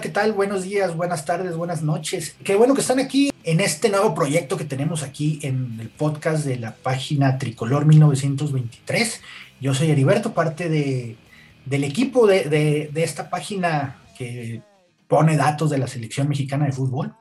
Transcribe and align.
¿qué 0.00 0.08
tal? 0.10 0.32
Buenos 0.32 0.64
días, 0.64 0.94
buenas 0.94 1.24
tardes, 1.24 1.56
buenas 1.56 1.82
noches. 1.82 2.36
Qué 2.44 2.54
bueno 2.54 2.74
que 2.74 2.82
están 2.82 2.98
aquí 2.98 3.32
en 3.44 3.60
este 3.60 3.88
nuevo 3.88 4.14
proyecto 4.14 4.58
que 4.58 4.66
tenemos 4.66 5.02
aquí 5.02 5.38
en 5.42 5.78
el 5.80 5.88
podcast 5.88 6.44
de 6.44 6.56
la 6.56 6.74
página 6.74 7.38
Tricolor 7.38 7.86
1923. 7.86 9.22
Yo 9.58 9.72
soy 9.72 9.90
Heriberto, 9.90 10.34
parte 10.34 10.68
de, 10.68 11.16
del 11.64 11.84
equipo 11.84 12.26
de, 12.26 12.90
esta 12.94 13.30
página 13.30 14.02
que 14.18 14.60
pone 15.08 15.36
datos 15.36 15.70
de 15.70 15.78
la 15.78 15.86
selección 15.86 16.28
mexicana 16.28 16.66
de 16.66 16.72
fútbol. 16.72 17.14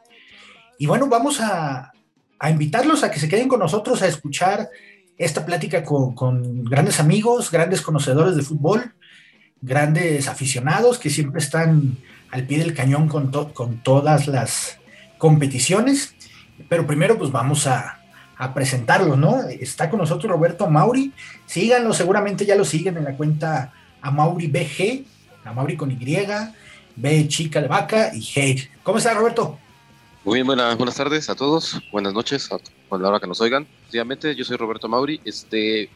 Y 0.78 0.86
bueno, 0.86 1.08
vamos 1.08 1.40
a, 1.40 1.94
invitarlos 2.50 3.04
a 3.04 3.12
que 3.12 3.20
se 3.20 3.30
queden 3.30 3.48
con 3.48 3.60
nosotros 3.60 4.02
a 4.02 4.08
escuchar 4.08 4.70
esta 5.18 5.46
plática 5.46 5.84
con, 5.84 6.14
con 6.14 6.66
grandes 6.66 7.00
amigos, 7.00 7.52
grandes 7.52 7.82
conocedores 7.82 8.36
de 8.36 8.42
fútbol, 8.42 8.96
grandes 9.62 10.28
aficionados 10.28 11.00
que 11.00 11.10
siempre 11.10 11.42
están 11.42 11.98
al 12.32 12.46
pie 12.46 12.60
del 12.60 12.74
cañón 12.74 13.08
con, 13.08 13.32
con 13.32 13.78
todas 13.84 14.28
las 14.28 14.80
competiciones. 15.18 16.16
Pero 16.70 16.88
primero 16.88 17.18
pues 17.18 17.32
vamos 17.32 17.68
a, 17.68 18.00
a 18.38 18.54
presentarlo, 18.54 19.16
¿no? 19.16 19.42
Está 19.48 19.90
con 19.90 20.00
nosotros 20.00 20.32
Roberto 20.32 20.70
Mauri. 20.70 21.14
Síganlo, 21.46 21.94
seguramente 21.94 22.46
ya 22.46 22.56
lo 22.56 22.66
siguen 22.66 22.98
en 22.98 23.06
la 23.06 23.16
cuenta 23.16 23.74
a 24.02 24.12
Mauri 24.12 24.48
BG, 24.48 25.06
a 25.46 25.54
Mauri 25.54 25.78
con 25.78 25.92
Y, 25.92 25.98
B 26.96 27.28
chica 27.28 27.62
de 27.62 27.68
vaca 27.68 28.12
y 28.14 28.20
G. 28.20 28.70
¿Cómo 28.84 28.98
está 28.98 29.14
Roberto? 29.14 29.58
Muy 30.24 30.36
bien, 30.36 30.48
buenas, 30.48 30.76
buenas 30.78 30.96
tardes 30.96 31.30
a 31.30 31.36
todos, 31.36 31.80
buenas 31.92 32.14
noches 32.14 32.50
a, 32.52 32.58
la 32.98 33.10
hora 33.10 33.20
que 33.20 33.28
nos 33.28 33.42
oigan. 33.42 33.68
Yo 33.92 34.44
soy 34.44 34.58
Roberto 34.58 34.88
Mauri. 34.88 35.22
Este, 35.24 35.90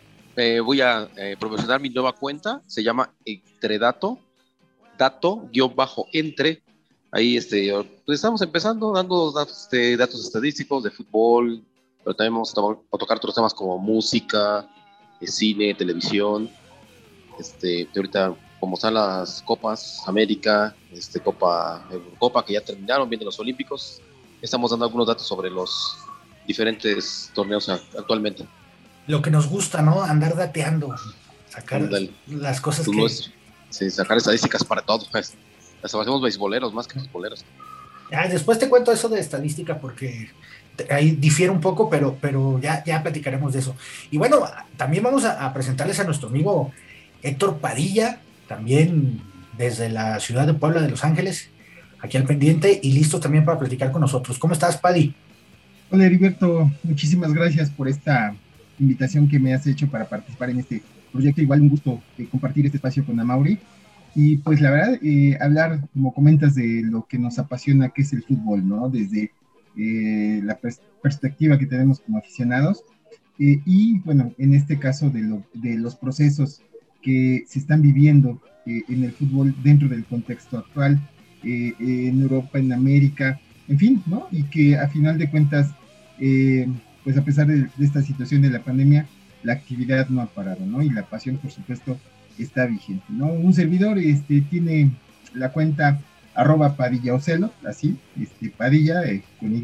voy 0.63 0.81
a 0.81 1.07
eh, 1.17 1.35
mi 1.79 1.89
nueva 1.89 2.13
cuenta, 2.13 2.61
se 2.67 2.83
llama 2.83 3.11
Entredato, 3.25 4.19
dato-entre. 4.99 6.61
Ahí 7.11 7.37
este, 7.37 7.73
pues 8.05 8.17
estamos 8.17 8.41
empezando 8.43 8.91
dando 8.91 9.31
datos, 9.31 9.63
este, 9.63 9.97
datos 9.97 10.23
estadísticos 10.23 10.83
de 10.83 10.91
fútbol, 10.91 11.63
pero 12.03 12.15
también 12.15 12.33
vamos 12.33 12.51
a, 12.51 12.97
tocar 12.97 13.17
otros 13.17 13.33
temas 13.33 13.53
como 13.53 13.79
música, 13.79 14.69
eh, 15.19 15.27
cine, 15.27 15.73
televisión. 15.73 16.49
Este, 17.39 17.87
ahorita, 17.95 18.35
como 18.59 18.75
están 18.75 18.93
las 18.93 19.41
Copas 19.41 20.03
América, 20.05 20.75
este, 20.91 21.19
Copa 21.19 21.87
Eurocopa, 21.89 22.45
que 22.45 22.53
ya 22.53 22.61
terminaron, 22.61 23.09
vienen 23.09 23.25
los 23.25 23.39
Olímpicos, 23.39 24.01
estamos 24.41 24.69
dando 24.69 24.85
algunos 24.85 25.07
datos 25.07 25.25
sobre 25.25 25.49
los 25.49 25.97
diferentes 26.45 27.31
torneos 27.33 27.69
actualmente. 27.69 28.45
Lo 29.07 29.21
que 29.23 29.31
nos 29.31 29.47
gusta, 29.47 29.81
¿no? 29.81 30.03
Andar 30.03 30.35
dateando, 30.35 30.95
sacar 31.49 31.89
las 32.27 32.61
cosas 32.61 32.87
que, 32.87 33.38
Sí, 33.69 33.89
sacar 33.89 34.17
estadísticas 34.17 34.63
para 34.63 34.81
todo, 34.81 35.05
pues. 35.11 35.33
Hasta 35.81 36.01
hacemos 36.01 36.21
beisboleros 36.21 36.73
más 36.73 36.87
que 36.87 36.99
beisboleros. 36.99 37.45
Ah, 38.11 38.27
después 38.27 38.59
te 38.59 38.67
cuento 38.67 38.91
eso 38.91 39.07
de 39.07 39.19
estadística 39.19 39.79
porque 39.79 40.29
ahí 40.89 41.11
difiere 41.11 41.51
un 41.51 41.61
poco, 41.61 41.89
pero, 41.89 42.17
pero 42.19 42.59
ya, 42.59 42.83
ya 42.83 43.01
platicaremos 43.03 43.53
de 43.53 43.59
eso. 43.59 43.75
Y 44.11 44.17
bueno, 44.17 44.41
también 44.77 45.03
vamos 45.03 45.25
a, 45.25 45.53
presentarles 45.53 45.99
a 45.99 46.03
nuestro 46.03 46.29
amigo 46.29 46.71
Héctor 47.21 47.57
Padilla, 47.57 48.19
también 48.47 49.21
desde 49.57 49.89
la 49.89 50.19
ciudad 50.19 50.47
de 50.47 50.53
Puebla 50.53 50.81
de 50.81 50.89
Los 50.89 51.03
Ángeles, 51.03 51.49
aquí 51.99 52.17
al 52.17 52.23
pendiente 52.23 52.79
y 52.81 52.93
listo 52.93 53.19
también 53.19 53.45
para 53.45 53.59
platicar 53.59 53.91
con 53.91 54.01
nosotros. 54.01 54.39
¿Cómo 54.39 54.53
estás, 54.53 54.77
Padi? 54.77 55.13
Hola, 55.91 56.05
Heriberto. 56.05 56.69
Muchísimas 56.83 57.33
gracias 57.33 57.69
por 57.69 57.87
esta 57.87 58.33
invitación 58.79 59.27
que 59.27 59.39
me 59.39 59.53
has 59.53 59.67
hecho 59.67 59.87
para 59.87 60.05
participar 60.05 60.49
en 60.49 60.59
este 60.59 60.81
proyecto. 61.11 61.41
Igual 61.41 61.61
un 61.61 61.69
gusto 61.69 62.01
eh, 62.17 62.27
compartir 62.29 62.65
este 62.65 62.77
espacio 62.77 63.05
con 63.05 63.19
Amauri. 63.19 63.59
Y 64.15 64.37
pues 64.37 64.59
la 64.61 64.71
verdad, 64.71 64.99
eh, 65.03 65.37
hablar, 65.39 65.87
como 65.93 66.13
comentas, 66.13 66.55
de 66.55 66.81
lo 66.83 67.05
que 67.07 67.19
nos 67.19 67.37
apasiona, 67.37 67.89
que 67.89 68.01
es 68.01 68.13
el 68.13 68.23
fútbol, 68.23 68.67
¿no? 68.67 68.89
Desde 68.89 69.31
eh, 69.77 70.41
la 70.43 70.59
perspectiva 71.01 71.59
que 71.59 71.67
tenemos 71.67 71.99
como 71.99 72.17
aficionados. 72.17 72.83
y 73.37 73.99
bueno, 73.99 74.33
en 74.37 74.53
este 74.53 74.77
caso 74.79 75.09
de, 75.09 75.21
lo, 75.21 75.43
de, 75.53 75.77
los 75.77 75.95
procesos 75.95 76.61
que 77.01 77.45
se 77.47 77.59
están 77.59 77.81
viviendo 77.81 78.41
en 78.65 79.03
el 79.05 79.13
fútbol 79.13 79.55
dentro 79.63 79.87
del 79.87 80.03
contexto 80.03 80.57
actual, 80.57 80.99
en 81.43 82.21
Europa, 82.21 82.59
en 82.59 82.73
América, 82.73 83.39
en 83.69 83.77
fin, 83.79 84.03
¿no? 84.07 84.27
Y 84.31 84.43
que 84.43 84.77
a 84.77 84.89
final 84.89 85.17
de 85.17 85.29
cuentas, 85.29 85.71
pues 86.17 87.17
a 87.17 87.23
pesar 87.23 87.47
de, 87.47 87.61
de 87.61 87.85
esta 87.85 88.01
situación 88.01 88.41
de 88.41 88.49
la 88.49 88.61
pandemia, 88.61 89.07
la 89.43 89.53
actividad 89.53 90.09
no 90.09 90.21
ha 90.21 90.27
parado, 90.27 90.65
¿no? 90.65 90.81
Y 90.81 90.89
la 90.89 91.03
pasión, 91.03 91.37
por 91.37 91.51
supuesto, 91.51 91.97
está 92.37 92.65
vigente, 92.65 93.05
¿no? 93.09 93.27
Un 93.27 93.53
servidor 93.53 93.97
este, 93.97 94.41
tiene 94.41 94.91
la 95.33 95.51
cuenta 95.51 95.99
arroba 96.35 96.75
Padilla 96.75 97.13
Ocelo, 97.13 97.51
así, 97.65 97.97
este, 98.19 98.49
Padilla 98.49 99.03
eh, 99.03 99.23
con 99.39 99.53
Y. 99.53 99.61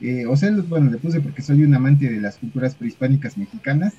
Eh, 0.00 0.26
Ocelo, 0.26 0.62
bueno, 0.64 0.90
le 0.90 0.98
puse 0.98 1.20
porque 1.20 1.42
soy 1.42 1.62
un 1.62 1.74
amante 1.74 2.08
de 2.08 2.20
las 2.20 2.38
culturas 2.38 2.74
prehispánicas 2.74 3.36
mexicanas, 3.36 3.94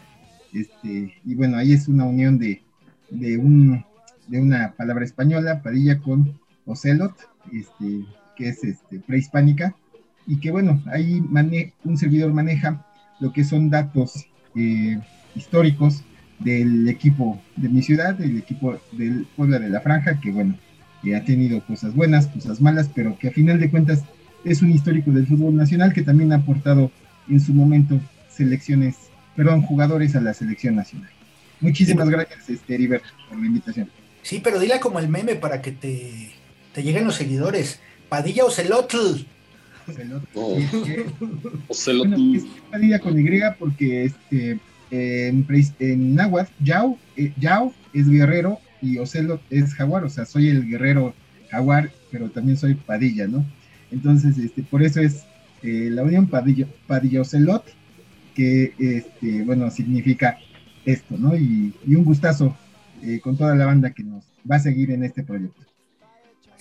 este, 0.53 1.13
y 1.25 1.35
bueno, 1.35 1.57
ahí 1.57 1.73
es 1.73 1.88
una 1.88 2.05
unión 2.05 2.38
de, 2.38 2.61
de, 3.09 3.38
un, 3.38 3.83
de 4.27 4.41
una 4.41 4.73
palabra 4.73 5.05
española, 5.05 5.61
Padilla 5.61 6.00
con 6.00 6.39
Ocelot, 6.65 7.15
este, 7.51 8.05
que 8.35 8.50
es 8.50 8.63
este, 8.63 9.00
prehispánica, 9.00 9.75
y 10.27 10.39
que 10.39 10.51
bueno, 10.51 10.81
ahí 10.88 11.21
un 11.83 11.97
servidor 11.97 12.31
maneja 12.33 12.85
lo 13.19 13.33
que 13.33 13.44
son 13.44 13.69
datos 13.69 14.25
eh, 14.55 14.99
históricos 15.35 16.03
del 16.39 16.87
equipo 16.89 17.41
de 17.55 17.69
mi 17.69 17.81
ciudad, 17.81 18.15
del 18.15 18.37
equipo 18.37 18.79
del 18.91 19.25
Puebla 19.35 19.59
de 19.59 19.69
la 19.69 19.81
Franja, 19.81 20.19
que 20.19 20.31
bueno, 20.31 20.55
ha 21.15 21.21
tenido 21.21 21.61
cosas 21.65 21.93
buenas, 21.93 22.27
cosas 22.27 22.61
malas, 22.61 22.89
pero 22.93 23.17
que 23.17 23.27
a 23.27 23.31
final 23.31 23.59
de 23.59 23.69
cuentas 23.69 24.03
es 24.45 24.61
un 24.61 24.71
histórico 24.71 25.11
del 25.11 25.27
fútbol 25.27 25.55
nacional 25.55 25.93
que 25.93 26.01
también 26.01 26.31
ha 26.31 26.37
aportado 26.37 26.91
en 27.29 27.39
su 27.39 27.53
momento 27.53 27.99
selecciones, 28.29 28.95
perdón, 29.35 29.63
jugadores 29.63 30.15
a 30.15 30.21
la 30.21 30.33
selección 30.33 30.75
nacional. 30.75 31.09
Muchísimas 31.59 32.09
gracias, 32.09 32.49
este, 32.49 32.75
Heriberto, 32.75 33.07
por 33.29 33.39
la 33.39 33.47
invitación. 33.47 33.89
Sí, 34.21 34.39
pero 34.43 34.59
dile 34.59 34.79
como 34.79 34.99
el 34.99 35.09
meme 35.09 35.35
para 35.35 35.61
que 35.61 35.71
te, 35.71 36.31
te 36.73 36.83
lleguen 36.83 37.05
los 37.05 37.15
seguidores. 37.15 37.79
Padilla 38.09 38.45
o 38.45 38.51
Celotl. 38.51 39.25
Oh. 40.33 40.57
Padilla 42.71 42.99
con 42.99 43.19
Y 43.19 43.39
porque 43.59 44.05
este, 44.05 44.59
en, 44.91 45.45
en 45.79 46.16
náhuatl, 46.16 46.51
Yao, 46.63 46.97
eh, 47.17 47.33
Yao 47.39 47.73
es 47.94 48.09
guerrero 48.09 48.59
y 48.81 48.97
Ocelot 48.97 49.41
es 49.49 49.73
jaguar, 49.73 50.03
o 50.03 50.09
sea, 50.09 50.25
soy 50.25 50.49
el 50.49 50.67
guerrero 50.67 51.13
jaguar, 51.49 51.91
pero 52.11 52.29
también 52.29 52.57
soy 52.57 52.75
Padilla, 52.75 53.27
¿no? 53.27 53.45
Entonces, 53.91 54.38
este, 54.38 54.63
por 54.63 54.83
eso 54.83 55.01
es 55.01 55.23
eh, 55.61 55.89
la 55.91 56.03
unión 56.03 56.27
Padilla, 56.27 56.67
Padilla 56.88 57.21
Ocelot, 57.21 57.63
que, 58.35 58.73
este, 58.77 59.44
bueno, 59.44 59.69
significa 59.71 60.38
esto, 60.85 61.15
¿no? 61.17 61.35
Y, 61.35 61.73
un 61.88 62.03
gustazo 62.03 62.55
eh, 63.01 63.19
con 63.19 63.38
toda 63.38 63.55
la 63.55 63.65
banda 63.65 63.91
que 63.91 64.03
nos 64.03 64.23
va 64.50 64.57
a 64.57 64.59
seguir 64.59 64.91
en 64.91 65.03
este 65.03 65.23
proyecto. 65.23 65.61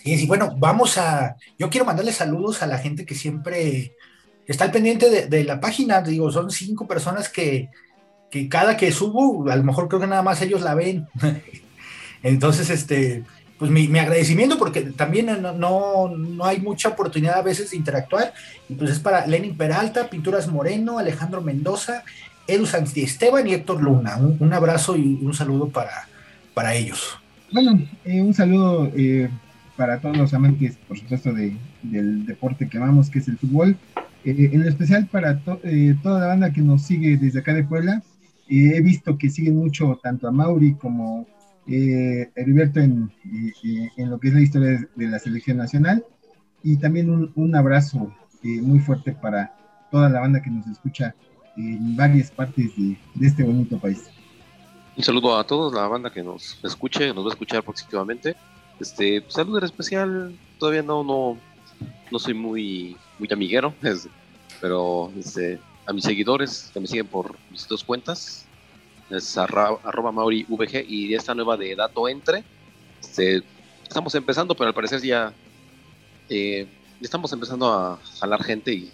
Sí, 0.05 0.27
bueno, 0.27 0.55
vamos 0.59 0.99
a. 0.99 1.37
Yo 1.59 1.71
quiero 1.71 1.87
mandarle 1.87 2.13
saludos 2.13 2.63
a 2.63 2.67
la 2.67 2.79
gente 2.79 3.07
que 3.07 3.15
siempre 3.15 3.95
está 4.47 4.65
al 4.65 4.73
pendiente 4.73 5.27
de, 5.27 5.45
la 5.45 5.61
página. 5.61 6.03
Digo, 6.03 6.31
son 6.33 6.51
cinco 6.51 6.89
personas 6.89 7.29
que, 7.29 7.69
cada 8.49 8.77
que 8.77 8.91
subo, 8.91 9.49
a 9.51 9.57
lo 9.57 9.63
mejor 9.63 9.89
creo 9.89 10.01
que 10.01 10.07
nada 10.09 10.23
más 10.23 10.43
ellos 10.43 10.63
la 10.63 10.75
ven. 10.75 11.07
Entonces, 12.25 12.69
este, 12.71 13.23
pues 13.59 13.71
mi, 13.71 13.87
agradecimiento 13.97 14.59
porque 14.59 14.83
también 14.83 15.27
no, 15.41 16.09
no, 16.09 16.45
hay 16.45 16.60
mucha 16.60 16.89
oportunidad 16.91 17.39
a 17.39 17.43
veces 17.43 17.71
de 17.71 17.77
interactuar. 17.77 18.34
Y 18.69 18.75
pues 18.75 18.91
es 18.91 18.98
para 18.98 19.27
Lenin 19.27 19.57
Peralta, 19.57 20.10
Pinturas 20.10 20.48
Moreno, 20.48 20.98
Alejandro 20.98 21.43
Mendoza, 21.43 22.03
Edu 22.48 22.66
Esteban 22.97 23.47
y 23.47 23.55
Héctor 23.55 23.81
Luna. 23.81 24.16
Un, 24.16 24.53
abrazo 24.53 24.97
y 24.97 25.21
un 25.22 25.33
saludo 25.33 25.69
para, 25.69 26.09
para 26.55 26.75
ellos. 26.75 27.16
Bueno, 27.53 27.81
eh, 28.05 28.21
un 28.21 28.34
saludo. 28.34 28.91
Eh 28.97 29.31
para 29.83 30.01
todos 30.01 30.17
los 30.17 30.33
amantes, 30.33 30.79
por 30.87 30.97
supuesto, 30.97 31.33
de, 31.33 31.57
del 31.83 32.25
deporte 32.25 32.69
que 32.69 32.79
amamos, 32.79 33.11
que 33.11 33.19
es 33.19 33.27
el 33.27 33.37
fútbol. 33.37 33.77
Eh, 34.25 34.51
en 34.53 34.63
especial 34.63 35.09
para 35.09 35.43
eh, 35.65 35.97
toda 36.05 36.21
la 36.21 36.27
banda 36.29 36.53
que 36.53 36.61
nos 36.61 36.83
sigue 36.83 37.17
desde 37.17 37.41
acá 37.41 37.53
de 37.53 37.65
Puebla. 37.65 38.01
Eh, 38.49 38.77
he 38.77 38.81
visto 38.81 39.19
que 39.19 39.29
siguen 39.29 39.57
mucho 39.57 39.99
tanto 40.01 40.29
a 40.29 40.31
Mauri 40.31 40.75
como 40.75 41.27
eh, 41.67 42.31
Heriberto 42.37 42.79
en, 42.79 43.11
en, 43.97 44.09
lo 44.09 44.21
que 44.21 44.29
es 44.29 44.34
la 44.34 44.41
historia 44.43 44.89
de, 44.95 45.09
la 45.09 45.19
selección 45.19 45.57
nacional. 45.57 46.05
Y 46.63 46.77
también 46.77 47.11
un, 47.11 47.33
un 47.34 47.57
abrazo 47.57 48.15
muy 48.45 48.79
fuerte 48.79 49.11
para 49.11 49.53
toda 49.91 50.09
la 50.09 50.21
banda 50.21 50.41
que 50.41 50.51
nos 50.51 50.65
escucha 50.69 51.13
en 51.57 51.97
varias 51.97 52.31
partes 52.31 52.71
de, 52.77 52.97
de 53.17 53.27
este 53.27 53.43
bonito 53.43 53.79
país. 53.79 54.09
Un 54.97 55.03
saludo 55.03 55.37
a 55.37 55.45
todos, 55.45 55.75
la 55.75 55.89
banda 55.89 56.09
que 56.09 56.23
nos 56.23 56.61
escuche, 56.63 57.13
nos 57.13 57.25
va 57.25 57.31
a 57.31 57.33
escuchar 57.33 57.65
próximamente. 57.65 58.37
Este, 58.80 59.24
saludo 59.28 59.59
en 59.59 59.65
especial, 59.65 60.39
todavía 60.59 60.83
no, 60.83 61.04
no, 61.04 61.39
no 62.10 62.19
soy 62.19 62.34
muy, 62.34 62.97
muy 63.19 63.28
amiguero, 63.30 63.74
pero 64.60 65.13
este, 65.19 65.59
a 65.86 65.92
mis 65.92 66.04
seguidores 66.04 66.71
que 66.72 66.80
me 66.80 66.86
siguen 66.86 67.07
por 67.07 67.36
mis 67.51 67.66
dos 67.69 67.84
cuentas, 67.84 68.47
es 69.10 69.36
arroba, 69.36 70.10
Mauri 70.13 70.45
VG 70.48 70.86
y 70.89 71.15
esta 71.15 71.34
nueva 71.34 71.57
de 71.57 71.77
Dato 71.77 72.09
Entre. 72.09 72.45
Este, 73.01 73.42
estamos 73.86 74.15
empezando, 74.15 74.54
pero 74.54 74.69
al 74.69 74.74
parecer 74.74 75.03
ya, 75.03 75.33
eh, 76.28 76.66
estamos 77.01 77.33
empezando 77.33 77.71
a 77.71 77.98
jalar 78.21 78.42
gente 78.42 78.72
y 78.72 78.91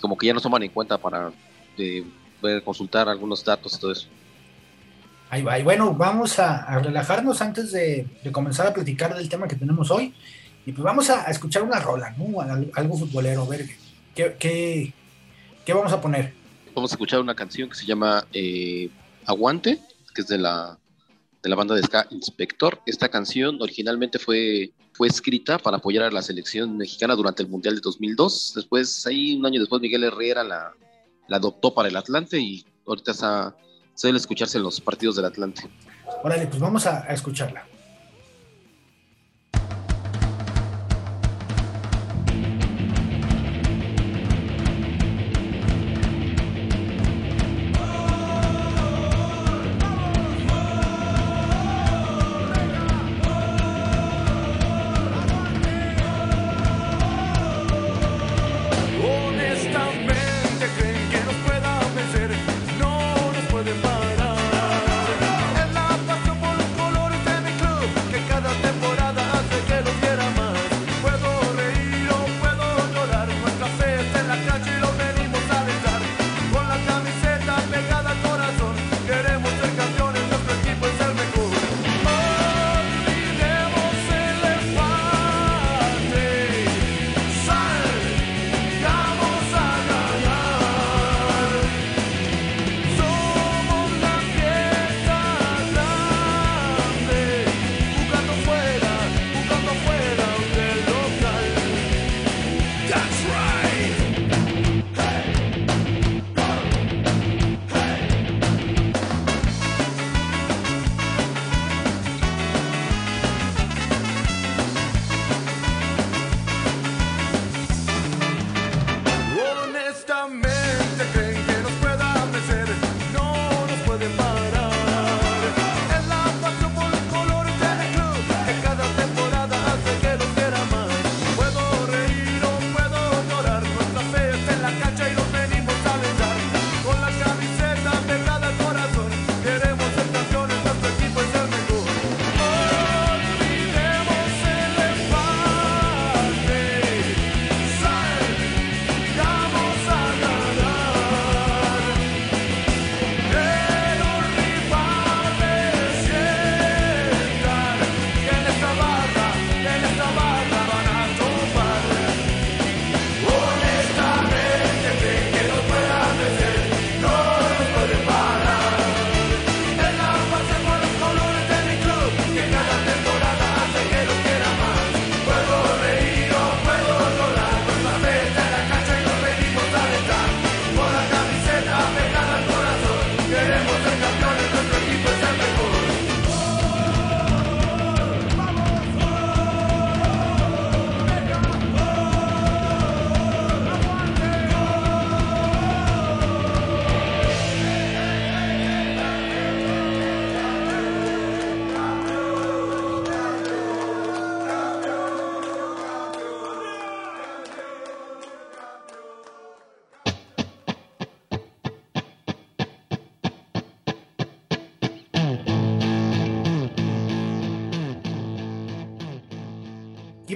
como 0.00 0.16
que 0.16 0.26
ya 0.26 0.34
nos 0.34 0.42
toman 0.42 0.62
en 0.62 0.70
cuenta 0.70 0.98
para 0.98 1.32
eh, 1.78 2.04
ver, 2.42 2.62
consultar 2.62 3.08
algunos 3.08 3.44
datos 3.44 3.76
y 3.76 3.80
todo 3.80 3.92
eso. 3.92 4.08
Ahí 5.28 5.42
va. 5.42 5.58
Y 5.58 5.62
bueno, 5.62 5.94
vamos 5.94 6.38
a, 6.38 6.78
relajarnos 6.78 7.40
antes 7.42 7.72
de, 7.72 8.06
comenzar 8.32 8.66
a 8.66 8.74
platicar 8.74 9.14
del 9.14 9.28
tema 9.28 9.48
que 9.48 9.56
tenemos 9.56 9.90
hoy. 9.90 10.14
Y 10.64 10.72
pues 10.72 10.84
vamos 10.84 11.10
a, 11.10 11.24
escuchar 11.24 11.62
una 11.62 11.78
rola, 11.78 12.14
¿no? 12.16 12.40
Algo 12.74 12.98
futbolero, 12.98 13.42
a 13.42 13.48
ver 13.48 13.66
qué, 14.14 14.92
qué, 15.64 15.72
vamos 15.72 15.92
a 15.92 16.00
poner. 16.00 16.32
Vamos 16.74 16.92
a 16.92 16.94
escuchar 16.94 17.20
una 17.20 17.34
canción 17.34 17.68
que 17.68 17.74
se 17.74 17.86
llama 17.86 18.26
eh, 18.32 18.90
Aguante, 19.24 19.80
que 20.14 20.22
es 20.22 20.28
de 20.28 20.38
la, 20.38 20.78
de 21.42 21.48
la 21.48 21.56
banda 21.56 21.74
de 21.74 21.82
ska 21.82 22.06
Inspector. 22.10 22.80
Esta 22.86 23.08
canción 23.08 23.58
originalmente 23.60 24.18
fue, 24.18 24.72
fue 24.92 25.08
escrita 25.08 25.58
para 25.58 25.78
apoyar 25.78 26.04
a 26.04 26.10
la 26.10 26.22
selección 26.22 26.76
mexicana 26.76 27.14
durante 27.14 27.42
el 27.42 27.48
Mundial 27.48 27.76
de 27.76 27.80
2002. 27.80 28.52
Después, 28.56 29.06
ahí 29.06 29.36
un 29.36 29.46
año 29.46 29.60
después, 29.60 29.80
Miguel 29.80 30.04
Herrera 30.04 30.44
la, 30.44 30.72
la 31.28 31.36
adoptó 31.36 31.74
para 31.74 31.88
el 31.88 31.96
Atlante 31.96 32.38
y 32.38 32.64
ahorita 32.86 33.12
está, 33.12 33.56
suele 33.96 34.18
escucharse 34.18 34.58
en 34.58 34.62
los 34.62 34.80
partidos 34.80 35.16
del 35.16 35.24
Atlante. 35.24 35.62
Órale, 36.22 36.46
pues 36.46 36.60
vamos 36.60 36.86
a 36.86 37.00
escucharla. 37.12 37.64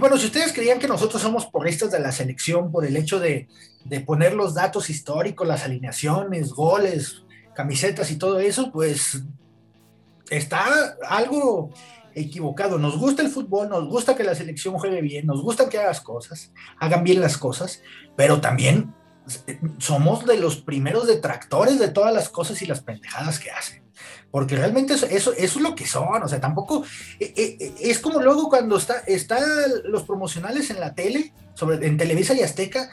Bueno, 0.01 0.17
si 0.17 0.27
ustedes 0.27 0.53
creían 0.53 0.79
que 0.79 0.89
nosotros 0.89 1.23
somos 1.23 1.47
porristas 1.47 1.91
de 1.91 2.01
la 2.01 2.11
selección 2.11 2.73
por 2.73 2.85
el 2.85 2.97
hecho 2.97 3.21
de, 3.21 3.49
poner 4.07 4.35
los 4.35 4.55
datos 4.55 4.91
históricos, 4.91 5.47
las 5.47 5.65
alineaciones, 5.65 6.51
goles, 6.51 7.23
camisetas 7.55 8.11
y 8.11 8.17
todo 8.17 8.41
eso, 8.41 8.71
pues 8.73 9.23
está 10.31 10.97
algo 11.09 11.71
equivocado. 12.15 12.79
Nos 12.79 12.99
gusta 12.99 13.23
el 13.23 13.29
fútbol, 13.29 13.69
nos 13.69 13.89
gusta 13.89 14.17
que 14.17 14.25
la 14.25 14.35
selección 14.35 14.79
juegue 14.79 15.03
bien, 15.03 15.27
nos 15.27 15.43
gusta 15.43 15.69
que 15.69 15.79
hagas 15.79 16.01
cosas, 16.01 16.53
hagan 16.79 17.05
bien 17.05 17.21
las 17.21 17.37
cosas, 17.39 17.83
pero 18.17 18.41
también 18.41 18.95
somos 19.79 20.27
de 20.27 20.37
los 20.37 20.57
primeros 20.57 21.07
detractores 21.07 21.79
de 21.79 21.89
todas 21.89 22.13
las 22.15 22.29
cosas 22.29 22.61
y 22.63 22.67
las 22.67 22.81
pendejadas 22.81 23.39
que 23.39 23.51
hacen. 23.51 23.83
Porque 24.31 24.57
realmente 24.57 24.95
eso, 24.95 25.07
eso, 25.07 25.33
es 25.33 25.57
lo 25.57 25.75
que 25.75 25.87
son, 25.87 26.23
o 26.23 26.29
sea, 26.29 26.41
tampoco, 26.41 26.85
eh, 27.19 27.33
eh, 27.37 27.57
eh, 27.59 27.75
es 27.81 27.99
como 27.99 28.21
luego 28.21 28.49
cuando 28.49 28.77
está, 28.77 28.99
está 29.07 29.41
los 29.85 30.05
promocionales 30.05 30.71
en 30.71 30.79
la 30.81 30.95
tele, 30.95 31.33
sobre, 31.55 31.85
en 31.87 31.97
Televisa 31.97 32.35
y 32.35 32.43
Azteca, 32.43 32.91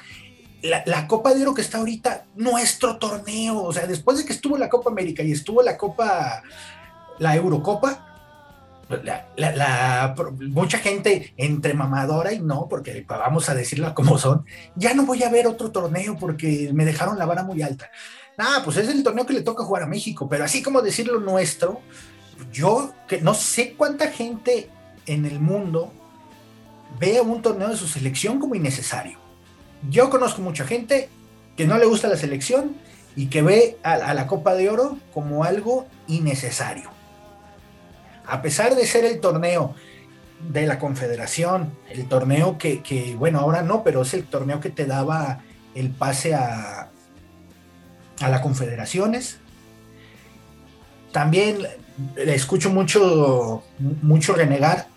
la, 0.63 1.07
Copa 1.07 1.33
de 1.33 1.43
Oro 1.43 1.53
que 1.53 1.61
está 1.61 1.77
ahorita, 1.77 2.25
nuestro 2.35 2.97
torneo, 2.97 3.63
o 3.63 3.71
sea, 3.71 3.85
después 3.85 4.17
de 4.17 4.25
que 4.25 4.33
estuvo 4.33 4.57
la 4.57 4.69
Copa 4.69 4.89
América 4.89 5.21
y 5.23 5.31
estuvo 5.31 5.61
la 5.61 5.77
Copa, 5.77 6.41
la 7.19 7.35
Eurocopa, 7.35 8.06
mucha 10.51 10.77
gente 10.77 11.33
entre 11.37 11.73
mamadora 11.73 12.33
y 12.33 12.39
no, 12.39 12.67
porque 12.69 13.05
vamos 13.07 13.49
a 13.49 13.55
decirlo 13.55 13.93
como 13.93 14.17
son, 14.17 14.45
ya 14.75 14.93
no 14.93 15.05
voy 15.05 15.23
a 15.23 15.29
ver 15.29 15.47
otro 15.47 15.71
torneo 15.71 16.17
porque 16.17 16.71
me 16.73 16.85
dejaron 16.85 17.17
la 17.17 17.25
vara 17.25 17.43
muy 17.43 17.61
alta. 17.61 17.89
Ah, 18.37 18.61
pues 18.63 18.77
es 18.77 18.87
el 18.89 19.03
torneo 19.03 19.25
que 19.25 19.33
le 19.33 19.41
toca 19.41 19.63
jugar 19.63 19.83
a 19.83 19.87
México, 19.87 20.29
pero 20.29 20.43
así 20.43 20.61
como 20.61 20.81
decirlo 20.81 21.19
nuestro, 21.19 21.81
yo 22.51 22.93
que 23.07 23.19
no 23.21 23.33
sé 23.33 23.73
cuánta 23.73 24.11
gente 24.11 24.69
en 25.05 25.25
el 25.25 25.39
mundo 25.39 25.91
ve 26.99 27.19
un 27.21 27.41
torneo 27.41 27.69
de 27.69 27.77
su 27.77 27.87
selección 27.87 28.39
como 28.39 28.55
innecesario. 28.55 29.17
Yo 29.89 30.09
conozco 30.09 30.41
mucha 30.41 30.65
gente 30.65 31.09
que 31.55 31.67
no 31.67 31.77
le 31.77 31.85
gusta 31.85 32.07
la 32.07 32.17
selección 32.17 32.75
y 33.15 33.27
que 33.27 33.41
ve 33.41 33.77
a, 33.83 34.13
la 34.13 34.27
Copa 34.27 34.53
de 34.53 34.69
Oro 34.69 34.97
como 35.13 35.43
algo 35.43 35.87
innecesario. 36.07 36.96
A 38.27 38.41
pesar 38.41 38.75
de 38.75 38.85
ser 38.85 39.05
el 39.05 39.19
torneo 39.19 39.73
de 40.39 40.67
la 40.67 40.79
Confederación, 40.79 41.73
el 41.89 42.07
torneo 42.07 42.57
que, 42.57 43.15
bueno, 43.17 43.39
ahora 43.39 43.61
no, 43.61 43.83
pero 43.83 44.01
es 44.01 44.13
el 44.13 44.25
torneo 44.25 44.59
que 44.59 44.69
te 44.69 44.85
daba 44.85 45.41
el 45.73 45.91
pase 45.91 46.35
a, 46.35 46.89
a 48.19 48.29
las 48.29 48.41
confederaciones. 48.41 49.39
También 51.11 51.59
le 52.15 52.35
escucho 52.35 52.69
mucho, 52.69 53.63
mucho 53.79 54.33
renegar 54.33 54.87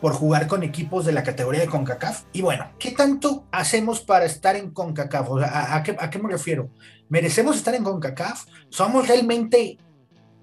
por 0.00 0.14
jugar 0.14 0.48
con 0.48 0.62
equipos 0.62 1.04
de 1.04 1.12
la 1.12 1.22
categoría 1.22 1.60
de 1.60 1.68
CONCACAF. 1.68 2.24
Y 2.32 2.42
bueno, 2.42 2.66
¿qué 2.78 2.90
tanto 2.90 3.44
hacemos 3.52 4.00
para 4.00 4.24
estar 4.24 4.56
en 4.56 4.70
CONCACAF? 4.70 5.28
¿a, 5.44 5.82
qué, 5.82 5.96
¿a, 5.98 6.10
qué, 6.10 6.18
me 6.18 6.30
refiero? 6.30 6.70
¿Merecemos 7.08 7.56
estar 7.56 7.74
en 7.74 7.84
CONCACAF? 7.84 8.46
¿Somos 8.68 9.06
realmente 9.06 9.78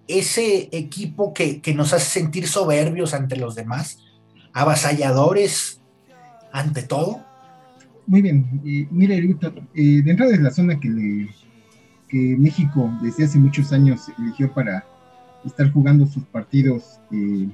ese 0.09 0.69
equipo 0.71 1.33
que, 1.33 1.61
que 1.61 1.73
nos 1.73 1.93
hace 1.93 2.19
sentir 2.19 2.47
soberbios 2.47 3.13
ante 3.13 3.37
los 3.37 3.55
demás? 3.55 3.99
¿Avasalladores 4.53 5.81
ante 6.51 6.83
todo? 6.83 7.23
Muy 8.07 8.21
bien. 8.21 8.61
Eh, 8.65 8.87
mira, 8.91 9.15
eh, 9.15 10.01
dentro 10.03 10.27
de 10.27 10.37
la 10.39 10.51
zona 10.51 10.79
que, 10.79 10.89
le, 10.89 11.29
que 12.07 12.35
México 12.37 12.91
desde 13.01 13.25
hace 13.25 13.37
muchos 13.37 13.71
años 13.71 14.11
eligió 14.17 14.51
para 14.51 14.83
estar 15.45 15.71
jugando 15.71 16.05
sus 16.05 16.23
partidos 16.23 16.99
eh, 17.11 17.47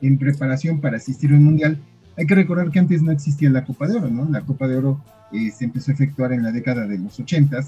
en 0.00 0.18
preparación 0.18 0.80
para 0.80 0.96
asistir 0.96 1.32
a 1.32 1.34
un 1.34 1.44
mundial, 1.44 1.78
hay 2.16 2.26
que 2.26 2.34
recordar 2.34 2.70
que 2.70 2.78
antes 2.78 3.02
no 3.02 3.12
existía 3.12 3.50
la 3.50 3.64
Copa 3.64 3.86
de 3.86 3.96
Oro, 3.96 4.08
¿no? 4.08 4.28
La 4.28 4.40
Copa 4.40 4.66
de 4.66 4.76
Oro 4.76 5.00
eh, 5.32 5.50
se 5.50 5.64
empezó 5.64 5.90
a 5.90 5.94
efectuar 5.94 6.32
en 6.32 6.42
la 6.42 6.52
década 6.52 6.86
de 6.86 6.98
los 6.98 7.18
80, 7.18 7.60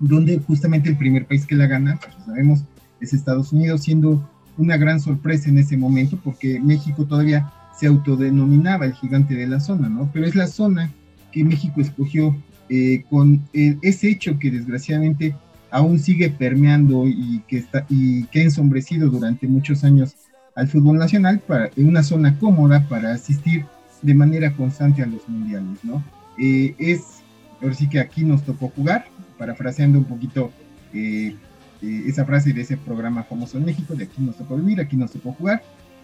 donde 0.00 0.38
justamente 0.38 0.88
el 0.88 0.96
primer 0.96 1.26
país 1.26 1.46
que 1.46 1.54
la 1.54 1.66
gana, 1.66 1.98
pues 2.02 2.14
sabemos, 2.26 2.64
es 3.00 3.12
Estados 3.12 3.52
Unidos, 3.52 3.82
siendo 3.82 4.28
una 4.56 4.76
gran 4.76 5.00
sorpresa 5.00 5.48
en 5.48 5.58
ese 5.58 5.76
momento, 5.76 6.18
porque 6.22 6.60
México 6.60 7.04
todavía 7.04 7.52
se 7.78 7.86
autodenominaba 7.86 8.86
el 8.86 8.94
gigante 8.94 9.34
de 9.34 9.46
la 9.46 9.60
zona, 9.60 9.88
¿no? 9.88 10.10
Pero 10.12 10.26
es 10.26 10.34
la 10.34 10.48
zona 10.48 10.92
que 11.30 11.44
México 11.44 11.80
escogió 11.80 12.36
eh, 12.68 13.04
con 13.08 13.42
ese 13.52 14.10
hecho 14.10 14.38
que 14.38 14.50
desgraciadamente 14.50 15.34
aún 15.70 15.98
sigue 15.98 16.30
permeando 16.30 17.06
y 17.06 17.42
que, 17.46 17.58
está, 17.58 17.86
y 17.88 18.24
que 18.24 18.40
ha 18.40 18.44
ensombrecido 18.44 19.08
durante 19.08 19.46
muchos 19.46 19.84
años 19.84 20.16
al 20.54 20.68
fútbol 20.68 20.98
nacional 20.98 21.40
para, 21.40 21.70
una 21.76 22.02
zona 22.02 22.38
cómoda 22.38 22.86
para 22.88 23.12
asistir 23.12 23.64
de 24.02 24.14
manera 24.14 24.52
constante 24.54 25.02
a 25.02 25.06
los 25.06 25.28
mundiales, 25.28 25.78
¿no? 25.84 26.02
Eh, 26.38 26.74
es, 26.78 27.22
ahora 27.62 27.74
sí 27.74 27.88
que 27.88 28.00
aquí 28.00 28.24
nos 28.24 28.42
tocó 28.44 28.68
jugar, 28.68 29.06
parafraseando 29.38 29.98
un 29.98 30.04
poquito 30.04 30.50
eh, 30.92 31.36
eh, 31.82 32.04
esa 32.06 32.24
frase 32.24 32.52
de 32.52 32.62
ese 32.62 32.76
programa 32.76 33.24
famoso 33.24 33.58
en 33.58 33.64
México, 33.64 33.94
de 33.94 34.04
aquí 34.04 34.20
nos 34.20 34.36
tocó 34.36 34.56
vivir, 34.56 34.80
aquí 34.80 34.96
nos 34.96 35.12
tocó 35.12 35.32
jugar. 35.32 35.62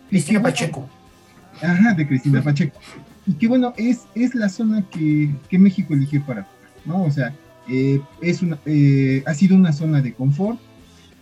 Cristina 0.09 0.43
Pacheco. 0.43 0.89
Ajá, 1.63 1.95
de 1.95 2.07
Cristina 2.07 2.43
Pacheco. 2.43 2.79
Y 3.27 3.35
que 3.35 3.49
bueno, 3.49 3.73
es, 3.77 4.03
es 4.15 4.35
la 4.35 4.49
zona 4.49 4.85
que, 4.91 5.31
que 5.49 5.59
México 5.59 5.95
eligió 5.95 6.25
para 6.25 6.43
jugar, 6.43 6.71
¿no? 6.85 7.05
O 7.05 7.11
sea, 7.11 7.35
eh, 7.69 8.01
es 8.21 8.43
una, 8.43 8.59
eh, 8.67 9.23
ha 9.27 9.35
sido 9.35 9.57
una 9.57 9.73
zona 9.73 10.03
de 10.03 10.13
confort, 10.13 10.59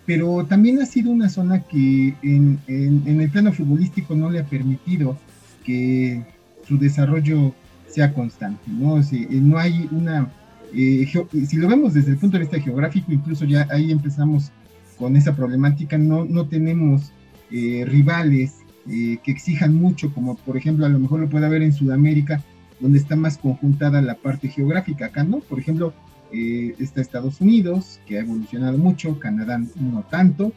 pero 0.06 0.44
también 0.46 0.80
ha 0.82 0.86
sido 0.86 1.10
una 1.10 1.28
zona 1.28 1.60
que 1.60 2.14
en, 2.22 2.58
el 2.66 3.30
plano 3.30 3.52
futbolístico 3.52 4.16
no 4.16 4.30
le 4.30 4.40
ha 4.40 4.44
permitido 4.44 5.16
que 5.64 6.22
su 6.66 6.78
desarrollo 6.78 7.54
sea 7.88 8.12
constante, 8.12 8.62
¿no? 8.66 8.98
Eh, 9.00 9.28
no 9.30 9.58
hay 9.58 9.88
una... 9.92 10.30
si 10.72 11.56
lo 11.56 11.68
vemos 11.68 11.94
desde 11.94 12.12
el 12.12 12.18
punto 12.18 12.38
de 12.38 12.44
vista 12.44 12.60
geográfico, 12.60 13.12
incluso 13.12 13.44
ya 13.44 13.66
ahí 13.70 13.90
empezamos 13.90 14.52
con 14.98 15.16
esa 15.16 15.34
problemática, 15.34 15.98
no, 15.98 16.24
no 16.24 16.46
tenemos 16.46 17.12
rivales 17.50 18.58
que 18.86 19.30
exijan 19.30 19.74
mucho, 19.74 20.12
como 20.14 20.36
por 20.36 20.56
ejemplo 20.56 20.86
a 20.86 20.88
lo 20.88 20.98
mejor 20.98 21.20
lo 21.20 21.28
puede 21.28 21.46
haber 21.46 21.62
en 21.62 21.72
Sudamérica, 21.72 22.42
donde 22.82 22.98
está 22.98 23.14
más 23.14 23.38
conjuntada 23.38 24.02
la 24.02 24.16
parte 24.16 24.48
geográfica. 24.48 25.06
Acá 25.06 25.22
no, 25.22 25.38
por 25.38 25.58
ejemplo, 25.58 25.94
eh, 26.32 26.74
está 26.78 27.00
Estados 27.00 27.40
Unidos, 27.40 28.00
que 28.06 28.16
ha 28.16 28.20
evolucionado 28.20 28.78
mucho, 28.78 29.18
Canadá 29.18 29.58
no 29.76 30.02
tanto, 30.10 30.52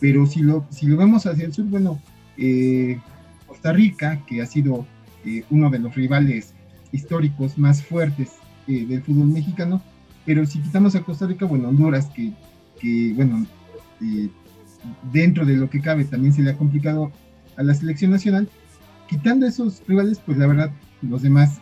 pero 0.00 0.26
si 0.26 0.40
lo, 0.40 0.66
si 0.70 0.86
lo 0.86 0.96
vemos 0.96 1.26
hacia 1.26 1.46
el 1.46 1.52
sur, 1.52 1.66
bueno, 1.66 2.00
eh, 2.36 2.98
Costa 3.46 3.72
Rica, 3.72 4.22
que 4.26 4.42
ha 4.42 4.46
sido 4.46 4.86
eh, 5.24 5.44
uno 5.50 5.70
de 5.70 5.78
los 5.78 5.94
rivales 5.94 6.54
históricos 6.92 7.58
más 7.58 7.82
fuertes 7.82 8.30
del 8.86 9.02
fútbol 9.02 9.28
mexicano, 9.28 9.82
pero 10.24 10.44
si 10.46 10.60
quitamos 10.60 10.94
a 10.94 11.02
Costa 11.02 11.26
Rica, 11.26 11.46
bueno, 11.46 11.68
Honduras, 11.68 12.06
que, 12.06 12.32
que 12.80 13.12
bueno, 13.14 13.46
dentro 15.12 15.44
de 15.44 15.56
lo 15.56 15.68
que 15.68 15.80
cabe 15.80 16.04
también 16.04 16.32
se 16.32 16.42
le 16.42 16.50
ha 16.50 16.56
complicado 16.56 17.10
a 17.56 17.62
la 17.62 17.74
selección 17.74 18.10
nacional, 18.10 18.48
quitando 19.08 19.46
esos 19.46 19.82
rivales, 19.86 20.20
pues 20.24 20.38
la 20.38 20.46
verdad, 20.46 20.70
los 21.02 21.22
demás 21.22 21.60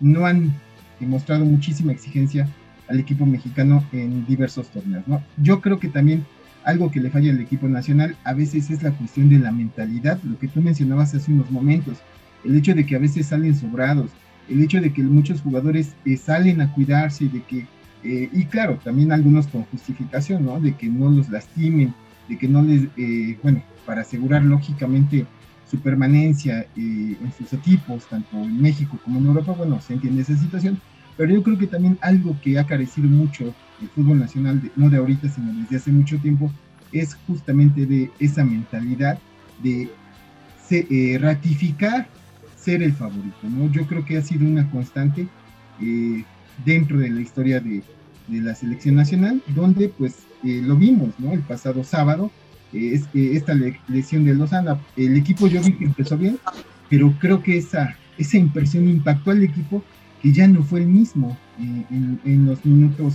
no 0.00 0.26
han 0.26 0.52
demostrado 1.00 1.44
muchísima 1.44 1.92
exigencia 1.92 2.48
al 2.88 2.98
equipo 2.98 3.26
mexicano 3.26 3.84
en 3.92 4.26
diversos 4.26 4.68
torneos. 4.70 5.06
¿no? 5.06 5.22
Yo 5.36 5.60
creo 5.60 5.78
que 5.78 5.88
también 5.88 6.24
algo 6.64 6.90
que 6.90 7.00
le 7.00 7.10
falla 7.10 7.30
al 7.30 7.40
equipo 7.40 7.68
nacional 7.68 8.16
a 8.24 8.32
veces 8.32 8.70
es 8.70 8.82
la 8.82 8.92
cuestión 8.92 9.28
de 9.28 9.38
la 9.38 9.52
mentalidad, 9.52 10.20
lo 10.22 10.38
que 10.38 10.48
tú 10.48 10.60
mencionabas 10.60 11.14
hace 11.14 11.32
unos 11.32 11.50
momentos, 11.50 11.98
el 12.44 12.56
hecho 12.56 12.74
de 12.74 12.86
que 12.86 12.96
a 12.96 12.98
veces 12.98 13.26
salen 13.26 13.54
sobrados, 13.54 14.10
el 14.48 14.62
hecho 14.62 14.80
de 14.80 14.92
que 14.92 15.02
muchos 15.02 15.40
jugadores 15.40 15.94
eh, 16.04 16.16
salen 16.16 16.60
a 16.60 16.72
cuidarse, 16.72 17.28
de 17.28 17.42
que, 17.42 17.66
eh, 18.04 18.28
y 18.32 18.44
claro, 18.44 18.78
también 18.82 19.12
algunos 19.12 19.46
con 19.46 19.64
justificación, 19.64 20.44
¿no? 20.44 20.60
De 20.60 20.74
que 20.74 20.86
no 20.86 21.10
los 21.10 21.28
lastimen, 21.28 21.94
de 22.28 22.38
que 22.38 22.48
no 22.48 22.62
les, 22.62 22.88
eh, 22.96 23.38
bueno, 23.42 23.62
para 23.84 24.02
asegurar 24.02 24.42
lógicamente 24.42 25.26
su 25.68 25.78
permanencia 25.80 26.60
eh, 26.76 27.16
en 27.22 27.32
sus 27.36 27.52
equipos, 27.52 28.06
tanto 28.06 28.36
en 28.36 28.60
México 28.60 28.98
como 29.04 29.18
en 29.18 29.26
Europa, 29.26 29.52
bueno, 29.52 29.80
se 29.80 29.94
entiende 29.94 30.22
esa 30.22 30.36
situación, 30.36 30.80
pero 31.16 31.32
yo 31.32 31.42
creo 31.42 31.58
que 31.58 31.66
también 31.66 31.98
algo 32.00 32.36
que 32.42 32.58
ha 32.58 32.64
carecido 32.64 33.08
mucho 33.08 33.54
el 33.80 33.88
fútbol 33.88 34.18
nacional, 34.18 34.60
no 34.76 34.88
de 34.88 34.96
ahorita, 34.96 35.28
sino 35.28 35.52
desde 35.52 35.76
hace 35.76 35.92
mucho 35.92 36.18
tiempo, 36.18 36.50
es 36.92 37.14
justamente 37.26 37.86
de 37.86 38.10
esa 38.18 38.44
mentalidad 38.44 39.18
de 39.62 39.90
eh, 40.70 41.18
ratificar 41.20 42.08
ser 42.60 42.82
el 42.82 42.92
favorito, 42.92 43.36
¿no? 43.42 43.70
Yo 43.70 43.86
creo 43.86 44.04
que 44.04 44.16
ha 44.16 44.22
sido 44.22 44.46
una 44.46 44.70
constante 44.70 45.28
eh, 45.80 46.24
dentro 46.64 46.98
de 46.98 47.10
la 47.10 47.20
historia 47.20 47.60
de, 47.60 47.82
de, 48.26 48.40
la 48.40 48.54
selección 48.54 48.96
nacional, 48.96 49.42
donde 49.54 49.88
pues 49.88 50.26
lo 50.42 50.76
vimos, 50.76 51.10
¿no? 51.18 51.32
El 51.32 51.40
pasado 51.40 51.82
sábado, 51.82 52.30
es, 52.72 53.08
esta 53.14 53.54
lesión 53.88 54.24
de 54.24 54.34
Lozano. 54.34 54.80
El 54.96 55.16
equipo 55.16 55.46
yo 55.46 55.62
vi 55.62 55.72
que 55.72 55.84
empezó 55.84 56.16
bien, 56.16 56.38
pero 56.88 57.14
creo 57.18 57.42
que 57.42 57.56
esa, 57.56 57.96
esa 58.16 58.36
impresión 58.36 58.88
impactó 58.88 59.30
al 59.30 59.42
equipo 59.42 59.82
que 60.22 60.32
ya 60.32 60.48
no 60.48 60.62
fue 60.62 60.80
el 60.80 60.88
mismo 60.88 61.36
eh, 61.60 62.18
en, 62.24 62.46
los 62.46 62.64
minutos 62.64 63.14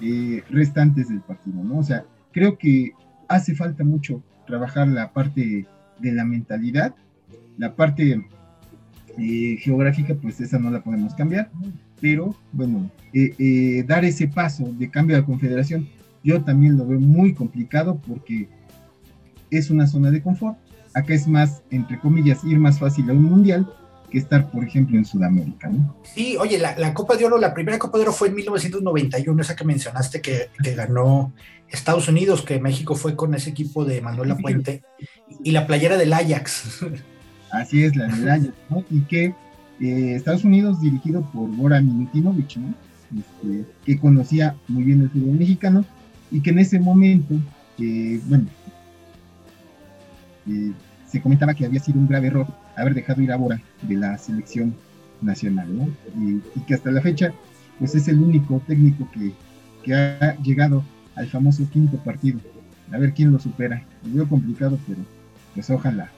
eh, 0.00 0.42
restantes 0.50 1.08
del 1.08 1.20
partido, 1.20 1.62
¿no? 1.62 1.78
O 1.78 1.82
sea, 1.82 2.04
creo 2.32 2.58
que 2.58 2.92
hace 3.28 3.54
falta 3.54 3.84
mucho 3.84 4.22
trabajar 4.46 4.88
la 4.88 5.12
parte 5.12 5.66
de 5.98 6.12
la 6.12 6.24
mentalidad, 6.24 6.94
la 7.58 7.74
parte 7.76 8.24
eh, 9.18 9.56
geográfica, 9.60 10.14
pues 10.14 10.40
esa 10.40 10.58
no 10.58 10.70
la 10.70 10.82
podemos 10.82 11.14
cambiar, 11.14 11.50
pero 12.00 12.34
bueno, 12.52 12.90
dar 13.86 14.04
ese 14.04 14.28
paso 14.28 14.64
de 14.78 14.90
cambio 14.90 15.16
de 15.16 15.24
confederación, 15.24 15.88
yo 16.24 16.42
también 16.42 16.76
lo 16.76 16.86
veo 16.86 17.00
muy 17.00 17.34
complicado 17.34 18.00
porque 18.06 18.48
es 19.50 19.70
una 19.70 19.86
zona 19.86 20.10
de 20.10 20.22
confort. 20.22 20.56
Acá 20.94 21.14
es 21.14 21.26
más, 21.26 21.62
entre 21.70 21.98
comillas, 21.98 22.44
ir 22.44 22.58
más 22.58 22.78
fácil 22.78 23.08
a 23.10 23.12
un 23.12 23.24
mundial 23.24 23.66
que 24.10 24.18
estar, 24.18 24.50
por 24.50 24.62
ejemplo, 24.62 24.98
en 24.98 25.04
Sudamérica. 25.04 25.68
¿no? 25.68 25.96
Sí, 26.02 26.36
oye, 26.38 26.58
la, 26.58 26.94
Copa 26.94 27.16
de 27.16 27.24
Oro, 27.24 27.38
la 27.38 27.54
primera 27.54 27.78
Copa 27.78 27.96
de 27.96 28.02
Oro 28.02 28.12
fue 28.12 28.28
en 28.28 28.34
1991, 28.34 29.40
esa 29.40 29.56
que 29.56 29.64
mencionaste 29.64 30.20
que, 30.20 30.50
ganó 30.74 31.32
Estados 31.68 32.08
Unidos, 32.08 32.42
que 32.42 32.60
México 32.60 32.94
fue 32.94 33.16
con 33.16 33.34
ese 33.34 33.50
equipo 33.50 33.84
de 33.86 34.02
Manuel 34.02 34.36
Puente, 34.36 34.82
y 35.42 35.52
la 35.52 35.66
playera 35.66 35.96
del 35.96 36.12
Ajax. 36.12 36.84
Así 37.52 37.84
es, 37.84 37.94
la 37.96 38.06
del 38.06 38.28
Ajax, 38.28 38.50
¿no? 38.70 38.82
Y 38.90 39.00
que 39.02 39.34
eh, 39.80 40.14
Estados 40.16 40.42
Unidos, 40.42 40.80
dirigido 40.80 41.22
por 41.32 41.48
Bora 41.50 41.80
Milutinovic, 41.82 42.56
¿no? 42.56 42.74
Este, 43.16 43.66
que 43.84 43.98
conocía 43.98 44.56
muy 44.68 44.84
bien 44.84 45.02
el 45.02 45.10
fútbol 45.10 45.38
mexicano, 45.38 45.84
y 46.30 46.40
que 46.40 46.50
en 46.50 46.58
ese 46.58 46.80
momento, 46.80 47.34
bueno, 48.26 48.46
eh, 50.48 50.72
se 51.06 51.20
comentaba 51.20 51.52
que 51.52 51.66
había 51.66 51.78
sido 51.78 52.00
un 52.00 52.08
grave 52.08 52.28
error 52.28 52.46
haber 52.74 52.94
dejado 52.94 53.20
ir 53.20 53.30
a 53.30 53.36
Bora 53.36 53.60
de 53.82 53.96
la 53.96 54.16
selección 54.16 54.74
nacional, 55.20 55.76
¿no? 55.76 55.88
Y, 56.18 56.40
que 56.66 56.72
hasta 56.74 56.90
la 56.90 57.02
fecha, 57.02 57.34
pues 57.78 57.94
es 57.94 58.08
el 58.08 58.18
único 58.18 58.62
técnico 58.66 59.06
que, 59.12 59.32
que, 59.84 59.94
ha 59.94 60.36
llegado 60.42 60.82
al 61.16 61.28
famoso 61.28 61.68
quinto 61.70 61.98
partido. 61.98 62.40
A 62.92 62.96
ver 62.96 63.12
quién 63.12 63.30
lo 63.30 63.38
supera. 63.38 63.84
Lo 64.06 64.14
veo 64.14 64.28
complicado, 64.28 64.78
pero 64.86 65.00
pues 65.54 65.68
ojalá 65.68 66.10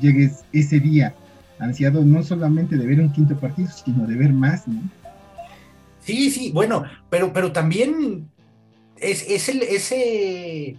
llegues 0.00 0.44
ese 0.52 0.80
día 0.80 1.14
ansiado 1.58 2.04
no 2.04 2.22
solamente 2.22 2.76
de 2.76 2.86
ver 2.86 3.00
un 3.00 3.12
quinto 3.12 3.36
partido, 3.36 3.68
sino 3.70 4.06
de 4.06 4.14
ver 4.16 4.32
más, 4.32 4.66
¿no? 4.68 4.82
Sí, 6.00 6.30
sí, 6.30 6.52
bueno, 6.52 6.84
pero, 7.10 7.32
pero 7.32 7.50
también 7.50 8.28
es, 8.96 9.28
es 9.28 9.48
el, 9.48 9.62
ese 9.62 10.78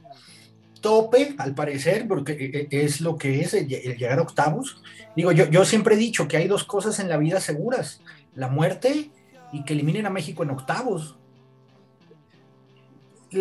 tope, 0.79 1.36
al 1.38 1.53
parecer, 1.53 2.07
porque 2.07 2.31
e, 2.31 2.75
e, 2.75 2.86
es 2.86 3.01
lo 3.01 3.17
que 3.17 3.41
es 3.41 3.53
el, 3.53 3.67
llegar 3.67 4.19
a 4.19 4.21
octavos. 4.21 4.81
Digo, 5.15 5.31
yo, 5.31 5.50
yo 5.50 5.65
siempre 5.65 5.95
he 5.95 5.97
dicho 5.97 6.27
que 6.27 6.38
hay 6.38 6.47
dos 6.47 6.63
cosas 6.63 7.00
en 7.00 7.09
la 7.09 7.17
vida 7.17 7.41
seguras, 7.41 8.01
la 8.36 8.47
muerte 8.47 9.12
y 9.51 9.63
que 9.63 9.74
eliminen 9.74 10.05
a 10.05 10.12
México 10.12 10.43
en 10.43 10.51
octavos. 10.51 11.17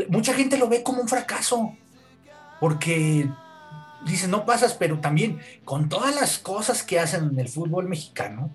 Mucha 0.08 0.34
gente 0.34 0.58
lo 0.58 0.68
ve 0.68 0.82
como 0.82 1.02
un 1.02 1.08
fracaso, 1.08 1.72
porque 2.58 3.28
dice, 4.06 4.28
no 4.28 4.46
pasas, 4.46 4.74
pero 4.74 5.00
también 5.00 5.40
con 5.64 5.88
todas 5.88 6.14
las 6.14 6.38
cosas 6.38 6.82
que 6.82 7.00
hacen 7.00 7.30
en 7.32 7.38
el 7.38 7.48
fútbol 7.48 7.88
mexicano, 7.88 8.54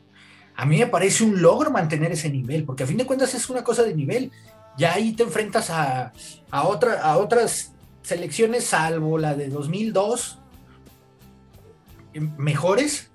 a 0.56 0.66
mí 0.66 0.78
me 0.78 0.88
parece 0.88 1.24
un 1.24 1.42
logro 1.42 1.72
mantener 1.72 2.12
ese 2.12 2.30
nivel, 2.30 2.64
porque 2.64 2.84
a 2.84 2.88
fin 2.88 2.98
de 2.98 3.06
cuentas 3.06 3.34
es 3.34 3.50
una 3.50 3.64
cosa 3.64 3.84
de 3.84 3.96
nivel. 3.96 4.32
Ya 4.78 4.94
ahí 4.94 5.14
te 5.14 5.24
enfrentas 5.24 5.70
a, 5.70 6.14
a, 6.52 6.60
a 6.60 7.18
otras 7.18 7.74
selecciones, 8.04 8.66
salvo 8.66 9.18
la 9.18 9.34
de 9.36 9.50
2002, 9.50 10.40
mejores. 12.38 13.10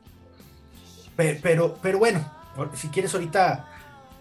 Pero, 1.17 1.79
pero, 1.81 1.99
bueno, 1.99 2.31
si 2.75 2.89
quieres 2.89 3.15
ahorita 3.15 3.69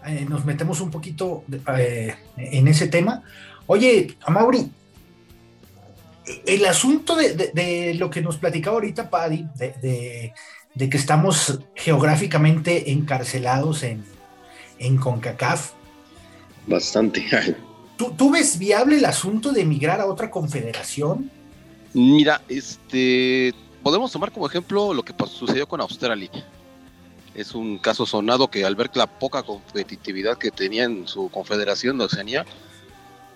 eh, 0.06 0.24
nos 0.28 0.44
metemos 0.44 0.80
un 0.80 0.90
poquito 0.90 1.44
eh, 1.76 2.14
en 2.36 2.68
ese 2.68 2.88
tema. 2.88 3.22
Oye, 3.66 4.16
Amaury, 4.24 4.70
el 6.46 6.66
asunto 6.66 7.16
de, 7.16 7.94
lo 7.98 8.10
que 8.10 8.22
nos 8.22 8.36
platicaba 8.36 8.74
ahorita 8.74 9.10
Paddy, 9.10 9.46
de, 9.56 10.32
que 10.76 10.96
estamos 10.96 11.60
geográficamente 11.74 12.90
encarcelados 12.90 13.82
en, 13.82 14.04
en 14.78 14.96
CONCACAF. 14.96 15.72
Bastante. 16.66 17.24
¿Tú, 17.96 18.30
ves 18.30 18.58
viable 18.58 18.98
el 18.98 19.04
asunto 19.04 19.52
de 19.52 19.62
emigrar 19.62 20.00
a 20.00 20.06
otra 20.06 20.30
confederación? 20.30 21.30
Mira, 21.94 22.42
este, 22.48 23.54
podemos 23.82 24.12
tomar 24.12 24.30
como 24.32 24.46
ejemplo 24.46 24.92
lo 24.92 25.02
que 25.02 25.14
sucedió 25.26 25.66
con 25.66 25.80
Australia. 25.80 26.30
Es 27.34 27.54
un 27.54 27.78
caso 27.78 28.04
sonado 28.04 28.48
que 28.48 28.64
al 28.64 28.76
ver 28.76 28.90
la 28.94 29.06
poca 29.06 29.42
competitividad 29.42 30.36
que 30.36 30.50
tenía 30.50 30.84
en 30.84 31.06
su 31.06 31.30
confederación 31.30 31.96
de 31.96 32.04
Oceanía, 32.04 32.44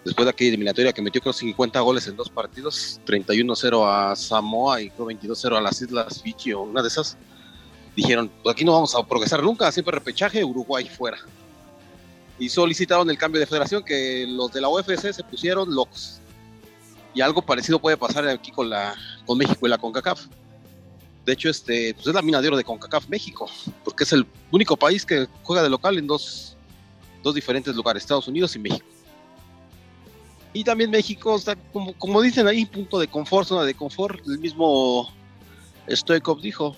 después 0.04 0.24
de 0.26 0.30
aquella 0.30 0.48
eliminatoria 0.48 0.92
que 0.92 1.02
metió 1.02 1.20
creo 1.20 1.32
50 1.32 1.80
goles 1.80 2.06
en 2.06 2.16
dos 2.16 2.30
partidos, 2.30 3.00
31-0 3.06 3.86
a 3.86 4.16
Samoa 4.16 4.80
y 4.80 4.90
creo 4.90 5.06
22-0 5.06 5.56
a 5.56 5.60
las 5.60 5.80
Islas 5.82 6.22
Fiji 6.22 6.52
o 6.52 6.62
una 6.62 6.82
de 6.82 6.88
esas, 6.88 7.16
dijeron, 7.96 8.30
pues 8.42 8.54
aquí 8.54 8.64
no 8.64 8.72
vamos 8.72 8.94
a 8.94 9.06
progresar 9.06 9.42
nunca, 9.42 9.70
siempre 9.72 9.94
repechaje, 9.94 10.44
Uruguay 10.44 10.88
fuera 10.88 11.18
y 12.40 12.48
solicitaron 12.48 13.08
el 13.10 13.18
cambio 13.18 13.38
de 13.38 13.46
federación 13.46 13.84
que 13.84 14.26
los 14.26 14.50
de 14.50 14.62
la 14.62 14.68
UFC 14.70 15.12
se 15.12 15.22
pusieron 15.22 15.72
locos. 15.72 16.18
Y 17.14 17.20
algo 17.20 17.42
parecido 17.42 17.78
puede 17.78 17.98
pasar 17.98 18.26
aquí 18.28 18.50
con, 18.50 18.70
la, 18.70 18.94
con 19.26 19.36
México 19.36 19.66
y 19.66 19.68
la 19.68 19.76
CONCACAF. 19.76 20.26
De 21.26 21.34
hecho, 21.34 21.50
este, 21.50 21.92
pues 21.94 22.06
es 22.06 22.14
la 22.14 22.22
mina 22.22 22.40
de 22.40 22.48
oro 22.48 22.56
de 22.56 22.64
CONCACAF 22.64 23.08
México, 23.08 23.48
porque 23.84 24.04
es 24.04 24.12
el 24.14 24.26
único 24.50 24.76
país 24.76 25.04
que 25.04 25.28
juega 25.42 25.62
de 25.62 25.68
local 25.68 25.98
en 25.98 26.06
dos, 26.06 26.56
dos 27.22 27.34
diferentes 27.34 27.74
lugares, 27.76 28.02
Estados 28.02 28.26
Unidos 28.26 28.56
y 28.56 28.58
México. 28.58 28.86
Y 30.52 30.64
también 30.64 30.90
México, 30.90 31.36
está, 31.36 31.56
como, 31.72 31.92
como 31.94 32.20
dicen 32.20 32.46
ahí, 32.48 32.66
punto 32.66 32.98
de 32.98 33.06
confort, 33.06 33.46
zona 33.48 33.64
de 33.64 33.74
confort. 33.74 34.20
El 34.26 34.38
mismo 34.38 35.12
Stoikov 35.88 36.40
dijo, 36.40 36.76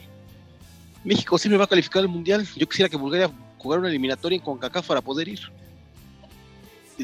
México 1.05 1.37
me 1.49 1.57
va 1.57 1.64
a 1.64 1.69
calificar 1.69 2.02
al 2.02 2.09
Mundial. 2.09 2.47
Yo 2.57 2.69
quisiera 2.69 2.88
que 2.88 2.97
Bulgaria 2.97 3.31
jugar 3.59 3.79
una 3.79 3.88
eliminatoria 3.88 4.37
en 4.37 4.43
CONCACAF 4.43 4.87
para 4.87 5.00
poder 5.00 5.29
ir. 5.29 5.40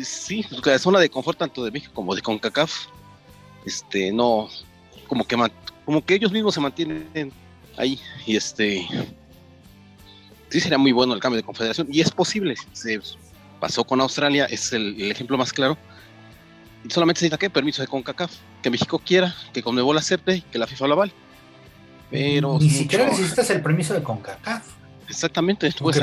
sí, 0.03 0.45
la 0.65 0.79
zona 0.79 0.99
de 0.99 1.09
confort 1.09 1.39
tanto 1.39 1.65
de 1.65 1.71
México 1.71 1.93
como 1.95 2.15
de 2.15 2.23
CONCACAF, 2.23 2.87
este, 3.65 4.13
no, 4.13 4.49
como 5.07 5.25
que, 5.25 5.37
como 5.85 6.05
que 6.05 6.15
ellos 6.15 6.33
mismos 6.33 6.55
se 6.55 6.61
mantienen 6.61 7.33
ahí 7.77 7.99
y 8.27 8.37
este, 8.37 8.87
sí 10.51 10.61
sería 10.61 10.79
muy 10.79 10.93
bueno 10.93 11.15
el 11.15 11.21
cambio 11.21 11.39
de 11.39 11.45
confederación 11.45 11.89
y 11.91 12.01
es 12.01 12.11
posible, 12.11 12.55
se 12.73 13.01
pasó 13.61 13.85
con 13.85 14.01
Australia, 14.01 14.47
es 14.47 14.73
el, 14.73 15.11
ejemplo 15.11 15.39
más 15.39 15.53
claro. 15.53 15.77
Y 16.89 16.91
solamente 16.91 17.19
necesita 17.19 17.37
que 17.37 17.51
permiso 17.51 17.83
de 17.83 17.89
CONCACAF, 17.89 18.33
que 18.63 18.71
México 18.71 18.99
quiera, 18.99 19.35
que 19.53 19.63
Conmebol 19.63 19.99
acepte, 19.99 20.43
que 20.51 20.59
la 20.59 20.67
FIFA 20.67 20.87
lo 20.87 20.93
avale. 20.95 21.13
Pero 22.11 22.59
ni 22.59 22.71
siquiera 22.71 23.05
necesitas 23.05 23.51
el 23.51 23.61
permiso 23.61 23.93
de 23.93 24.03
CONCACAF. 24.03 24.65
Exactamente, 25.07 25.71
pues, 25.79 26.01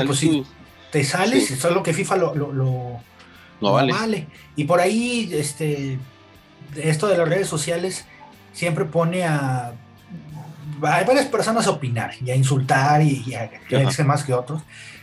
te 0.92 1.04
sales, 1.04 1.50
y 1.50 1.56
solo 1.56 1.82
que 1.82 1.92
FIFA 1.92 2.16
lo, 2.16 2.34
lo, 2.36 3.00
vale. 3.60 4.28
Y 4.54 4.64
por 4.64 4.80
ahí, 4.80 5.28
este, 5.32 5.98
esto 6.76 7.08
de 7.08 7.18
las 7.18 7.28
redes 7.28 7.48
sociales 7.48 8.04
siempre 8.52 8.84
pone 8.84 9.24
a, 9.24 9.72
hay 10.82 11.04
varias 11.04 11.26
personas 11.26 11.66
a 11.66 11.70
opinar 11.70 12.12
y 12.24 12.30
a 12.30 12.36
insultar 12.36 13.02
y, 13.02 13.34
a 13.34 13.50
creerse 13.68 14.04
más 14.04 14.22
que 14.22 14.32
otros. 14.32 14.62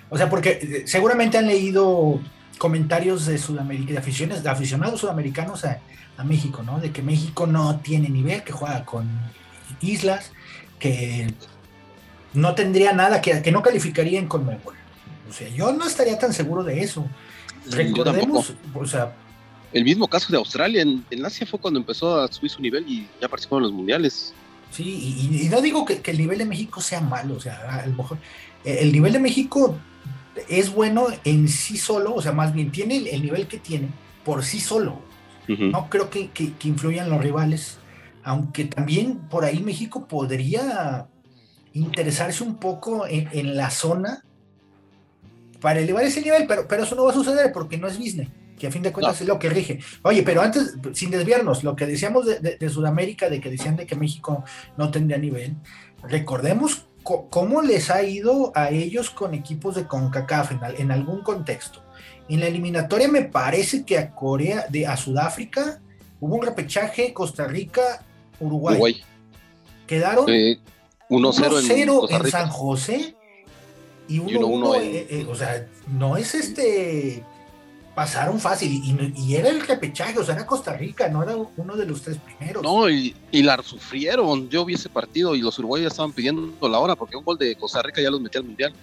O 0.09 0.17
sea, 0.17 0.29
porque 0.29 0.59
eh, 0.61 0.83
seguramente 0.85 1.37
han 1.37 1.47
leído 1.47 2.21
comentarios 2.57 3.25
de 3.25 3.37
Sudamérica, 3.37 3.93
de, 3.93 3.99
aficiones, 3.99 4.43
de 4.43 4.49
aficionados 4.49 5.01
sudamericanos 5.01 5.65
a, 5.65 5.79
a, 6.17 6.23
México, 6.23 6.63
¿no? 6.63 6.79
De 6.79 6.91
que 6.91 7.01
México 7.01 7.47
no 7.47 7.79
tiene 7.79 8.09
nivel, 8.09 8.43
que 8.43 8.51
juega 8.51 8.85
con 8.85 9.09
islas, 9.81 10.31
que 10.79 11.33
no 12.33 12.55
tendría 12.55 12.93
nada, 12.93 13.21
que, 13.21 13.41
que 13.41 13.51
no 13.51 13.61
calificaría 13.61 14.19
en 14.19 14.27
Conmebol. 14.27 14.75
O 15.29 15.33
sea, 15.33 15.49
yo 15.49 15.71
no 15.73 15.85
estaría 15.85 16.17
tan 16.19 16.33
seguro 16.33 16.63
de 16.63 16.81
eso. 16.81 17.05
Recordemos, 17.69 18.53
o 18.73 18.85
sea... 18.85 19.15
El 19.71 19.83
mismo 19.83 20.07
caso 20.07 20.31
de 20.31 20.37
Australia, 20.37 20.83
en, 20.83 21.25
Asia 21.25 21.47
fue 21.47 21.59
cuando 21.59 21.79
empezó 21.79 22.19
a 22.19 22.31
subir 22.31 22.51
su 22.51 22.61
nivel 22.61 22.87
y 22.87 23.07
ya 23.19 23.27
participó 23.27 23.57
en 23.57 23.63
los 23.63 23.71
mundiales. 23.71 24.33
Sí, 24.69 25.39
y, 25.43 25.49
no 25.49 25.61
digo 25.61 25.85
que, 25.85 26.01
el 26.03 26.17
nivel 26.17 26.37
de 26.37 26.45
México 26.45 26.79
sea 26.79 27.01
malo, 27.01 27.35
o 27.35 27.39
sea, 27.39 27.81
a 27.83 27.87
lo 27.87 27.95
mejor 27.95 28.19
el 28.63 28.91
nivel 28.91 29.13
de 29.13 29.19
México 29.19 29.75
es 30.49 30.73
bueno 30.73 31.07
en 31.23 31.47
sí 31.47 31.77
solo, 31.77 32.15
o 32.15 32.21
sea, 32.21 32.31
más 32.31 32.53
bien 32.53 32.71
tiene 32.71 32.97
el, 32.97 33.21
nivel 33.21 33.47
que 33.47 33.57
tiene 33.57 33.89
por 34.23 34.43
sí 34.43 34.59
solo. 34.59 34.99
No 35.47 35.89
creo 35.89 36.09
que, 36.09 36.29
que, 36.29 36.53
influyan 36.63 37.09
los 37.09 37.21
rivales, 37.21 37.77
aunque 38.23 38.63
también 38.63 39.17
por 39.29 39.43
ahí 39.43 39.61
México 39.61 40.07
podría 40.07 41.07
interesarse 41.73 42.43
un 42.43 42.55
poco 42.55 43.05
en, 43.07 43.57
la 43.57 43.69
zona 43.69 44.23
para 45.59 45.81
elevar 45.81 46.05
ese 46.05 46.21
nivel, 46.21 46.45
pero, 46.47 46.67
pero 46.67 46.83
eso 46.83 46.95
no 46.95 47.03
va 47.03 47.11
a 47.11 47.13
suceder 47.13 47.51
porque 47.51 47.77
no 47.77 47.87
es 47.87 47.97
business, 47.97 48.29
que 48.57 48.67
a 48.67 48.71
fin 48.71 48.83
de 48.83 48.93
cuentas 48.93 49.19
es 49.19 49.27
lo 49.27 49.37
que 49.37 49.49
rige. 49.49 49.79
Oye, 50.03 50.23
pero 50.23 50.41
antes, 50.41 50.77
sin 50.93 51.11
desviarnos, 51.11 51.63
lo 51.63 51.75
que 51.75 51.85
decíamos 51.87 52.25
de, 52.25 52.69
Sudamérica, 52.69 53.29
de 53.29 53.41
que 53.41 53.49
decían 53.49 53.75
de 53.75 53.85
que 53.85 53.95
México 53.95 54.45
no 54.77 54.91
tendría 54.91 55.17
nivel, 55.17 55.57
recordemos 56.03 56.85
cómo 57.03 57.61
les 57.61 57.89
ha 57.89 58.03
ido 58.03 58.51
a 58.55 58.69
ellos 58.69 59.09
con 59.09 59.33
equipos 59.33 59.75
de 59.75 59.87
CONCACAF 59.87 60.51
en, 60.77 60.91
algún 60.91 61.21
contexto. 61.21 61.81
En 62.29 62.39
la 62.39 62.47
eliminatoria 62.47 63.07
me 63.07 63.23
parece 63.23 63.83
que 63.83 63.97
a 63.97 64.11
Corea, 64.11 64.65
de, 64.69 64.87
a 64.87 64.95
Sudáfrica, 64.95 65.81
hubo 66.19 66.35
un 66.35 66.41
repechaje 66.41 67.13
Costa 67.13 67.45
Rica, 67.45 68.03
Uruguay. 68.39 69.03
Quedaron 69.85 70.25
1-0 70.25 72.07
en, 72.09 72.31
San 72.31 72.49
José 72.49 73.15
y 74.07 74.19
1-1 74.19 74.81
eh, 74.81 75.07
eh, 75.09 75.27
o 75.29 75.35
sea, 75.35 75.67
no 75.87 76.15
es 76.15 76.33
este 76.33 77.23
pasaron 77.95 78.39
fácil 78.39 78.81
y, 79.15 79.35
era 79.35 79.49
el 79.49 79.65
repechaje, 79.65 80.17
o 80.17 80.23
sea, 80.23 80.35
era 80.35 80.45
Costa 80.45 80.73
Rica, 80.73 81.09
no 81.09 81.21
era 81.23 81.35
uno 81.57 81.75
de 81.75 81.85
los 81.85 82.01
tres 82.01 82.17
primeros. 82.17 82.63
No, 82.63 82.89
y, 82.89 83.15
la 83.31 83.61
sufrieron. 83.61 84.49
Yo 84.49 84.65
vi 84.65 84.73
ese 84.73 84.89
partido 84.89 85.35
y 85.35 85.41
los 85.41 85.57
uruguayos 85.59 85.91
estaban 85.91 86.11
pidiendo 86.11 86.67
la 86.67 86.79
hora 86.79 86.95
porque 86.95 87.15
un 87.15 87.23
gol 87.23 87.37
de 87.37 87.55
Costa 87.55 87.81
Rica 87.81 88.01
ya 88.01 88.09
los 88.09 88.19
metía 88.19 88.41
al 88.41 88.47
mundial. 88.47 88.73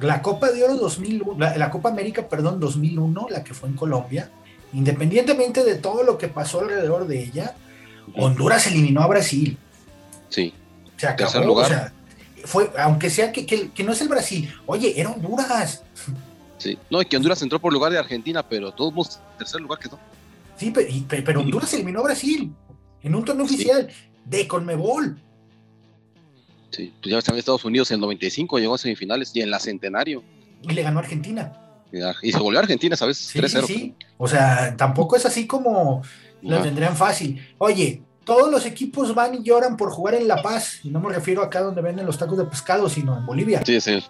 La 0.00 0.22
Copa 0.22 0.50
de 0.50 0.62
Oro 0.64 0.76
2001, 0.76 1.56
la, 1.56 1.70
Copa 1.70 1.88
América, 1.88 2.28
perdón, 2.28 2.58
2001, 2.58 3.28
la 3.30 3.44
que 3.44 3.54
fue 3.54 3.68
en 3.68 3.76
Colombia, 3.76 4.30
independientemente 4.72 5.64
de 5.64 5.76
todo 5.76 6.02
lo 6.02 6.18
que 6.18 6.28
pasó 6.28 6.60
alrededor 6.60 7.06
de 7.06 7.22
ella, 7.22 7.54
Honduras 8.16 8.66
eliminó 8.66 9.02
a 9.02 9.06
Brasil. 9.06 9.56
Sí. 10.28 10.52
Se 10.96 11.06
acabó, 11.06 11.44
lugar. 11.44 11.66
O 11.66 11.68
sea, 11.68 11.92
fue, 12.44 12.70
aunque 12.78 13.08
sea 13.08 13.32
que, 13.32 13.46
que, 13.46 13.84
no 13.84 13.92
es 13.92 14.00
el 14.00 14.08
Brasil, 14.08 14.52
oye, 14.66 15.00
era 15.00 15.10
Honduras. 15.10 15.82
Sí, 16.64 16.78
no, 16.88 17.02
y 17.02 17.04
que 17.04 17.18
Honduras 17.18 17.42
entró 17.42 17.60
por 17.60 17.74
lugar 17.74 17.92
de 17.92 17.98
Argentina, 17.98 18.42
pero 18.42 18.72
todos 18.72 19.20
tercer 19.36 19.60
lugar 19.60 19.78
quedó. 19.78 19.98
Sí, 20.56 20.70
pero, 20.70 20.88
pero 21.22 21.40
Honduras 21.40 21.74
eliminó 21.74 22.00
a 22.00 22.04
Brasil 22.04 22.50
en 23.02 23.14
un 23.14 23.22
torneo 23.22 23.44
oficial 23.44 23.86
de 24.24 24.48
Conmebol. 24.48 25.20
Sí, 26.70 26.90
pues 27.02 27.12
ya 27.12 27.32
en 27.32 27.38
Estados 27.38 27.66
Unidos 27.66 27.90
en 27.90 27.96
el 27.96 28.00
95, 28.00 28.58
llegó 28.58 28.76
a 28.76 28.78
semifinales 28.78 29.30
y 29.36 29.42
en 29.42 29.50
la 29.50 29.60
Centenario. 29.60 30.24
Y 30.62 30.72
le 30.72 30.82
ganó 30.82 31.00
a 31.00 31.02
Argentina. 31.02 31.52
Y 32.22 32.32
se 32.32 32.38
volvió 32.38 32.60
a 32.60 32.62
Argentina, 32.62 32.96
¿sabes? 32.96 33.18
Sí, 33.18 33.38
3-0. 33.38 33.66
Sí, 33.66 33.74
sí. 33.74 33.94
O 34.16 34.26
sea, 34.26 34.74
tampoco 34.74 35.16
es 35.16 35.26
así 35.26 35.46
como 35.46 36.00
lo 36.40 36.62
tendrían 36.62 36.96
fácil. 36.96 37.46
Oye, 37.58 38.02
todos 38.24 38.50
los 38.50 38.64
equipos 38.64 39.14
van 39.14 39.34
y 39.34 39.42
lloran 39.42 39.76
por 39.76 39.90
jugar 39.90 40.14
en 40.14 40.26
La 40.26 40.40
Paz, 40.40 40.80
y 40.82 40.88
no 40.88 40.98
me 40.98 41.12
refiero 41.12 41.42
acá 41.42 41.60
donde 41.60 41.82
venden 41.82 42.06
los 42.06 42.16
tacos 42.16 42.38
de 42.38 42.46
pescado, 42.46 42.88
sino 42.88 43.18
en 43.18 43.26
Bolivia. 43.26 43.62
Sí, 43.66 43.78
sí. 43.82 44.02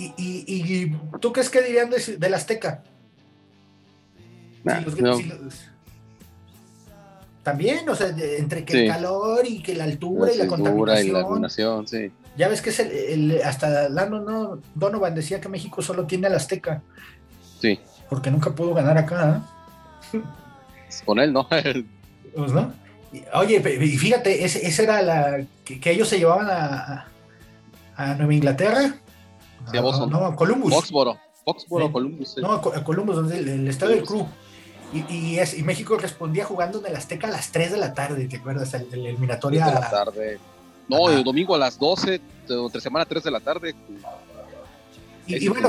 ¿Y, 0.00 0.44
y, 0.46 0.96
tú 1.20 1.32
qué 1.32 1.40
es 1.40 1.50
que 1.50 1.62
dirían 1.62 1.90
de, 1.90 2.16
del 2.16 2.34
Azteca? 2.34 2.82
También, 7.42 7.88
o 7.88 7.94
sea, 7.94 8.08
entre 8.08 8.64
que 8.64 8.84
el 8.84 8.90
calor 8.90 9.46
y 9.46 9.62
que 9.62 9.74
la 9.74 9.84
altura 9.84 10.32
y 10.32 10.36
la 10.36 10.46
contaminación. 10.46 11.06
Y 11.06 11.12
la 11.12 11.22
contaminación 11.22 11.88
sí. 11.88 12.10
Ya 12.36 12.48
ves 12.48 12.62
que 12.62 12.70
es 12.70 12.80
el, 12.80 13.40
hasta 13.44 13.88
Lando 13.88 14.20
no, 14.20 14.60
Donovan 14.74 15.14
decía 15.14 15.40
que 15.40 15.48
México 15.48 15.82
solo 15.82 16.06
tiene 16.06 16.26
al 16.26 16.34
Azteca. 16.34 16.82
Sí. 17.60 17.80
Porque 18.08 18.30
nunca 18.30 18.54
pudo 18.54 18.74
ganar 18.74 18.96
acá. 18.98 19.42
¿eh? 20.12 20.20
Con 21.04 21.18
él, 21.18 21.32
¿no? 21.32 21.48
pues 22.36 22.52
no. 22.52 22.72
Oye, 23.34 23.56
y 23.56 23.98
fíjate, 23.98 24.44
esa 24.44 24.82
era 24.82 25.02
la 25.02 25.44
que, 25.64 25.90
ellos 25.90 26.08
se 26.08 26.18
llevaban 26.18 26.48
a, 26.48 27.08
a 27.96 28.14
Nueva 28.14 28.34
Inglaterra. 28.34 28.94
Sí, 29.70 29.76
a 29.76 29.80
Boston. 29.80 30.10
No, 30.10 30.26
a 30.26 30.36
Columbus. 30.36 30.72
Foxboro. 30.72 31.18
Foxboro, 31.44 31.90
Columbus. 31.90 32.36
No, 32.38 32.52
a 32.52 32.84
Columbus, 32.84 33.16
donde 33.16 33.38
el, 33.38 33.68
estado 33.68 33.92
del 33.92 34.04
club. 34.04 34.26
Y, 34.92 35.38
es, 35.38 35.56
y, 35.56 35.62
México 35.62 35.96
respondía 35.96 36.44
jugando 36.44 36.80
en 36.80 36.86
el 36.86 36.96
Azteca 36.96 37.28
a 37.28 37.30
las 37.30 37.52
3 37.52 37.72
de 37.72 37.78
la 37.78 37.94
tarde, 37.94 38.26
¿te 38.26 38.38
acuerdas? 38.38 38.74
El, 38.74 38.88
el 38.92 39.06
eliminatoria. 39.06 39.66
de 39.66 39.72
la 39.72 39.88
tarde. 39.88 40.40
No, 40.88 41.08
el 41.08 41.22
domingo 41.22 41.54
a 41.54 41.58
las 41.58 41.78
12, 41.78 42.20
entre 42.48 42.80
semana 42.80 43.04
3 43.04 43.22
de 43.22 43.30
la 43.30 43.38
tarde. 43.38 43.74
Y, 45.26 45.48
bueno, 45.48 45.68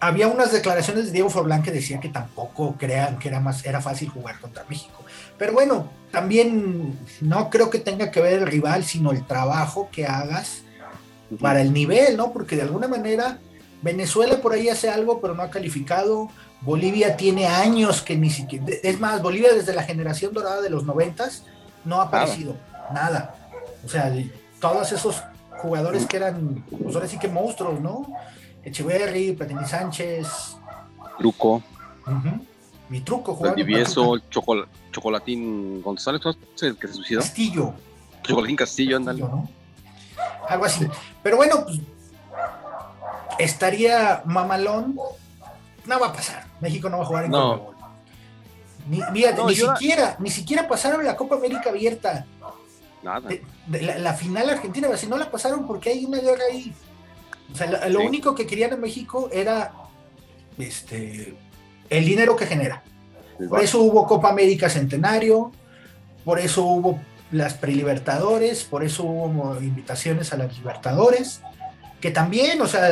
había 0.00 0.28
unas 0.28 0.52
declaraciones 0.52 1.06
de 1.06 1.12
Diego 1.12 1.28
Forlán 1.28 1.62
que 1.62 1.70
decía 1.70 2.00
que 2.00 2.08
tampoco 2.08 2.76
crean 2.78 3.18
que 3.18 3.28
era 3.28 3.40
más 3.40 3.64
era 3.66 3.80
fácil 3.80 4.08
jugar 4.08 4.40
contra 4.40 4.64
México. 4.68 5.04
Pero 5.36 5.52
bueno, 5.52 5.90
también 6.10 6.98
no 7.20 7.50
creo 7.50 7.68
que 7.68 7.78
tenga 7.78 8.10
que 8.10 8.20
ver 8.20 8.34
el 8.34 8.46
rival, 8.46 8.84
sino 8.84 9.10
el 9.10 9.26
trabajo 9.26 9.88
que 9.92 10.06
hagas 10.06 10.62
para 11.40 11.60
el 11.60 11.72
nivel, 11.72 12.16
¿no? 12.16 12.32
Porque 12.32 12.56
de 12.56 12.62
alguna 12.62 12.88
manera 12.88 13.38
Venezuela 13.82 14.40
por 14.40 14.52
ahí 14.52 14.68
hace 14.68 14.90
algo, 14.90 15.20
pero 15.20 15.34
no 15.34 15.42
ha 15.42 15.50
calificado. 15.50 16.28
Bolivia 16.60 17.16
tiene 17.16 17.46
años 17.46 18.02
que 18.02 18.16
ni 18.16 18.30
siquiera. 18.30 18.66
Es 18.82 18.98
más, 18.98 19.22
Bolivia 19.22 19.52
desde 19.52 19.74
la 19.74 19.84
generación 19.84 20.34
dorada 20.34 20.60
de 20.60 20.70
los 20.70 20.84
noventas 20.84 21.44
no 21.84 22.00
ha 22.00 22.04
aparecido 22.04 22.56
nada. 22.92 23.34
O 23.84 23.88
sea, 23.88 24.12
todos 24.60 24.90
esos 24.90 25.22
jugadores 25.58 26.06
que 26.06 26.16
eran, 26.16 26.64
pues 26.82 26.94
ahora 26.94 27.06
sí 27.06 27.18
que 27.18 27.28
monstruos, 27.28 27.80
¿no? 27.80 28.06
Echeverry, 28.64 29.32
Platini 29.32 29.64
Sánchez. 29.64 30.56
Truco. 31.18 31.62
Mi 32.88 33.00
truco, 33.02 33.34
jugaba. 33.34 33.54
Vivieso, 33.54 34.18
Chocolatín 34.90 35.82
González, 35.82 36.22
el 36.62 36.76
que 36.76 36.88
se 36.88 36.94
suicidó? 36.94 37.20
Castillo. 37.20 37.74
Chocolatín 38.22 38.56
Castillo, 38.56 38.96
ándale. 38.96 39.24
Algo 40.48 40.64
así. 40.64 40.88
Pero 41.22 41.36
bueno, 41.36 41.64
pues 41.64 41.80
estaría 43.38 44.22
mamalón. 44.24 44.98
No 45.86 46.00
va 46.00 46.08
a 46.08 46.12
pasar. 46.12 46.46
México 46.60 46.88
no 46.88 46.98
va 46.98 47.04
a 47.04 47.06
jugar 47.06 47.24
en 47.26 47.30
no. 47.30 47.78
Ni, 48.88 49.00
ni 49.12 49.54
siquiera, 49.54 50.16
ni 50.18 50.30
siquiera 50.30 50.66
pasaron 50.66 51.04
la 51.04 51.14
Copa 51.14 51.36
América 51.36 51.70
abierta. 51.70 52.24
Nada. 53.02 53.28
la, 53.68 54.14
final 54.14 54.50
argentina, 54.50 54.96
si 54.96 55.06
no 55.06 55.18
la 55.18 55.30
pasaron 55.30 55.66
porque 55.66 55.90
hay 55.90 56.04
una 56.04 56.18
guerra 56.18 56.42
ahí. 56.50 56.72
O 57.52 57.56
sea, 57.56 57.88
lo, 57.88 58.00
único 58.00 58.34
que 58.34 58.46
querían 58.46 58.72
en 58.72 58.80
México 58.80 59.28
era 59.32 59.72
este 60.58 61.36
el 61.90 62.04
dinero 62.04 62.34
que 62.36 62.46
genera. 62.46 62.82
Por 63.48 63.62
eso 63.62 63.80
hubo 63.80 64.06
Copa 64.06 64.30
América 64.30 64.68
Centenario, 64.68 65.52
por 66.24 66.38
eso 66.38 66.64
hubo 66.64 66.98
las 67.30 67.54
prelibertadores, 67.54 68.64
por 68.64 68.84
eso 68.84 69.04
hubo 69.04 69.60
invitaciones 69.60 70.32
a 70.32 70.36
las 70.36 70.56
Libertadores, 70.56 71.42
que 72.00 72.10
también, 72.10 72.60
o 72.60 72.66
sea, 72.66 72.86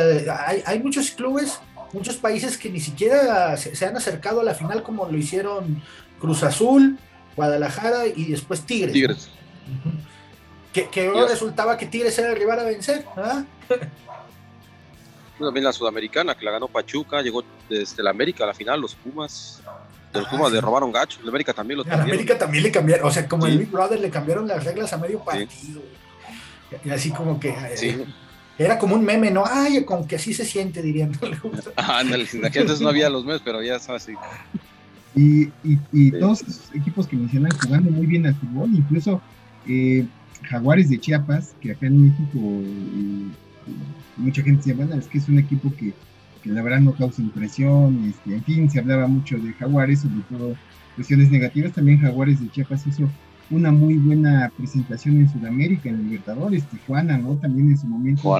hay, 0.65 0.79
muchos 0.79 1.11
clubes, 1.11 1.59
muchos 1.93 2.17
países 2.17 2.57
que 2.57 2.69
ni 2.69 2.79
siquiera 2.79 3.55
se, 3.57 3.85
han 3.85 3.95
acercado 3.95 4.41
a 4.41 4.43
la 4.43 4.53
final 4.53 4.83
como 4.83 5.05
lo 5.05 5.17
hicieron 5.17 5.81
Cruz 6.19 6.43
Azul, 6.43 6.99
Guadalajara 7.35 8.07
y 8.07 8.25
después 8.25 8.61
Tigres. 8.61 8.93
Tigres. 8.93 9.29
Que, 10.73 10.89
que 10.89 11.09
resultaba 11.27 11.77
que 11.77 11.87
Tigres 11.87 12.17
era 12.19 12.29
el 12.29 12.35
rival 12.37 12.59
a 12.59 12.63
vencer. 12.63 13.05
¿ah? 13.15 13.43
También 15.39 15.63
la 15.63 15.73
sudamericana, 15.73 16.35
que 16.35 16.45
la 16.45 16.51
ganó 16.51 16.67
Pachuca, 16.67 17.21
llegó 17.21 17.43
desde 17.69 18.01
la 18.01 18.09
América 18.09 18.43
a 18.43 18.47
la 18.47 18.53
final, 18.53 18.81
los 18.81 18.95
Pumas. 18.95 19.61
Los 20.13 20.25
ah, 20.25 20.29
Pumas 20.29 20.51
le 20.51 20.61
robaron 20.61 20.91
gachos, 20.91 21.21
la 21.23 21.29
América 21.29 21.53
también 21.53 21.79
lo 21.79 21.91
A 21.91 22.01
América 22.01 22.37
también 22.37 22.63
le 22.63 22.71
cambiaron, 22.71 23.07
o 23.07 23.11
sea, 23.11 23.27
como 23.27 23.45
el 23.45 23.57
Big 23.57 23.69
Brother 23.69 23.99
le 23.99 24.09
cambiaron 24.09 24.47
las 24.47 24.63
reglas 24.63 24.93
a 24.93 24.97
medio 24.97 25.19
partido. 25.19 25.81
Y 26.83 26.89
así 26.89 27.11
como 27.11 27.39
que. 27.39 27.49
Eh, 27.49 28.05
era 28.57 28.79
como 28.79 28.95
un 28.95 29.05
meme, 29.05 29.29
¿no? 29.29 29.43
Ay, 29.45 29.85
como 29.85 30.07
que 30.07 30.15
así 30.15 30.33
se 30.33 30.43
siente, 30.43 30.81
dirían. 30.81 31.11
Ah, 31.75 31.99
ándale, 31.99 32.27
antes 32.43 32.81
no 32.81 32.89
había 32.89 33.09
los 33.09 33.23
memes, 33.23 33.41
pero 33.43 33.61
ya 33.61 33.75
está 33.75 33.95
así. 33.95 34.13
Y, 35.15 35.49
y, 35.63 36.11
todos 36.11 36.41
esos 36.41 36.75
equipos 36.75 37.07
que 37.07 37.15
mencionan 37.15 37.51
jugando 37.57 37.89
muy 37.89 38.05
bien 38.05 38.25
al 38.27 38.35
fútbol, 38.35 38.69
incluso 38.73 39.21
eh, 39.67 40.05
Jaguares 40.43 40.89
de 40.89 40.99
Chiapas, 40.99 41.55
que 41.59 41.71
acá 41.71 41.87
en 41.87 42.07
México 42.07 42.37
eh, 42.37 43.31
mucha 44.17 44.43
gente 44.43 44.57
decía, 44.57 44.75
bueno, 44.75 44.95
es 44.95 45.07
que 45.07 45.17
es 45.17 45.27
un 45.27 45.39
equipo 45.39 45.73
que, 45.75 45.93
que 46.41 46.49
la 46.49 46.61
verdad 46.61 46.79
no 46.79 46.93
causa 46.93 47.21
impresión, 47.21 48.05
este, 48.05 48.35
en 48.35 48.43
fin, 48.43 48.69
se 48.69 48.79
hablaba 48.79 49.07
mucho 49.07 49.37
de 49.37 49.53
Jaguares, 49.53 50.01
sobre 50.01 50.21
todo 50.29 50.55
cuestiones 50.95 51.31
negativas, 51.31 51.73
también 51.73 51.99
Jaguares 51.99 52.39
de 52.41 52.49
Chiapas 52.49 52.85
hizo 52.87 53.07
una 53.49 53.71
muy 53.71 53.97
buena 53.97 54.51
presentación 54.57 55.17
en 55.17 55.29
Sudamérica, 55.29 55.89
en 55.89 56.03
Libertadores, 56.03 56.65
Tijuana, 56.65 57.17
¿no? 57.17 57.37
También 57.37 57.69
en 57.69 57.77
su 57.77 57.87
momento 57.87 58.37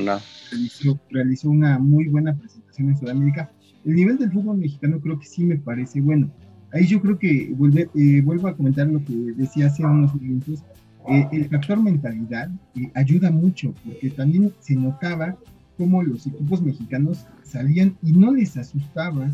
realizó, 0.52 1.00
realizó, 1.10 1.50
una 1.50 1.80
muy 1.80 2.08
buena 2.08 2.36
presentación 2.36 2.90
en 2.90 2.98
Sudamérica. 2.98 3.50
El 3.86 3.96
nivel 3.96 4.18
del 4.18 4.32
fútbol 4.32 4.58
mexicano 4.58 5.00
creo 5.00 5.20
que 5.20 5.26
sí 5.26 5.44
me 5.44 5.58
parece 5.58 6.02
bueno. 6.02 6.30
Ahí 6.74 6.86
yo 6.86 7.02
creo 7.02 7.18
que 7.18 7.54
vuelve, 7.56 7.90
eh, 7.96 8.22
vuelvo 8.22 8.50
a 8.50 8.58
comentar 8.58 8.88
lo 8.88 9.04
que 9.06 9.14
decía 9.14 9.68
hace 9.68 9.86
unos 9.86 10.14
minutos, 10.16 10.64
eh, 11.08 11.26
el 11.32 11.48
factor 11.48 11.82
mentalidad 11.82 12.50
eh, 12.76 12.92
ayuda 12.94 13.32
mucho, 13.32 13.74
porque 13.86 14.10
también 14.10 14.52
se 14.60 14.76
notaba 14.76 15.38
cómo 15.78 16.04
los 16.04 16.26
equipos 16.28 16.62
mexicanos 16.62 17.26
salían 17.44 17.98
y 18.04 18.12
no 18.12 18.34
les 18.34 18.58
asustaba 18.58 19.30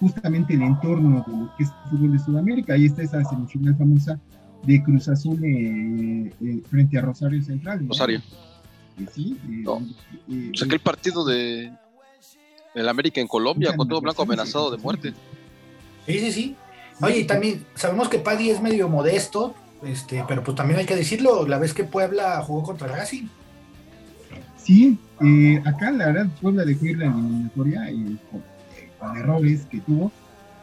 justamente 0.00 0.54
el 0.54 0.62
entorno 0.62 1.24
de 1.26 1.36
lo 1.36 1.56
que 1.56 1.64
es 1.64 1.68
el 1.68 1.90
fútbol 1.90 2.12
de 2.12 2.18
Sudamérica. 2.18 2.74
Ahí 2.74 2.86
está 2.86 3.02
esa 3.02 3.22
semifinal 3.24 3.76
famosa 3.76 4.18
de 4.64 4.82
Cruz 4.82 5.08
Azul 5.08 5.40
eh, 5.44 6.32
frente 6.68 6.98
a 6.98 7.02
Rosario 7.02 7.42
Central. 7.42 7.86
Rosario. 7.86 8.20
sí. 9.12 9.38
el 10.28 10.80
partido 10.80 11.24
de 11.24 11.72
el 12.74 12.88
América 12.88 13.20
en 13.20 13.28
Colombia 13.28 13.76
con 13.76 13.86
todo 13.88 14.00
blanco 14.00 14.22
amenazado 14.22 14.70
de 14.70 14.78
muerte. 14.78 15.12
Sí, 16.06 16.18
sí, 16.18 16.32
sí. 16.32 16.56
Oye, 17.00 17.20
y 17.20 17.24
también 17.24 17.64
sabemos 17.74 18.08
que 18.08 18.18
Paddy 18.18 18.50
es 18.50 18.60
medio 18.60 18.88
modesto, 18.88 19.54
este, 19.84 20.24
pero 20.28 20.42
pues 20.42 20.56
también 20.56 20.78
hay 20.78 20.86
que 20.86 20.96
decirlo, 20.96 21.46
la 21.46 21.58
vez 21.58 21.74
que 21.74 21.84
Puebla 21.84 22.42
jugó 22.42 22.62
contra 22.62 22.88
Racing. 22.88 23.26
Sí, 24.62 24.96
eh, 25.20 25.60
acá 25.64 25.90
la 25.90 26.06
verdad 26.06 26.26
Puebla 26.40 26.64
dejó 26.64 26.86
ir 26.86 26.98
la 26.98 27.06
eliminatoria 27.06 27.90
eh, 27.90 28.16
con, 28.30 29.16
errores 29.16 29.66
que 29.68 29.80
tuvo, 29.80 30.12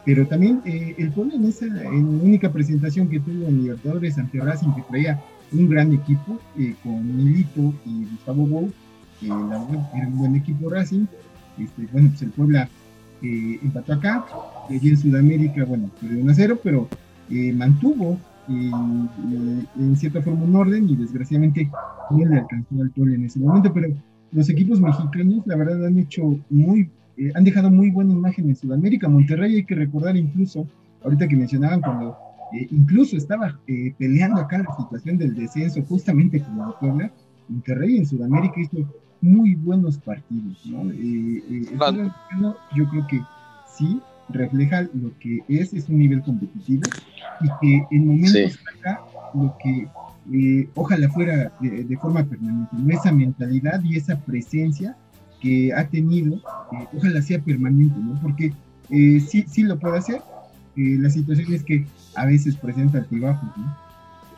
pero 0.06 0.26
también 0.26 0.62
eh, 0.64 0.94
el 0.96 1.10
Puebla 1.10 1.34
en 1.34 1.44
esa 1.44 1.66
única 1.66 2.50
presentación 2.50 3.08
que 3.08 3.20
tuvo 3.20 3.46
en 3.48 3.62
Libertadores 3.62 4.16
ante 4.16 4.40
Racing 4.40 4.72
que 4.72 4.82
traía 4.82 5.20
un 5.52 5.68
gran 5.68 5.92
equipo 5.92 6.38
con 6.82 7.16
Milito 7.16 7.74
y 7.84 8.06
Gustavo 8.06 8.46
Bou, 8.46 8.72
que 9.20 9.26
la 9.26 9.36
verdad 9.36 9.90
era 9.94 10.06
un 10.06 10.18
buen 10.18 10.36
equipo 10.36 10.70
Racing, 10.70 11.06
este, 11.58 11.86
bueno 11.92 12.08
pues 12.08 12.22
el 12.22 12.30
Puebla 12.30 12.68
empató 13.20 13.92
acá, 13.92 14.24
y 14.70 14.88
en 14.88 14.96
Sudamérica, 14.96 15.64
bueno, 15.64 15.90
perdió 16.00 16.22
1 16.22 16.32
a 16.32 16.34
0, 16.34 16.60
pero 16.62 16.88
mantuvo 17.54 18.18
en 18.50 19.96
cierta 19.96 20.22
forma 20.22 20.44
un 20.44 20.56
orden 20.56 20.88
y 20.88 20.96
desgraciadamente 20.96 21.70
no 22.10 22.24
le 22.24 22.38
alcanzó 22.38 22.80
al 22.80 22.90
Puebla 22.90 23.14
en 23.14 23.24
ese 23.24 23.38
momento, 23.38 23.72
pero 23.72 23.88
los 24.32 24.48
equipos 24.48 24.80
mexicanos 24.80 25.46
la 25.46 25.56
verdad 25.56 25.86
han 25.86 25.98
hecho 25.98 26.38
muy, 26.50 26.90
eh, 27.16 27.32
han 27.34 27.44
dejado 27.44 27.70
muy 27.70 27.90
buena 27.90 28.12
imagen 28.12 28.48
en 28.48 28.56
Sudamérica. 28.56 29.08
Monterrey 29.08 29.56
hay 29.56 29.64
que 29.64 29.74
recordar 29.74 30.16
incluso, 30.16 30.66
ahorita 31.04 31.28
que 31.28 31.36
mencionaban 31.36 31.80
cuando 31.80 32.16
eh, 32.52 32.66
incluso 32.70 33.16
estaba 33.16 33.58
eh, 33.66 33.94
peleando 33.98 34.40
acá 34.40 34.58
la 34.58 34.76
situación 34.76 35.18
del 35.18 35.34
descenso 35.34 35.82
justamente 35.82 36.40
como 36.40 36.66
la 36.66 36.78
Puebla, 36.78 37.12
Monterrey 37.48 37.96
en 37.98 38.06
Sudamérica 38.06 38.60
hizo 38.60 38.78
muy 39.20 39.54
buenos 39.54 39.98
partidos, 39.98 40.64
¿no? 40.66 40.84
yo 42.74 42.88
creo 42.88 43.06
que 43.06 43.20
sí, 43.66 44.00
refleja 44.32 44.82
lo 44.94 45.16
que 45.18 45.40
es, 45.48 45.72
es 45.72 45.88
un 45.88 45.98
nivel 45.98 46.22
competitivo 46.22 46.82
y 47.40 47.48
que 47.60 47.86
en 47.90 48.06
momentos 48.06 48.58
acá 48.76 49.00
lo 49.34 49.56
que 49.62 49.88
eh, 50.32 50.68
ojalá 50.74 51.08
fuera 51.08 51.52
de, 51.60 51.96
forma 51.96 52.24
permanente, 52.24 52.70
esa 52.88 53.12
mentalidad 53.12 53.82
y 53.82 53.96
esa 53.96 54.18
presencia 54.20 54.96
que 55.40 55.72
ha 55.72 55.86
tenido, 55.88 56.36
eh, 56.36 56.86
ojalá 56.96 57.22
sea 57.22 57.40
permanente, 57.40 57.98
¿no? 57.98 58.20
Porque 58.20 58.52
eh, 58.90 59.20
sí, 59.20 59.44
sí 59.48 59.62
lo 59.62 59.78
puede 59.78 59.98
hacer, 59.98 60.22
la 60.76 61.10
situación 61.10 61.52
es 61.52 61.62
que 61.62 61.86
a 62.14 62.24
veces 62.26 62.56
presenta 62.56 62.98
altibajos, 62.98 63.56
¿no? 63.56 63.76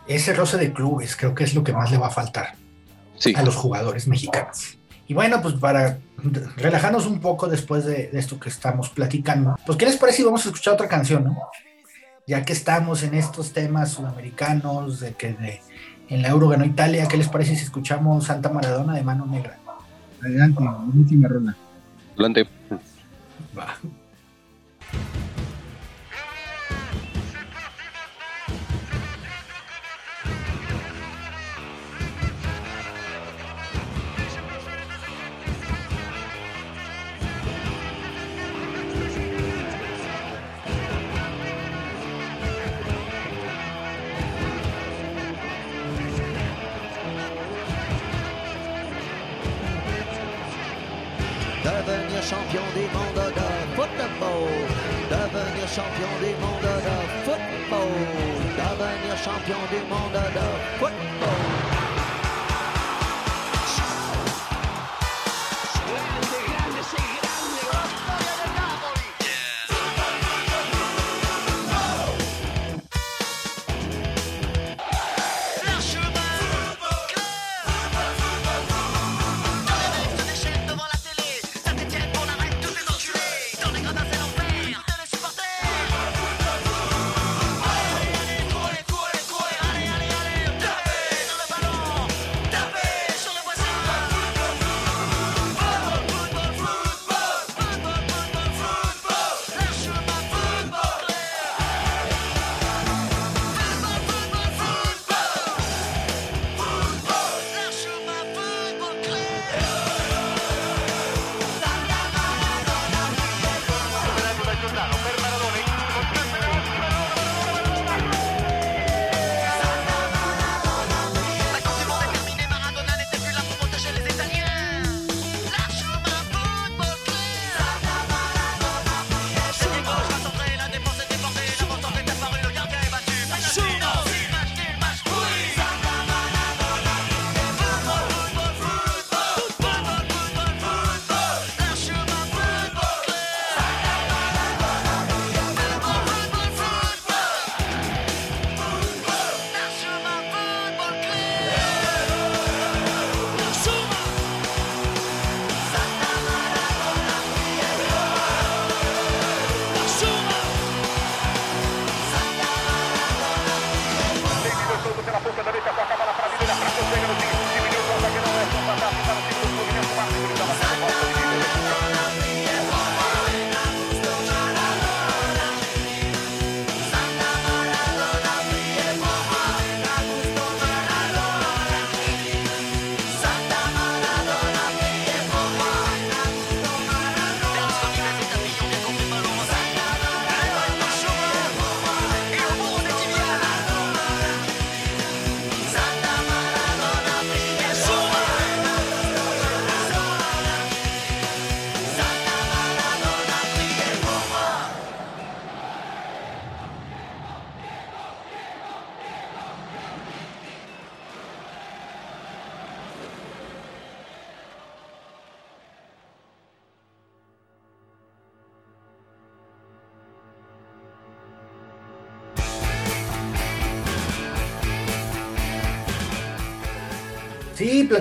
Ese 0.09 0.33
roce 0.33 0.57
de 0.57 0.73
clubes 0.73 1.15
creo 1.15 1.35
que 1.35 1.45
es 1.45 1.55
lo 1.55 1.63
que 1.63 1.73
más 1.73 1.91
le 1.91 1.99
va 1.99 2.09
a 2.09 2.11
faltar 2.11 2.55
a 3.35 3.43
los 3.43 3.55
jugadores 3.55 4.09
mexicanos. 4.09 4.79
Y 5.07 5.15
bueno, 5.15 5.43
pues 5.43 5.55
para 5.55 5.99
relajarnos 6.57 7.07
un 7.07 7.21
poco 7.21 7.49
después 7.49 7.85
de, 7.85 8.11
esto 8.13 8.39
que 8.39 8.49
estamos 8.49 8.89
platicando, 8.91 9.57
pues 9.67 9.77
¿qué 9.77 9.87
les 9.87 9.97
parece 9.97 10.19
si 10.19 10.25
vamos 10.25 10.45
a 10.47 10.49
escuchar 10.49 10.75
otra 10.75 10.89
canción, 10.89 11.25
no? 11.25 11.37
ya 12.27 12.45
que 12.45 12.53
estamos 12.53 13.03
en 13.03 13.15
estos 13.15 13.53
temas 13.53 13.91
sudamericanos, 13.91 15.01
de 15.01 15.15
que 15.15 15.33
de, 15.35 15.61
en 16.09 16.23
la 16.23 16.29
Euro 16.29 16.49
ganó 16.49 16.65
Italia, 16.65 17.09
¿qué 17.09 17.17
les 17.17 17.29
parece 17.29 17.57
si 17.57 17.65
escuchamos 17.65 18.25
Santa 18.27 18.49
Maradona 18.49 18.95
de 18.95 19.03
Mano 19.03 19.27
Negra? 19.27 19.59
Adelante, 20.23 20.61
buenísima 20.61 21.29
ronda. 21.29 21.57
Adelante. 22.15 22.49
Va. 23.59 23.75
Champion 55.75 56.21
des 56.21 56.35
mondes 56.35 56.61
de 56.61 57.25
football, 57.25 57.89
devenir 58.59 59.17
champion 59.17 59.57
des 59.71 59.81
mondes 59.89 60.13
de 60.13 60.79
football. 60.79 61.52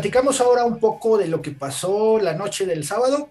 Platicamos 0.02 0.42
ahora 0.42 0.66
un 0.66 0.80
poco 0.80 1.20
de 1.20 1.28
lo 1.28 1.44
que 1.44 1.52
pasó 1.52 2.18
la 2.20 2.34
noche 2.34 2.66
del 2.66 2.84
sábado 2.84 3.30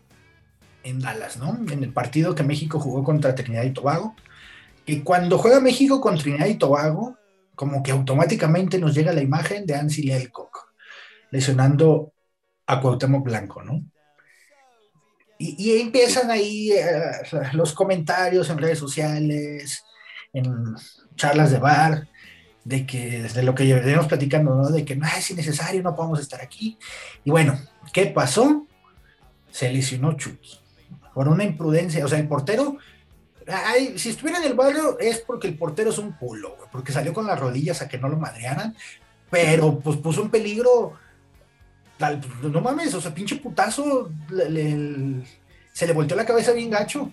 en 0.85 1.01
Dallas, 1.01 1.37
¿no? 1.37 1.59
En 1.69 1.83
el 1.83 1.93
partido 1.93 2.37
que 2.37 2.45
México 2.45 2.79
jugó 2.79 3.03
contra 3.03 3.35
Trinidad 3.35 3.65
y 3.65 3.73
Tobago. 3.73 4.15
Que 4.87 5.03
cuando 5.03 5.37
juega 5.37 5.59
México 5.59 6.01
con 6.01 6.17
Trinidad 6.17 6.47
y 6.47 6.55
Tobago, 6.55 7.19
como 7.57 7.83
que 7.83 7.91
automáticamente 7.91 8.79
nos 8.79 8.95
llega 8.95 9.13
la 9.13 9.21
imagen 9.21 9.67
de 9.67 9.75
Ansi 9.75 10.05
Lelcock 10.05 10.73
lesionando 11.33 12.13
a 12.67 12.81
Cuauhtémoc 12.81 13.25
Blanco, 13.25 13.65
¿no? 13.65 13.83
Y, 15.39 15.57
y 15.59 15.81
empiezan 15.81 16.31
ahí 16.31 16.71
eh, 16.71 16.95
los 17.53 17.73
comentarios 17.73 18.49
en 18.49 18.59
redes 18.59 18.79
sociales, 18.79 19.83
en 20.33 20.77
charlas 21.17 21.51
de 21.51 21.59
bar, 21.59 22.07
de 22.65 22.87
que 22.87 23.23
desde 23.23 23.43
lo 23.43 23.55
que 23.55 23.73
venimos 23.75 24.07
platicando, 24.07 24.55
¿no? 24.55 24.69
De 24.69 24.85
que 24.85 24.97
no 24.97 25.07
es 25.07 25.31
innecesario, 25.31 25.83
no 25.83 25.95
podemos 25.97 26.21
estar 26.21 26.41
aquí. 26.43 26.77
Y 27.25 27.31
bueno, 27.31 27.59
¿qué 27.93 28.07
pasó? 28.07 28.67
Se 29.51 29.73
lesionó 29.73 30.13
Chucky 30.13 30.59
por 31.15 31.29
una 31.29 31.45
imprudencia. 31.45 32.05
O 32.05 32.09
sea, 32.09 32.19
el 32.19 32.29
portero, 32.29 32.77
si 33.97 34.11
estuviera 34.11 34.39
en 34.39 34.45
el 34.45 34.55
barrio 34.55 34.99
es 34.99 35.19
porque 35.21 35.49
el 35.49 35.57
portero 35.59 35.91
es 35.91 35.99
un 35.99 36.13
culo, 36.13 36.57
porque 36.71 36.93
salió 36.93 37.13
con 37.13 37.27
las 37.27 37.39
rodillas 37.41 37.83
a 37.83 37.89
que 37.89 37.99
no 37.99 38.09
lo 38.09 38.17
madrearan, 38.17 38.77
pero 39.31 39.79
pues 39.81 39.97
puso 39.97 40.23
en 40.23 40.31
peligro. 40.31 40.93
al- 41.99 42.21
no 42.43 42.61
mames, 42.61 42.95
o 42.95 43.01
sea, 43.01 43.13
pinche 43.15 43.37
putazo, 43.37 44.11
se 45.73 45.87
le 45.87 45.93
volteó 45.93 46.17
la 46.17 46.25
cabeza 46.27 46.53
bien 46.53 46.71
gacho. 46.71 47.11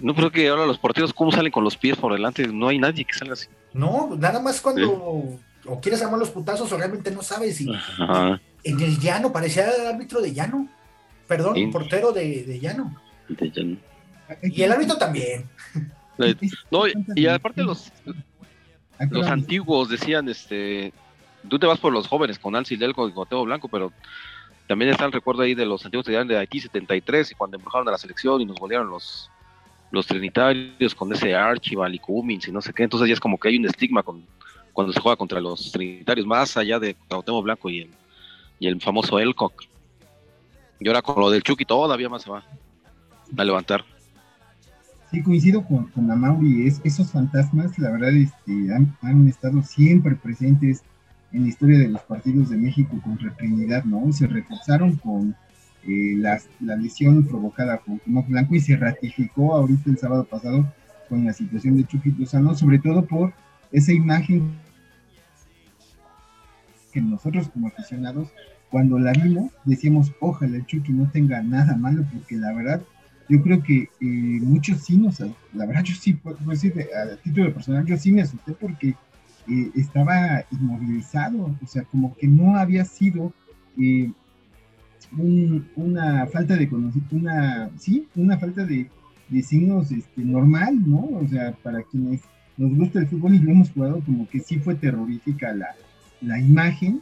No 0.00 0.14
creo 0.14 0.30
que 0.30 0.48
ahora 0.48 0.66
los 0.66 0.78
porteros, 0.78 1.12
¿cómo 1.12 1.32
salen 1.32 1.50
con 1.52 1.64
los 1.64 1.76
pies 1.76 1.96
por 1.96 2.12
delante? 2.12 2.46
No 2.48 2.68
hay 2.68 2.78
nadie 2.78 3.04
que 3.04 3.12
salga 3.14 3.34
así. 3.34 3.46
No, 3.72 4.16
nada 4.18 4.40
más 4.40 4.60
cuando 4.60 5.38
o 5.66 5.80
quieres 5.80 6.02
armar 6.02 6.18
los 6.18 6.30
putazos 6.30 6.70
o 6.72 6.76
realmente 6.78 7.10
no 7.10 7.22
sabes. 7.22 7.60
Y 7.60 7.72
Ajá. 7.72 8.40
en 8.64 8.80
el 8.80 8.98
llano, 8.98 9.32
parecía 9.32 9.70
el 9.70 9.86
árbitro 9.86 10.20
de 10.20 10.32
llano. 10.32 10.68
Perdón, 11.26 11.54
Sí. 11.56 11.66
portero 11.66 12.12
de, 12.12 12.44
de 12.44 12.58
llano. 12.58 12.96
De 13.28 13.50
ya 13.50 13.62
no. 13.62 13.76
Y 14.42 14.62
el 14.62 14.72
árbitro 14.72 14.96
también. 14.96 15.44
No, 16.72 16.82
y, 17.14 17.26
aparte 17.28 17.62
los, 17.62 17.92
Aquí 18.98 19.14
los 19.14 19.28
antiguos 19.28 19.88
decían, 19.88 20.28
este, 20.28 20.92
tú 21.48 21.60
te 21.60 21.66
vas 21.66 21.78
por 21.78 21.92
los 21.92 22.08
jóvenes 22.08 22.40
con 22.40 22.56
Alci 22.56 22.74
Delco 22.74 23.08
y 23.08 23.12
Goteo 23.12 23.44
Blanco, 23.44 23.68
pero 23.68 23.92
también 24.66 24.90
está 24.90 25.04
el 25.04 25.12
recuerdo 25.12 25.42
ahí 25.42 25.54
de 25.54 25.64
los 25.64 25.84
antiguos 25.84 26.04
que 26.04 26.12
de 26.12 26.36
Haití 26.36 26.58
73 26.60 27.30
y 27.30 27.34
cuando 27.36 27.56
embrujaron 27.56 27.86
a 27.86 27.92
la 27.92 27.98
selección 27.98 28.40
y 28.40 28.46
nos 28.46 28.58
golearon 28.58 28.90
los 28.90 29.30
los 29.90 30.06
trinitarios 30.06 30.94
con 30.94 31.12
ese 31.12 31.34
Archibald 31.34 31.94
y 31.94 31.98
Cummins 31.98 32.48
y 32.48 32.52
no 32.52 32.60
sé 32.60 32.72
qué, 32.72 32.82
entonces 32.82 33.08
ya 33.08 33.14
es 33.14 33.20
como 33.20 33.38
que 33.38 33.48
hay 33.48 33.56
un 33.56 33.66
estigma 33.66 34.02
con, 34.02 34.22
cuando 34.72 34.92
se 34.92 35.00
juega 35.00 35.16
contra 35.16 35.40
los 35.40 35.72
trinitarios, 35.72 36.26
más 36.26 36.56
allá 36.56 36.78
de 36.78 36.94
Cuauhtémoc 37.08 37.44
Blanco 37.44 37.70
y 37.70 37.80
el, 37.80 37.90
y 38.58 38.66
el 38.66 38.80
famoso 38.80 39.18
Elcock. 39.18 39.64
Y 40.80 40.88
ahora 40.88 41.02
con 41.02 41.20
lo 41.20 41.30
del 41.30 41.42
Chucky 41.42 41.64
todavía 41.64 42.08
más 42.08 42.22
se 42.22 42.30
va 42.30 42.44
a 43.36 43.44
levantar. 43.44 43.84
Sí, 45.10 45.22
coincido 45.22 45.64
con, 45.64 45.86
con 45.88 46.10
Amauri, 46.10 46.66
es, 46.66 46.80
esos 46.84 47.10
fantasmas, 47.10 47.78
la 47.78 47.90
verdad, 47.90 48.10
este, 48.10 48.52
han, 48.74 48.94
han 49.00 49.26
estado 49.26 49.62
siempre 49.62 50.14
presentes 50.14 50.82
en 51.32 51.42
la 51.42 51.48
historia 51.48 51.78
de 51.78 51.88
los 51.88 52.02
partidos 52.02 52.50
de 52.50 52.58
México 52.58 53.00
contra 53.02 53.34
Trinidad, 53.34 53.84
¿no? 53.84 54.12
Se 54.12 54.26
reforzaron 54.26 54.96
con 54.96 55.34
eh, 55.88 56.14
la 56.16 56.76
lesión 56.76 57.24
provocada 57.24 57.78
por 57.78 57.86
Cuauhtémoc 57.86 58.28
Blanco 58.28 58.54
y 58.54 58.60
se 58.60 58.76
ratificó 58.76 59.54
ahorita 59.54 59.90
el 59.90 59.98
sábado 59.98 60.24
pasado 60.24 60.72
con 61.08 61.24
la 61.24 61.32
situación 61.32 61.76
de 61.76 61.86
Chucky 61.86 62.12
Lozano, 62.18 62.54
sobre 62.54 62.78
todo 62.78 63.04
por 63.06 63.32
esa 63.72 63.92
imagen 63.92 64.50
que 66.92 67.00
nosotros 67.00 67.48
como 67.48 67.68
aficionados, 67.68 68.28
cuando 68.70 68.98
la 68.98 69.12
vimos, 69.12 69.50
decíamos, 69.64 70.12
ojalá 70.20 70.64
Chucky 70.66 70.92
no 70.92 71.10
tenga 71.10 71.42
nada 71.42 71.76
malo, 71.76 72.04
porque 72.12 72.36
la 72.36 72.52
verdad, 72.52 72.82
yo 73.28 73.42
creo 73.42 73.62
que 73.62 73.82
eh, 73.82 73.88
muchos 74.00 74.82
sí 74.82 74.96
nos, 74.96 75.20
la 75.20 75.66
verdad 75.66 75.82
yo 75.84 75.94
sí, 75.94 76.14
puedo 76.14 76.36
decir, 76.50 76.74
de- 76.74 76.88
a 76.94 77.16
título 77.16 77.52
personal, 77.52 77.84
yo 77.86 77.96
sí 77.96 78.12
me 78.12 78.22
asusté 78.22 78.52
porque 78.52 78.94
eh, 79.48 79.70
estaba 79.74 80.44
inmovilizado, 80.50 81.56
o 81.62 81.66
sea, 81.66 81.82
como 81.84 82.14
que 82.16 82.26
no 82.26 82.56
había 82.56 82.84
sido 82.84 83.32
un- 85.16 85.66
una 85.76 86.26
falta 86.26 86.56
de 86.56 86.68
conocimiento, 86.68 87.16
una, 87.16 87.70
sí, 87.78 88.06
una 88.16 88.38
falta 88.38 88.64
de, 88.64 88.90
de 89.28 89.42
signos 89.42 89.90
este, 89.92 90.22
normal, 90.24 90.82
¿no? 90.88 90.98
O 91.22 91.26
sea, 91.28 91.52
para 91.62 91.82
quienes 91.82 92.22
nos 92.56 92.74
gusta 92.76 92.98
el 93.00 93.06
fútbol 93.08 93.34
y 93.34 93.38
lo 93.38 93.52
hemos 93.52 93.70
jugado, 93.70 94.00
como 94.04 94.28
que 94.28 94.40
sí 94.40 94.58
fue 94.58 94.74
terrorífica 94.74 95.54
la, 95.54 95.68
la 96.20 96.40
imagen 96.40 97.00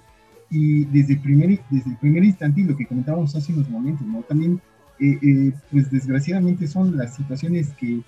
y 0.51 0.85
desde 0.87 1.15
el 1.15 1.21
primer, 1.21 1.61
desde 1.71 1.91
el 1.91 1.97
primer 1.97 2.25
instante 2.25 2.61
y 2.61 2.65
lo 2.65 2.77
que 2.77 2.87
comentábamos 2.87 3.35
hace 3.35 3.53
unos 3.53 3.69
momentos, 3.69 4.07
¿no? 4.07 4.23
También, 4.23 4.61
eh, 5.01 5.19
eh, 5.23 5.53
pues 5.71 5.91
desgraciadamente 5.91 6.67
son 6.67 6.97
las 6.97 7.15
situaciones 7.17 7.71
que 7.75 8.01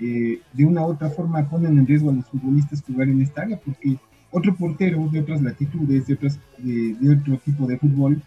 eh, 0.00 0.40
de 0.52 0.64
una 0.64 0.82
u 0.82 0.90
otra 0.90 1.10
forma 1.10 1.48
ponen 1.48 1.78
en 1.78 1.86
riesgo 1.86 2.10
a 2.10 2.14
los 2.14 2.26
futbolistas 2.26 2.82
jugar 2.82 3.08
en 3.08 3.20
esta 3.20 3.42
área, 3.42 3.58
porque 3.58 3.96
otro 4.30 4.54
portero 4.54 5.08
de 5.10 5.20
otras 5.20 5.42
latitudes, 5.42 6.06
de, 6.06 6.14
otras, 6.14 6.38
de, 6.58 6.94
de 6.94 7.10
otro 7.14 7.38
tipo 7.38 7.66
de 7.66 7.78
fútbol, 7.78 8.22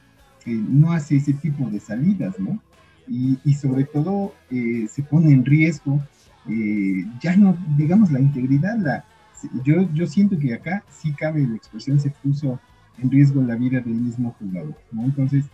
eh, 0.45 0.51
no 0.69 0.91
hace 0.91 1.17
ese 1.17 1.33
tipo 1.33 1.69
de 1.69 1.79
salidas, 1.79 2.39
¿no? 2.39 2.59
Y, 3.07 3.37
y 3.43 3.53
sobre 3.53 3.83
todo 3.83 4.33
eh, 4.49 4.87
se 4.89 5.03
pone 5.03 5.31
en 5.31 5.45
riesgo, 5.45 6.01
eh, 6.49 7.05
ya 7.21 7.35
no, 7.35 7.57
digamos, 7.77 8.11
la 8.11 8.19
integridad, 8.19 8.77
la, 8.77 9.05
yo, 9.63 9.89
yo 9.93 10.07
siento 10.07 10.37
que 10.37 10.53
acá 10.53 10.83
sí 10.89 11.13
cabe 11.13 11.45
la 11.47 11.55
expresión, 11.55 11.99
se 11.99 12.09
puso 12.09 12.59
en 12.97 13.09
riesgo 13.09 13.41
la 13.41 13.55
vida 13.55 13.79
del 13.81 13.95
mismo 13.95 14.35
jugador, 14.39 14.75
¿no? 14.91 15.03
Entonces, 15.03 15.45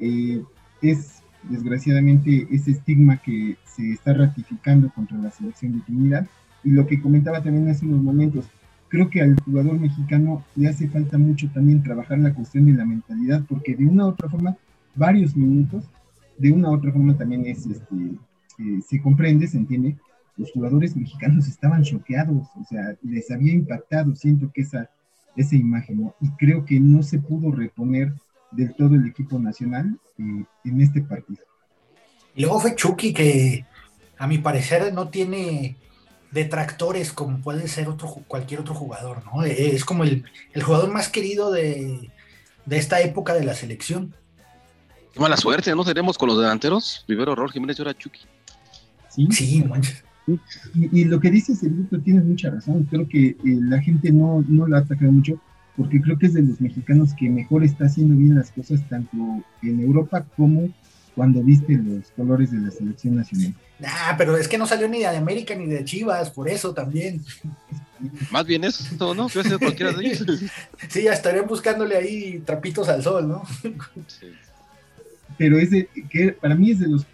eh, 0.00 0.42
es 0.82 1.22
desgraciadamente 1.44 2.46
ese 2.50 2.72
estigma 2.72 3.18
que 3.18 3.56
se 3.64 3.92
está 3.92 4.14
ratificando 4.14 4.90
contra 4.90 5.18
la 5.18 5.30
selección 5.30 5.72
de 5.72 5.80
Trinidad 5.80 6.26
y 6.62 6.70
lo 6.70 6.86
que 6.86 7.00
comentaba 7.00 7.42
también 7.42 7.68
hace 7.68 7.84
unos 7.84 8.02
momentos, 8.02 8.46
creo 8.94 9.10
que 9.10 9.20
al 9.20 9.34
jugador 9.40 9.80
mexicano 9.80 10.44
le 10.54 10.68
hace 10.68 10.88
falta 10.88 11.18
mucho 11.18 11.50
también 11.52 11.82
trabajar 11.82 12.16
la 12.20 12.32
cuestión 12.32 12.66
de 12.66 12.74
la 12.74 12.84
mentalidad, 12.84 13.42
porque 13.48 13.74
de 13.74 13.84
una 13.86 14.06
u 14.06 14.10
otra 14.10 14.28
forma, 14.28 14.56
varios 14.94 15.36
minutos, 15.36 15.82
de 16.38 16.52
una 16.52 16.70
u 16.70 16.74
otra 16.74 16.92
forma 16.92 17.18
también 17.18 17.44
es, 17.44 17.66
este, 17.66 17.96
eh, 18.60 18.80
se 18.88 19.02
comprende, 19.02 19.48
se 19.48 19.56
entiende, 19.56 19.96
los 20.36 20.52
jugadores 20.52 20.94
mexicanos 20.94 21.48
estaban 21.48 21.82
choqueados, 21.82 22.46
o 22.54 22.64
sea, 22.68 22.94
les 23.02 23.32
había 23.32 23.52
impactado, 23.52 24.14
siento 24.14 24.52
que 24.54 24.60
esa, 24.60 24.88
esa 25.34 25.56
imagen, 25.56 26.02
¿no? 26.02 26.14
y 26.20 26.30
creo 26.38 26.64
que 26.64 26.78
no 26.78 27.02
se 27.02 27.18
pudo 27.18 27.50
reponer 27.50 28.12
del 28.52 28.76
todo 28.76 28.94
el 28.94 29.08
equipo 29.08 29.40
nacional 29.40 29.98
eh, 30.18 30.44
en 30.66 30.80
este 30.80 31.02
partido. 31.02 31.42
Y 32.36 32.42
luego 32.42 32.60
fue 32.60 32.76
Chucky 32.76 33.12
que 33.12 33.66
a 34.18 34.28
mi 34.28 34.38
parecer 34.38 34.94
no 34.94 35.08
tiene 35.08 35.78
detractores 36.34 37.12
como 37.12 37.38
puede 37.38 37.68
ser 37.68 37.88
otro, 37.88 38.08
cualquier 38.26 38.60
otro 38.60 38.74
jugador, 38.74 39.22
¿no? 39.24 39.44
Eh, 39.44 39.74
Es 39.74 39.84
como 39.84 40.04
el, 40.04 40.24
el 40.52 40.62
jugador 40.62 40.92
más 40.92 41.08
querido 41.08 41.50
de, 41.50 42.10
de 42.66 42.76
esta 42.76 43.00
época 43.00 43.32
de 43.34 43.44
la 43.44 43.54
selección. 43.54 44.14
Qué 45.12 45.20
mala 45.20 45.36
suerte, 45.36 45.74
¿no? 45.74 45.84
Tenemos 45.84 46.18
con 46.18 46.28
los 46.28 46.38
delanteros. 46.38 47.04
Primero 47.06 47.34
Raúl 47.34 47.52
Jiménez 47.52 47.78
y 47.78 47.82
ahora 47.82 47.94
Chucky. 47.94 48.20
¿sí? 49.08 49.28
Sí, 49.30 49.64
manches. 49.64 50.02
Y, 50.26 51.00
y 51.00 51.04
lo 51.04 51.20
que 51.20 51.30
dices, 51.30 51.62
Eduardo, 51.62 52.00
tienes 52.00 52.24
mucha 52.24 52.50
razón. 52.50 52.84
Creo 52.90 53.08
que 53.08 53.28
eh, 53.28 53.36
la 53.44 53.80
gente 53.80 54.10
no, 54.10 54.44
no 54.48 54.66
la 54.66 54.78
ha 54.78 54.80
atacado 54.80 55.12
mucho 55.12 55.40
porque 55.76 56.00
creo 56.00 56.18
que 56.18 56.26
es 56.26 56.34
de 56.34 56.42
los 56.42 56.60
mexicanos 56.60 57.14
que 57.14 57.28
mejor 57.28 57.64
está 57.64 57.86
haciendo 57.86 58.16
bien 58.16 58.36
las 58.36 58.50
cosas 58.50 58.80
tanto 58.88 59.16
en 59.62 59.80
Europa 59.80 60.24
como 60.36 60.68
cuando 61.14 61.42
viste 61.42 61.74
los 61.74 62.10
colores 62.10 62.50
de 62.50 62.58
la 62.58 62.70
selección 62.70 63.16
nacional. 63.16 63.54
Nah, 63.78 64.16
pero 64.16 64.36
es 64.36 64.48
que 64.48 64.58
no 64.58 64.66
salió 64.66 64.88
ni 64.88 65.00
de 65.00 65.06
América 65.06 65.54
ni 65.54 65.66
de 65.66 65.84
Chivas, 65.84 66.30
por 66.30 66.48
eso 66.48 66.74
también. 66.74 67.22
Más 68.30 68.46
bien 68.46 68.64
eso, 68.64 69.14
¿no? 69.14 69.28
Cualquiera 69.58 69.92
de 69.92 70.06
ellos. 70.06 70.24
Sí, 70.88 71.02
ya 71.02 71.12
estarían 71.12 71.46
buscándole 71.46 71.96
ahí 71.96 72.42
trapitos 72.44 72.88
al 72.88 73.02
sol, 73.02 73.28
¿no? 73.28 73.42
Sí. 74.06 74.26
Pero 75.38 75.58
es 75.58 75.70
de, 75.70 75.88
que 76.10 76.32
para 76.32 76.54
mí 76.54 76.70
es 76.70 76.80
de 76.80 76.88
los 76.88 77.06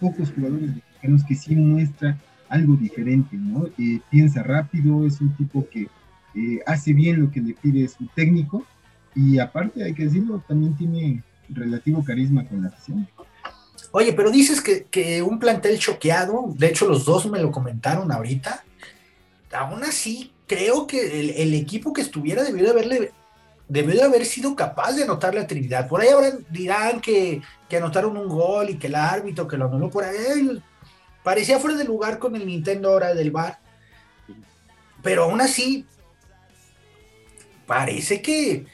pocos 0.00 0.30
jugadores 0.32 0.74
mexicanos 0.74 1.24
que 1.24 1.34
sí 1.34 1.54
muestra 1.54 2.18
algo 2.48 2.76
diferente, 2.76 3.36
¿no? 3.36 3.66
Eh, 3.78 4.00
piensa 4.10 4.42
rápido, 4.42 5.06
es 5.06 5.20
un 5.20 5.34
tipo 5.36 5.66
que 5.68 5.88
eh, 6.34 6.60
hace 6.66 6.92
bien 6.92 7.20
lo 7.20 7.30
que 7.30 7.40
le 7.40 7.54
pide 7.54 7.88
su 7.88 8.06
técnico 8.14 8.64
y 9.14 9.38
aparte, 9.38 9.82
hay 9.82 9.94
que 9.94 10.04
decirlo, 10.04 10.42
también 10.46 10.76
tiene 10.76 11.22
relativo 11.48 12.04
carisma 12.04 12.44
con 12.44 12.62
la 12.62 12.68
afición. 12.68 13.08
Oye, 13.98 14.12
pero 14.12 14.30
dices 14.30 14.60
que, 14.60 14.84
que 14.84 15.22
un 15.22 15.38
plantel 15.38 15.78
choqueado, 15.78 16.44
de 16.48 16.66
hecho 16.66 16.86
los 16.86 17.06
dos 17.06 17.24
me 17.30 17.40
lo 17.40 17.50
comentaron 17.50 18.12
ahorita, 18.12 18.62
aún 19.54 19.82
así 19.84 20.34
creo 20.46 20.86
que 20.86 21.18
el, 21.18 21.30
el 21.30 21.54
equipo 21.54 21.94
que 21.94 22.02
estuviera 22.02 22.44
debió 22.44 22.64
de 22.64 22.70
haberle 22.72 23.12
debió 23.66 23.94
de 23.94 24.02
haber 24.02 24.26
sido 24.26 24.54
capaz 24.54 24.92
de 24.92 25.04
anotarle 25.04 25.40
a 25.40 25.46
Trinidad. 25.46 25.88
Por 25.88 26.02
ahí 26.02 26.08
habrán, 26.08 26.44
dirán 26.50 27.00
que, 27.00 27.40
que 27.70 27.78
anotaron 27.78 28.18
un 28.18 28.28
gol 28.28 28.68
y 28.68 28.76
que 28.76 28.88
el 28.88 28.96
árbitro 28.96 29.48
que 29.48 29.56
lo 29.56 29.64
anuló 29.64 29.88
por 29.88 30.04
ahí. 30.04 30.62
Parecía 31.22 31.58
fuera 31.58 31.78
de 31.78 31.84
lugar 31.84 32.18
con 32.18 32.36
el 32.36 32.46
Nintendo 32.46 32.90
ahora 32.90 33.14
del 33.14 33.30
bar. 33.30 33.60
Pero 35.02 35.24
aún 35.24 35.40
así, 35.40 35.86
parece 37.66 38.20
que, 38.20 38.66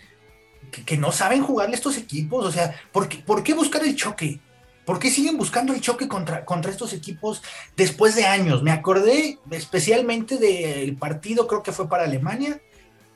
que, 0.73 0.85
que 0.85 0.97
no 0.97 1.13
saben 1.13 1.45
jugarle 1.45 1.77
estos 1.77 1.97
equipos. 1.97 2.45
O 2.45 2.51
sea, 2.51 2.75
¿por 2.91 3.09
qué, 3.09 3.19
por 3.19 3.45
qué 3.45 3.55
buscar 3.55 3.85
el 3.85 3.95
choque? 3.95 4.41
¿Por 4.85 4.99
qué 4.99 5.11
siguen 5.11 5.39
buscando 5.39 5.73
el 5.73 5.81
choque 5.81 6.09
contra, 6.09 6.45
contra 6.45 6.71
estos 6.71 6.93
equipos 6.93 7.43
después 7.77 8.17
de 8.17 8.25
años? 8.27 8.63
Me 8.63 8.73
acordé 8.73 9.39
especialmente 9.51 10.39
del 10.39 10.97
partido, 10.97 11.47
creo 11.47 11.63
que 11.63 11.71
fue 11.73 11.89
para 11.89 12.05
Alemania, 12.05 12.61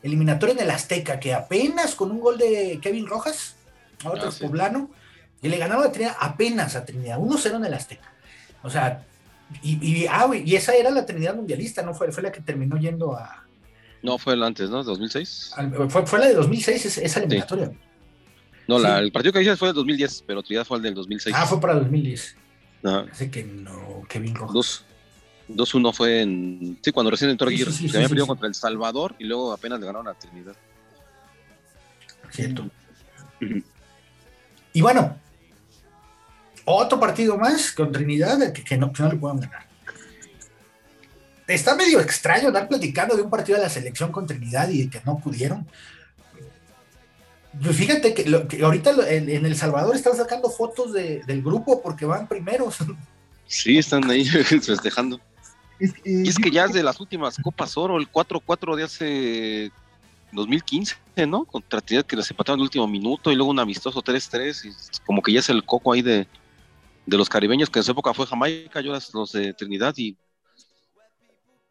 eliminatorio 0.03 0.55
en 0.55 0.61
el 0.63 0.71
Azteca, 0.71 1.19
que 1.19 1.35
apenas 1.35 1.95
con 1.97 2.11
un 2.13 2.21
gol 2.21 2.39
de 2.39 2.79
Kevin 2.81 3.07
Rojas, 3.09 3.57
otro 4.05 4.29
Ah, 4.29 4.31
sí. 4.31 4.45
poblano, 4.45 4.91
y 5.43 5.49
le 5.49 5.59
ganaron 5.59 5.85
a 5.85 5.91
Trinidad 5.93 6.17
apenas 6.21 6.77
a 6.77 6.85
Trinidad, 6.85 7.19
1-0 7.19 7.57
en 7.57 7.65
el 7.65 7.75
Azteca. 7.75 8.13
O 8.63 8.71
sea, 8.71 9.05
y, 9.63 9.79
y, 9.85 10.07
ah, 10.09 10.29
y 10.35 10.55
esa 10.55 10.73
era 10.75 10.91
la 10.91 11.05
Trinidad 11.05 11.35
mundialista, 11.35 11.83
¿no? 11.83 11.95
Fue, 11.95 12.13
fue 12.13 12.23
la 12.23 12.31
que 12.33 12.41
terminó 12.41 12.77
yendo 12.77 13.17
a... 13.17 13.45
No, 14.03 14.19
fue 14.19 14.35
el 14.35 14.43
antes, 14.45 14.71
¿no? 14.71 14.85
2006. 14.85 15.53
al- 15.57 15.91
fue, 15.91 16.07
fue 16.07 16.19
la 16.21 16.27
de 16.27 16.35
2006, 16.35 16.87
esa, 16.87 17.01
esa 17.01 17.19
eliminatoria. 17.21 17.73
No, 18.69 18.79
la- 18.79 18.99
el 18.99 19.13
partido 19.13 19.33
que 19.33 19.39
dices 19.41 19.59
fue 19.59 19.69
el 19.69 19.75
2010, 19.75 20.25
pero 20.27 20.43
Trinidad 20.43 20.65
fue 20.67 20.77
el 20.79 20.83
del 20.83 20.95
2006. 20.95 21.35
Ah, 21.39 21.47
fue 21.47 21.61
para 21.61 21.75
2010. 21.75 22.37
Ajá. 22.85 23.07
Así 23.11 23.31
que 23.31 23.45
no, 23.45 24.03
Kevin 24.09 24.35
Rojas. 24.35 24.55
Dos. 24.55 24.85
2-1 25.49 25.93
fue 25.93 26.23
en. 26.23 26.77
Sí, 26.83 26.91
cuando 26.91 27.11
recién 27.11 27.31
entró 27.31 27.49
Sí, 27.49 27.57
sí, 27.57 27.63
Aguirre. 27.63 27.77
sí, 27.77 27.89
se 27.89 27.97
había 27.99 28.09
sí, 28.09 28.13
perdido 28.13 28.25
sí. 28.25 28.29
contra 28.29 28.49
El 28.49 28.55
Salvador 28.55 29.15
y 29.21 29.25
luego 29.25 29.53
apenas 29.53 29.79
le 29.79 29.87
ganaron 29.87 30.09
a 30.09 30.15
Trinidad. 30.15 30.57
Cierto. 32.31 32.69
Y 34.73 34.81
bueno, 34.81 35.17
otro 36.65 36.99
partido 36.99 37.39
más 37.39 37.71
con 37.71 37.93
Trinidad 37.93 38.53
que, 38.53 38.65
que 38.65 38.77
no, 38.77 38.93
que 38.93 39.03
no 39.05 39.09
le 39.13 39.17
puedan 39.17 39.39
ganar. 39.41 39.67
Está 41.47 41.77
medio 41.77 42.01
extraño 42.01 42.49
andar 42.49 42.67
platicando 42.67 43.15
de 43.17 43.23
un 43.23 43.31
partido 43.31 43.57
de 43.59 43.65
la 43.65 43.71
selección 43.71 44.11
con 44.11 44.27
Trinidad 44.27 44.69
y 44.69 44.83
de 44.85 44.91
que 44.91 45.01
no 45.07 45.19
pudieron. 45.19 45.65
Pues 47.63 47.77
fíjate 47.77 48.13
que, 48.15 48.29
lo- 48.29 48.47
que 48.49 48.63
ahorita 48.63 48.93
lo- 48.93 49.07
en, 49.07 49.29
en 49.31 49.47
El 49.47 49.57
Salvador 49.57 49.95
están 49.97 50.17
sacando 50.17 50.51
fotos 50.51 50.93
de- 50.93 51.23
del 51.27 51.43
grupo 51.43 51.83
porque 51.83 52.05
van 52.05 52.29
primeros. 52.29 52.77
Sí, 53.47 53.79
están 53.79 54.09
ahí 54.11 54.25
festejando. 54.61 55.21
Es, 55.79 55.93
que, 55.93 56.01
Y 56.05 56.29
es 56.29 56.37
que 56.37 56.51
ya 56.51 56.65
es 56.65 56.73
de 56.73 56.83
las 56.83 56.99
últimas 57.01 57.37
Copas 57.43 57.77
Oro, 57.77 57.99
el 57.99 58.11
4-4 58.11 58.77
de 58.77 58.83
hace 58.83 59.71
2015, 60.33 60.97
¿no? 61.29 61.45
Contra 61.45 61.81
Trinidad 61.81 62.07
que 62.07 62.17
les 62.17 62.31
empataron 62.31 62.59
en 62.59 62.63
el 62.63 62.67
último 62.67 62.87
minuto 62.89 63.31
y 63.31 63.35
luego 63.37 63.51
un 63.51 63.61
amistoso 63.61 64.03
3-3. 64.03 64.65
Y 64.65 64.69
es 64.69 65.01
como 65.05 65.23
que 65.23 65.33
ya 65.33 65.41
es 65.41 65.49
el 65.51 65.65
coco 65.65 65.93
ahí 65.93 66.03
de, 66.03 66.27
de 67.07 67.17
los 67.17 67.29
caribeños, 67.29 67.71
que 67.71 67.79
en 67.79 67.85
su 67.85 67.93
época 67.93 68.13
fue 68.15 68.27
Jamaica, 68.27 68.81
yo 68.81 68.97
los 69.13 69.33
de 69.33 69.53
Trinidad 69.55 69.95
y 69.97 70.17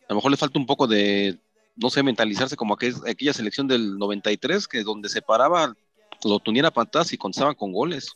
A 0.07 0.13
lo 0.13 0.15
mejor 0.15 0.31
le 0.31 0.37
falta 0.37 0.59
un 0.59 0.65
poco 0.65 0.87
de, 0.87 1.37
no 1.75 1.89
sé, 1.89 2.03
mentalizarse 2.03 2.55
como 2.55 2.75
aquel- 2.75 2.95
aquella 3.09 3.33
selección 3.33 3.67
del 3.67 3.97
93, 3.97 4.67
que 4.67 4.83
donde 4.83 5.09
se 5.09 5.21
paraba, 5.21 5.75
lo 6.23 6.39
tunían 6.39 6.65
a 6.65 6.71
patadas 6.71 7.11
y 7.13 7.17
contestaban 7.17 7.55
con 7.55 7.71
goles. 7.71 8.13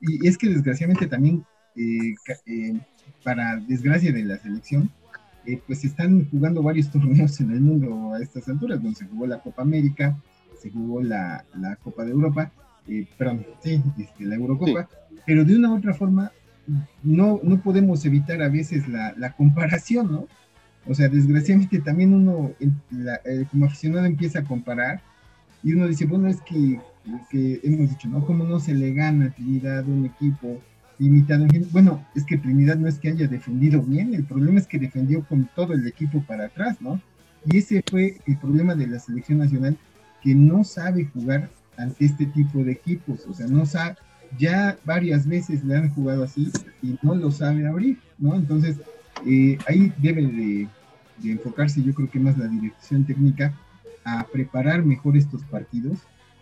Y 0.00 0.26
es 0.26 0.36
que 0.38 0.48
desgraciadamente 0.48 1.06
también, 1.06 1.44
eh, 1.76 2.14
eh, 2.46 2.80
para 3.24 3.56
desgracia 3.56 4.12
de 4.12 4.24
la 4.24 4.38
selección, 4.38 4.90
eh, 5.46 5.60
pues 5.66 5.84
están 5.84 6.28
jugando 6.30 6.62
varios 6.62 6.90
torneos 6.90 7.40
en 7.40 7.50
el 7.50 7.60
mundo 7.60 8.14
a 8.14 8.20
estas 8.22 8.48
alturas, 8.48 8.82
donde 8.82 8.96
se 8.98 9.06
jugó 9.06 9.26
la 9.26 9.40
Copa 9.40 9.62
América, 9.62 10.16
se 10.60 10.70
jugó 10.70 11.02
la, 11.02 11.44
la 11.54 11.76
Copa 11.76 12.04
de 12.04 12.10
Europa, 12.12 12.52
eh, 12.86 13.06
perdón, 13.16 13.46
sí, 13.62 13.82
este, 13.98 14.24
la 14.24 14.34
Eurocopa, 14.36 14.88
pero 15.26 15.44
de 15.44 15.56
una 15.56 15.72
u 15.72 15.78
otra 15.78 15.94
forma 15.94 16.32
no, 17.02 17.40
no 17.42 17.60
podemos 17.62 18.04
evitar 18.04 18.42
a 18.42 18.48
veces 18.48 18.86
la, 18.88 19.14
la 19.16 19.32
comparación, 19.32 20.12
¿no? 20.12 20.28
O 20.90 20.94
sea, 20.94 21.08
desgraciadamente 21.08 21.78
también 21.78 22.12
uno, 22.12 22.50
la- 22.90 23.20
como 23.48 23.66
aficionado, 23.66 24.06
empieza 24.06 24.40
a 24.40 24.44
comparar 24.44 25.00
y 25.62 25.72
uno 25.72 25.86
dice, 25.86 26.04
bueno, 26.04 26.26
es 26.26 26.40
que, 26.40 26.80
que 27.30 27.60
hemos 27.62 27.90
dicho, 27.90 28.08
¿no? 28.08 28.26
¿Cómo 28.26 28.42
no 28.42 28.58
se 28.58 28.74
le 28.74 28.92
gana 28.92 29.26
a 29.26 29.30
Trinidad 29.30 29.86
un 29.86 30.06
equipo 30.06 30.60
limitado? 30.98 31.46
Bueno, 31.70 32.04
es 32.16 32.24
que 32.24 32.38
Trinidad 32.38 32.76
no 32.76 32.88
es 32.88 32.98
que 32.98 33.10
haya 33.10 33.28
defendido 33.28 33.80
bien, 33.82 34.14
el 34.14 34.24
problema 34.24 34.58
es 34.58 34.66
que 34.66 34.80
defendió 34.80 35.24
con 35.24 35.48
todo 35.54 35.74
el 35.74 35.86
equipo 35.86 36.22
para 36.22 36.46
atrás, 36.46 36.80
¿no? 36.80 37.00
Y 37.46 37.58
ese 37.58 37.84
fue 37.88 38.16
el 38.26 38.36
problema 38.38 38.74
de 38.74 38.88
la 38.88 38.98
selección 38.98 39.38
nacional, 39.38 39.78
que 40.22 40.34
no 40.34 40.64
sabe 40.64 41.04
jugar 41.04 41.50
ante 41.76 42.04
este 42.04 42.26
tipo 42.26 42.64
de 42.64 42.72
equipos, 42.72 43.26
o 43.28 43.32
sea, 43.32 43.46
no 43.46 43.64
sabe, 43.64 43.94
ya 44.38 44.76
varias 44.84 45.24
veces 45.24 45.64
le 45.64 45.76
han 45.76 45.90
jugado 45.90 46.24
así 46.24 46.50
y 46.82 46.98
no 47.00 47.14
lo 47.14 47.30
sabe 47.30 47.64
abrir, 47.66 47.98
¿no? 48.18 48.34
Entonces, 48.34 48.76
eh, 49.24 49.56
ahí 49.68 49.92
debe 49.98 50.22
de, 50.22 50.68
de 51.22 51.32
enfocarse, 51.32 51.82
yo 51.82 51.94
creo 51.94 52.10
que 52.10 52.20
más 52.20 52.38
la 52.38 52.48
dirección 52.48 53.04
técnica, 53.04 53.54
a 54.04 54.26
preparar 54.32 54.84
mejor 54.84 55.16
estos 55.16 55.42
partidos 55.44 55.98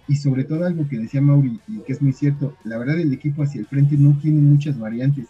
y 0.06 0.16
sobre 0.16 0.44
todo 0.44 0.64
algo 0.64 0.88
que 0.88 0.98
decía 0.98 1.20
Mauri 1.20 1.60
y 1.68 1.78
que 1.80 1.92
es 1.92 2.00
muy 2.00 2.12
cierto, 2.12 2.56
la 2.64 2.78
verdad 2.78 2.98
el 2.98 3.12
equipo 3.12 3.42
hacia 3.42 3.60
el 3.60 3.66
frente 3.66 3.96
no 3.96 4.16
tiene 4.18 4.40
muchas 4.40 4.78
variantes 4.78 5.26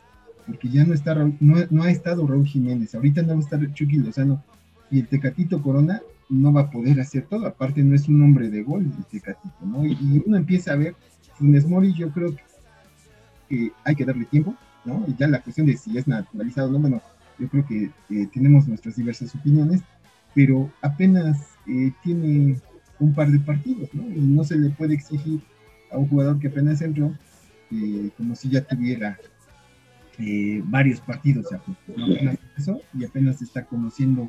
porque 0.47 0.69
ya 0.69 0.85
no 0.85 0.95
está 0.95 1.15
no, 1.15 1.57
no 1.71 1.83
ha 1.83 1.91
estado 1.91 2.27
Raúl 2.27 2.47
Jiménez, 2.47 2.95
ahorita 2.95 3.23
no 3.23 3.35
va 3.35 3.41
a 3.41 3.41
estar 3.41 3.75
Chucky 3.75 3.97
Lozano 3.97 4.43
y 4.91 5.01
el 5.01 5.09
Tecatito 5.09 5.63
Corona 5.63 6.01
no 6.31 6.53
va 6.53 6.63
a 6.63 6.71
poder 6.71 7.01
hacer 7.01 7.27
todo, 7.27 7.47
aparte 7.47 7.83
no 7.83 7.95
es 7.95 8.09
un 8.09 8.23
hombre 8.23 8.51
de 8.51 8.63
gol 8.63 8.85
el 8.85 9.05
Tecatito, 9.07 9.67
¿no? 9.67 9.85
Y, 9.85 9.93
y 9.93 10.23
uno 10.25 10.37
empieza 10.37 10.73
a 10.73 10.77
ver, 10.77 10.95
Funes 11.35 11.67
Mori 11.67 11.93
yo 11.95 12.11
creo 12.11 12.35
que 13.49 13.73
hay 13.85 13.95
que 13.95 14.05
darle 14.05 14.27
tiempo, 14.27 14.55
¿no? 14.85 15.05
Y 15.07 15.15
ya 15.17 15.29
la 15.29 15.41
cuestión 15.41 15.67
de 15.67 15.77
si 15.77 15.97
es 15.97 16.07
naturalizado 16.07 16.69
o 16.69 16.73
no, 16.73 16.79
bueno, 16.79 17.03
yo 17.39 17.49
creo 17.49 17.67
que 17.67 17.91
eh, 18.11 18.29
tenemos 18.33 18.67
nuestras 18.69 18.97
diversas 18.97 19.35
opiniones, 19.35 19.83
pero 20.35 20.71
apenas 20.83 21.39
eh, 21.67 21.93
tiene 22.03 22.57
un 23.01 23.15
par 23.15 23.31
de 23.31 23.39
partidos, 23.41 23.89
¿no? 23.95 24.03
Y 24.11 24.21
no 24.21 24.45
se 24.45 24.57
le 24.59 24.71
puede 24.71 24.95
exigir 24.95 25.41
a 25.93 25.99
un 25.99 26.09
jugador 26.09 26.39
que 26.39 26.49
apenas 26.49 26.81
entró 26.83 27.15
eh, 27.71 28.11
como 28.17 28.35
si 28.35 28.49
ya 28.51 28.63
tuviera 28.63 29.19
varios 30.65 31.01
partidos, 31.01 31.49
sea, 31.49 31.59
pues, 31.59 31.97
no 31.97 32.07
apenas 32.07 32.37
empezó 32.51 32.81
y 32.93 33.05
apenas 33.05 33.41
está 33.41 33.65
conociendo 33.65 34.29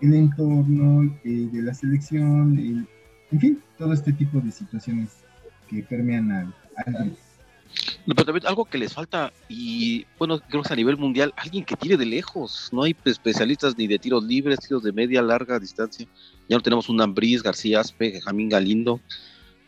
el 0.00 0.14
entorno 0.14 1.02
de 1.24 1.62
la 1.62 1.74
selección, 1.74 2.58
el- 2.58 2.86
en 3.32 3.40
fin, 3.40 3.58
todo 3.76 3.92
este 3.92 4.12
tipo 4.14 4.40
de 4.40 4.50
situaciones 4.50 5.10
que 5.68 5.82
permean 5.82 6.30
al, 6.32 6.54
pero 8.06 8.24
también 8.24 8.46
algo 8.46 8.64
que 8.64 8.78
les 8.78 8.92
falta, 8.92 9.32
y 9.48 10.06
bueno, 10.18 10.40
creo 10.40 10.62
que 10.62 10.72
a 10.72 10.76
nivel 10.76 10.96
mundial, 10.96 11.32
alguien 11.36 11.64
que 11.64 11.76
tire 11.76 11.96
de 11.96 12.06
lejos. 12.06 12.68
No 12.72 12.82
hay 12.84 12.96
especialistas 13.04 13.76
ni 13.76 13.86
de 13.86 13.98
tiros 13.98 14.24
libres, 14.24 14.60
tiros 14.60 14.82
de 14.82 14.92
media, 14.92 15.22
larga 15.22 15.58
distancia. 15.58 16.06
Ya 16.48 16.56
no 16.56 16.62
tenemos 16.62 16.88
un 16.88 17.00
Ambriz, 17.00 17.42
García 17.42 17.80
Aspe, 17.80 18.20
Jamín 18.20 18.48
Galindo. 18.48 19.00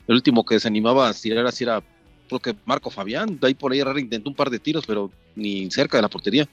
El 0.07 0.15
último 0.17 0.45
que 0.45 0.59
se 0.61 0.69
animaba 0.69 1.09
a 1.09 1.15
tirar 1.15 1.47
así 1.47 1.65
era, 1.65 1.83
creo 2.29 2.41
que 2.41 2.57
Marco 2.65 2.91
Fabián. 2.91 3.39
De 3.39 3.49
ahí 3.49 3.55
por 3.55 3.73
ahí 3.73 3.81
Herrera 3.81 4.01
intentó 4.01 4.31
un 4.31 4.37
par 4.37 4.51
de 4.51 4.59
tiros, 4.59 4.85
pero 4.87 5.11
ni 5.35 5.71
cerca 5.71 5.99
de 5.99 6.03
la 6.03 6.09
portería. 6.09 6.49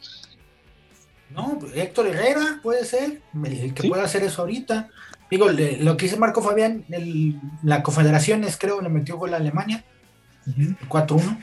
No, 1.30 1.58
pues, 1.60 1.76
Héctor 1.76 2.08
Herrera 2.08 2.60
puede 2.62 2.86
ser, 2.86 3.22
el 3.44 3.74
que 3.74 3.82
Sí. 3.84 3.90
pueda 3.90 4.04
hacer 4.04 4.24
eso 4.24 4.42
ahorita. 4.42 4.90
Digo, 5.30 5.50
le- 5.50 5.78
lo 5.84 5.98
que 5.98 6.06
dice 6.06 6.18
Marco 6.18 6.42
Fabián, 6.42 6.86
el- 6.90 7.40
la 7.64 7.82
Confederaciones 7.82 8.58
creo 8.58 8.80
le 8.82 8.90
metió 8.90 9.18
gol 9.18 9.34
a 9.34 9.38
Alemania, 9.38 9.84
el 10.46 10.78
4-1. 10.90 11.38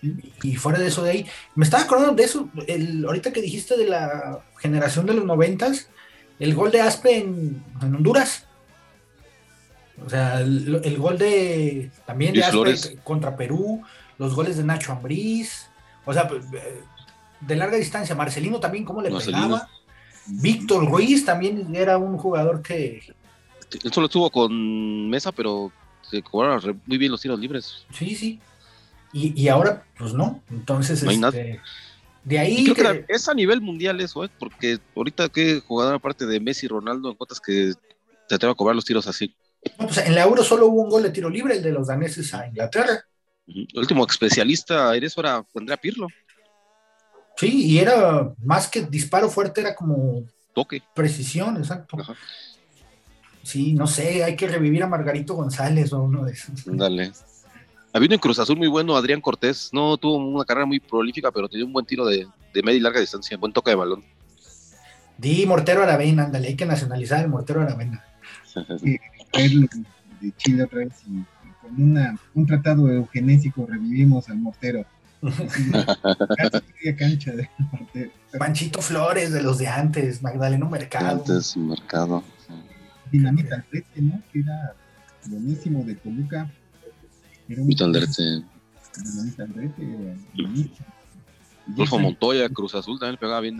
Sí. 0.00 0.32
Y 0.42 0.56
fuera 0.56 0.78
de 0.80 0.88
eso 0.88 1.02
de 1.04 1.10
ahí, 1.10 1.26
me 1.54 1.64
estaba 1.64 1.84
acordando 1.84 2.14
de 2.14 2.24
eso, 2.24 2.48
el, 2.66 3.04
ahorita 3.04 3.32
que 3.32 3.40
dijiste 3.40 3.76
de 3.76 3.86
la 3.86 4.40
generación 4.58 5.06
de 5.06 5.14
los 5.14 5.24
noventas, 5.24 5.88
el 6.40 6.54
gol 6.54 6.72
de 6.72 6.80
Aspe 6.80 7.18
en, 7.18 7.62
en 7.80 7.94
Honduras. 7.94 8.46
O 10.04 10.10
sea, 10.10 10.40
el, 10.40 10.80
el 10.82 10.98
gol 10.98 11.18
de 11.18 11.92
también 12.04 12.34
de 12.34 12.40
Aspe 12.40 12.52
Flores. 12.52 12.96
contra 13.04 13.36
Perú, 13.36 13.82
los 14.18 14.34
goles 14.34 14.56
de 14.56 14.64
Nacho 14.64 14.92
Ambriz, 14.92 15.68
o 16.04 16.12
sea, 16.12 16.26
pues, 16.26 16.44
eh, 16.52 16.80
de 17.40 17.56
larga 17.56 17.76
distancia, 17.76 18.14
Marcelino 18.16 18.58
también 18.58 18.84
cómo 18.84 19.02
le 19.02 19.10
Marcelino. 19.10 19.42
pegaba. 19.42 19.68
Víctor 20.26 20.88
Ruiz 20.88 21.24
también 21.24 21.74
era 21.74 21.98
un 21.98 22.16
jugador 22.16 22.62
que 22.62 23.02
Él 23.84 23.92
solo 23.92 24.06
estuvo 24.06 24.30
con 24.30 25.08
Mesa, 25.08 25.32
pero 25.32 25.72
cobraron 26.20 26.60
re- 26.60 26.74
muy 26.84 26.98
bien 26.98 27.10
los 27.12 27.20
tiros 27.22 27.38
libres. 27.40 27.86
sí, 27.92 28.14
sí. 28.14 28.40
Y, 29.14 29.40
y 29.40 29.48
ahora, 29.48 29.84
pues 29.98 30.12
no. 30.14 30.42
Entonces, 30.50 31.02
No 31.02 31.10
hay 31.10 31.16
este, 31.16 31.60
de 32.24 32.38
ahí 32.38 32.56
Y 32.66 32.72
creo 32.74 32.92
que 32.92 33.04
es 33.08 33.28
a 33.28 33.34
nivel 33.34 33.60
mundial 33.60 34.00
eso, 34.00 34.24
¿eh? 34.24 34.30
porque 34.38 34.78
ahorita 34.96 35.28
qué 35.28 35.60
jugador 35.60 35.94
aparte 35.94 36.24
de 36.26 36.40
Messi 36.40 36.64
y 36.66 36.68
Ronaldo 36.70 37.10
encuentras 37.10 37.38
que 37.40 37.72
te 38.28 38.34
atreva 38.34 38.52
a 38.52 38.56
cobrar 38.56 38.74
los 38.74 38.84
tiros 38.86 39.06
así. 39.06 39.34
No, 39.78 39.86
pues 39.86 39.98
en 39.98 40.14
la 40.14 40.22
Euro 40.24 40.42
solo 40.42 40.66
hubo 40.66 40.82
un 40.82 40.88
gol 40.90 41.02
de 41.02 41.10
tiro 41.10 41.28
libre, 41.30 41.56
el 41.56 41.62
de 41.62 41.72
los 41.72 41.86
daneses 41.88 42.32
a 42.34 42.46
Inglaterra. 42.48 43.04
El 43.46 43.68
último 43.74 44.06
especialista 44.06 44.96
en 44.96 45.04
eso 45.04 45.20
era 45.20 45.44
Andrea 45.54 45.76
Pirlo, 45.76 46.08
Sí, 47.36 47.66
y 47.66 47.78
era 47.78 48.32
más 48.44 48.68
que 48.68 48.82
disparo 48.82 49.28
fuerte, 49.28 49.60
era 49.62 49.74
como 49.74 50.22
toque. 50.54 50.82
precisión, 50.94 51.56
exacto. 51.56 51.98
Ajá. 52.00 52.14
Sí, 53.42 53.74
no 53.74 53.86
sé, 53.86 54.24
hay 54.24 54.36
que 54.36 54.46
revivir 54.48 54.82
a 54.82 54.86
Margarito 54.86 55.34
González 55.34 55.92
o 55.92 56.02
uno 56.02 56.24
de 56.24 56.32
esos. 56.32 56.64
Dale. 56.64 57.12
Había 57.92 58.06
uno 58.06 58.14
en 58.14 58.20
Cruz 58.20 58.38
Azul 58.38 58.56
muy 58.56 58.68
bueno, 58.68 58.96
Adrián 58.96 59.20
Cortés. 59.20 59.70
No 59.72 59.96
tuvo 59.96 60.16
una 60.16 60.44
carrera 60.44 60.64
muy 60.64 60.80
prolífica, 60.80 61.30
pero 61.30 61.48
tenía 61.48 61.66
un 61.66 61.72
buen 61.72 61.84
tiro 61.84 62.06
de, 62.06 62.26
de 62.54 62.62
media 62.62 62.78
y 62.78 62.80
larga 62.80 63.00
distancia, 63.00 63.36
buen 63.36 63.52
toque 63.52 63.70
de 63.70 63.76
balón. 63.76 64.04
Di 65.18 65.44
Mortero 65.46 65.82
Aravena, 65.82 66.24
ándale, 66.24 66.48
hay 66.48 66.56
que 66.56 66.66
nacionalizar 66.66 67.20
el 67.20 67.28
Mortero 67.28 67.60
Aravena. 67.60 68.04
traerlo 69.32 69.66
de 70.20 70.32
Chile 70.36 70.64
otra 70.64 70.78
vez 70.78 70.92
y, 71.06 71.18
y 71.18 71.52
con 71.60 71.82
una, 71.82 72.18
un 72.34 72.46
tratado 72.46 72.90
eugenésico 72.90 73.66
revivimos 73.66 74.28
al 74.28 74.38
mortero. 74.38 74.84
Casi 75.22 76.96
cancha 76.96 77.32
de 77.32 77.48
mortero. 77.70 78.10
Panchito 78.38 78.82
Flores 78.82 79.32
de 79.32 79.42
los 79.42 79.58
de 79.58 79.68
antes, 79.68 80.22
Magdaleno 80.22 80.68
Mercado. 80.68 81.10
Antes 81.10 81.56
mercado. 81.56 82.24
Dinamita 83.12 83.54
Aldrete, 83.56 84.00
¿no? 84.02 84.20
Que 84.32 84.40
era 84.40 84.74
buenísimo 85.26 85.84
de 85.84 85.94
Toluca. 85.94 86.50
Era 87.48 87.62
un-. 87.62 87.68
Dinamita 87.68 87.84
Aldrete 89.44 89.82
era 89.82 90.16
buenísimo. 90.34 90.86
Y 91.68 91.70
Rodolfo 91.72 91.96
esa- 91.96 92.02
Montoya, 92.02 92.48
Cruz 92.48 92.74
Azul 92.74 92.98
también 92.98 93.12
le 93.12 93.18
pegaba 93.18 93.40
bien. 93.40 93.58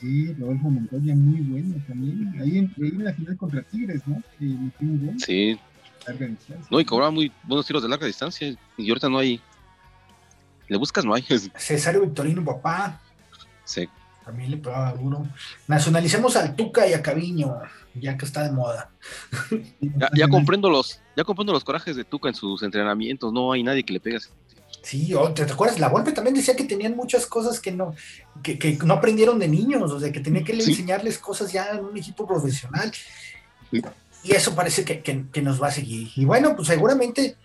Sí, 0.00 0.32
Rodolfo 0.34 0.70
Montoya, 0.70 1.14
muy 1.14 1.40
bueno 1.40 1.82
también. 1.88 2.34
Ahí 2.40 2.58
en, 2.58 2.66
ahí 2.76 2.88
en 2.90 3.04
la 3.04 3.12
final 3.14 3.36
contra 3.36 3.62
Tigres, 3.62 4.02
¿no? 4.06 4.22
Que 4.38 4.44
metió 4.44 4.86
un 4.86 5.06
gol. 5.06 5.14
Sí, 5.20 5.58
larga 6.06 6.26
distancia. 6.26 6.68
no, 6.70 6.80
y 6.80 6.84
cobraba 6.84 7.10
muy 7.10 7.32
buenos 7.44 7.66
tiros 7.66 7.82
de 7.82 7.88
larga 7.88 8.06
distancia. 8.06 8.54
Y 8.76 8.88
ahorita 8.88 9.08
no 9.08 9.18
hay. 9.18 9.40
Le 10.68 10.76
buscas, 10.76 11.04
no 11.04 11.14
hay. 11.14 11.22
Cesario 11.56 12.02
Victorino, 12.02 12.44
papá, 12.44 13.00
Sí. 13.64 13.88
también 14.24 14.50
le 14.52 14.58
pegaba 14.58 14.92
duro. 14.92 15.26
Nacionalicemos 15.66 16.36
al 16.36 16.54
Tuca 16.54 16.86
y 16.86 16.92
a 16.92 17.02
Caviño, 17.02 17.54
ya 18.00 18.16
que 18.16 18.24
está 18.24 18.42
de 18.44 18.52
moda. 18.52 18.90
Ya, 19.80 20.10
ya 20.14 20.28
comprendo 20.28 20.70
los, 20.70 21.00
ya 21.16 21.24
comprendo 21.24 21.52
los 21.52 21.64
corajes 21.64 21.96
de 21.96 22.04
Tuca 22.04 22.28
en 22.28 22.34
sus 22.34 22.62
entrenamientos. 22.62 23.32
No 23.32 23.52
hay 23.52 23.62
nadie 23.62 23.84
que 23.84 23.92
le 23.92 24.00
pegue 24.00 24.16
así. 24.16 24.28
Sí, 24.82 25.14
o 25.14 25.32
¿te, 25.32 25.42
acuerdas? 25.42 25.80
La 25.80 25.88
Volpe 25.88 26.12
también 26.12 26.34
decía 26.36 26.54
que 26.54 26.64
tenían 26.64 26.94
muchas 26.96 27.26
cosas 27.26 27.58
que 27.60 27.72
no, 27.72 27.94
que, 28.42 28.58
que 28.58 28.78
no 28.84 28.94
aprendieron 28.94 29.38
de 29.38 29.48
niños, 29.48 29.90
o 29.90 29.98
sea, 29.98 30.12
que 30.12 30.20
tenía 30.20 30.44
que 30.44 30.60
Sí. 30.60 30.70
enseñarles 30.70 31.18
cosas 31.18 31.52
ya 31.52 31.70
en 31.70 31.84
un 31.84 31.96
equipo 31.96 32.26
profesional. 32.26 32.92
Sí. 33.70 33.82
Y 34.22 34.32
eso 34.32 34.54
parece 34.54 34.84
que, 34.84 35.00
que- 35.02 35.24
que 35.32 35.42
nos 35.42 35.60
va 35.62 35.68
a 35.68 35.72
seguir. 35.72 36.08
Y 36.14 36.24
bueno, 36.24 36.54
pues 36.54 36.68
seguramente 36.68 37.36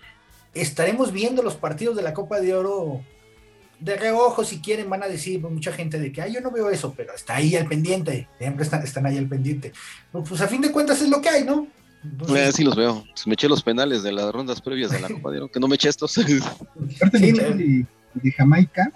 estaremos 0.53 1.11
viendo 1.11 1.41
los 1.41 1.55
partidos 1.55 1.95
de 1.95 2.03
la 2.03 2.13
Copa 2.13 2.39
de 2.41 2.53
Oro 2.55 3.01
de 3.81 3.97
reojo, 3.97 4.43
si 4.45 4.59
quieren, 4.59 4.89
van 4.89 5.03
a 5.03 5.07
decir 5.07 5.41
pues, 5.41 5.53
mucha 5.53 5.71
gente 5.73 5.99
de 5.99 6.11
que, 6.11 6.21
ay, 6.21 6.33
yo 6.33 6.41
no 6.41 6.51
veo 6.51 6.69
eso, 6.69 6.93
pero 6.95 7.13
está 7.13 7.35
ahí 7.35 7.55
al 7.55 7.67
pendiente, 7.67 8.27
siempre 8.37 8.63
están, 8.63 8.83
están 8.83 9.05
ahí 9.05 9.17
al 9.17 9.27
pendiente. 9.27 9.73
Pues, 10.11 10.29
pues, 10.29 10.41
a 10.41 10.47
fin 10.47 10.61
de 10.61 10.71
cuentas 10.71 11.01
es 11.01 11.09
lo 11.09 11.19
que 11.21 11.29
hay, 11.29 11.43
¿no? 11.43 11.67
Entonces, 12.03 12.49
Eh, 12.49 12.51
sí 12.51 12.63
los 12.63 12.75
veo. 12.75 13.03
Me 13.25 13.33
eché 13.33 13.47
los 13.47 13.61
penales 13.61 14.03
de 14.03 14.11
las 14.11 14.31
rondas 14.31 14.61
previas 14.61 14.91
de 14.91 14.99
la 14.99 15.07
Copa 15.07 15.31
de 15.31 15.47
que 15.49 15.59
no 15.59 15.67
me 15.67 15.75
eché 15.75 15.89
estos. 15.89 16.17
Aparte 16.95 17.17
Sí, 17.19 17.31
de, 17.31 17.85
de 18.13 18.31
Jamaica 18.31 18.91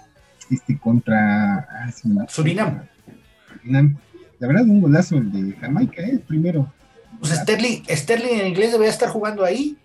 este, 0.50 0.78
contra 0.78 1.58
ah, 1.58 1.92
Surinam. 1.92 2.26
Surinam. 2.28 3.98
la 4.38 4.46
verdad, 4.46 4.62
un 4.64 4.80
golazo 4.80 5.16
el 5.16 5.30
de 5.32 5.56
Jamaica, 5.56 6.02
¿eh? 6.02 6.10
el 6.12 6.20
primero. 6.20 6.72
Pues 7.20 7.32
Sterling, 7.32 7.82
Sterling 7.88 8.40
en 8.40 8.46
inglés 8.48 8.72
debería 8.72 8.92
estar 8.92 9.08
jugando 9.08 9.44
ahí. 9.44 9.76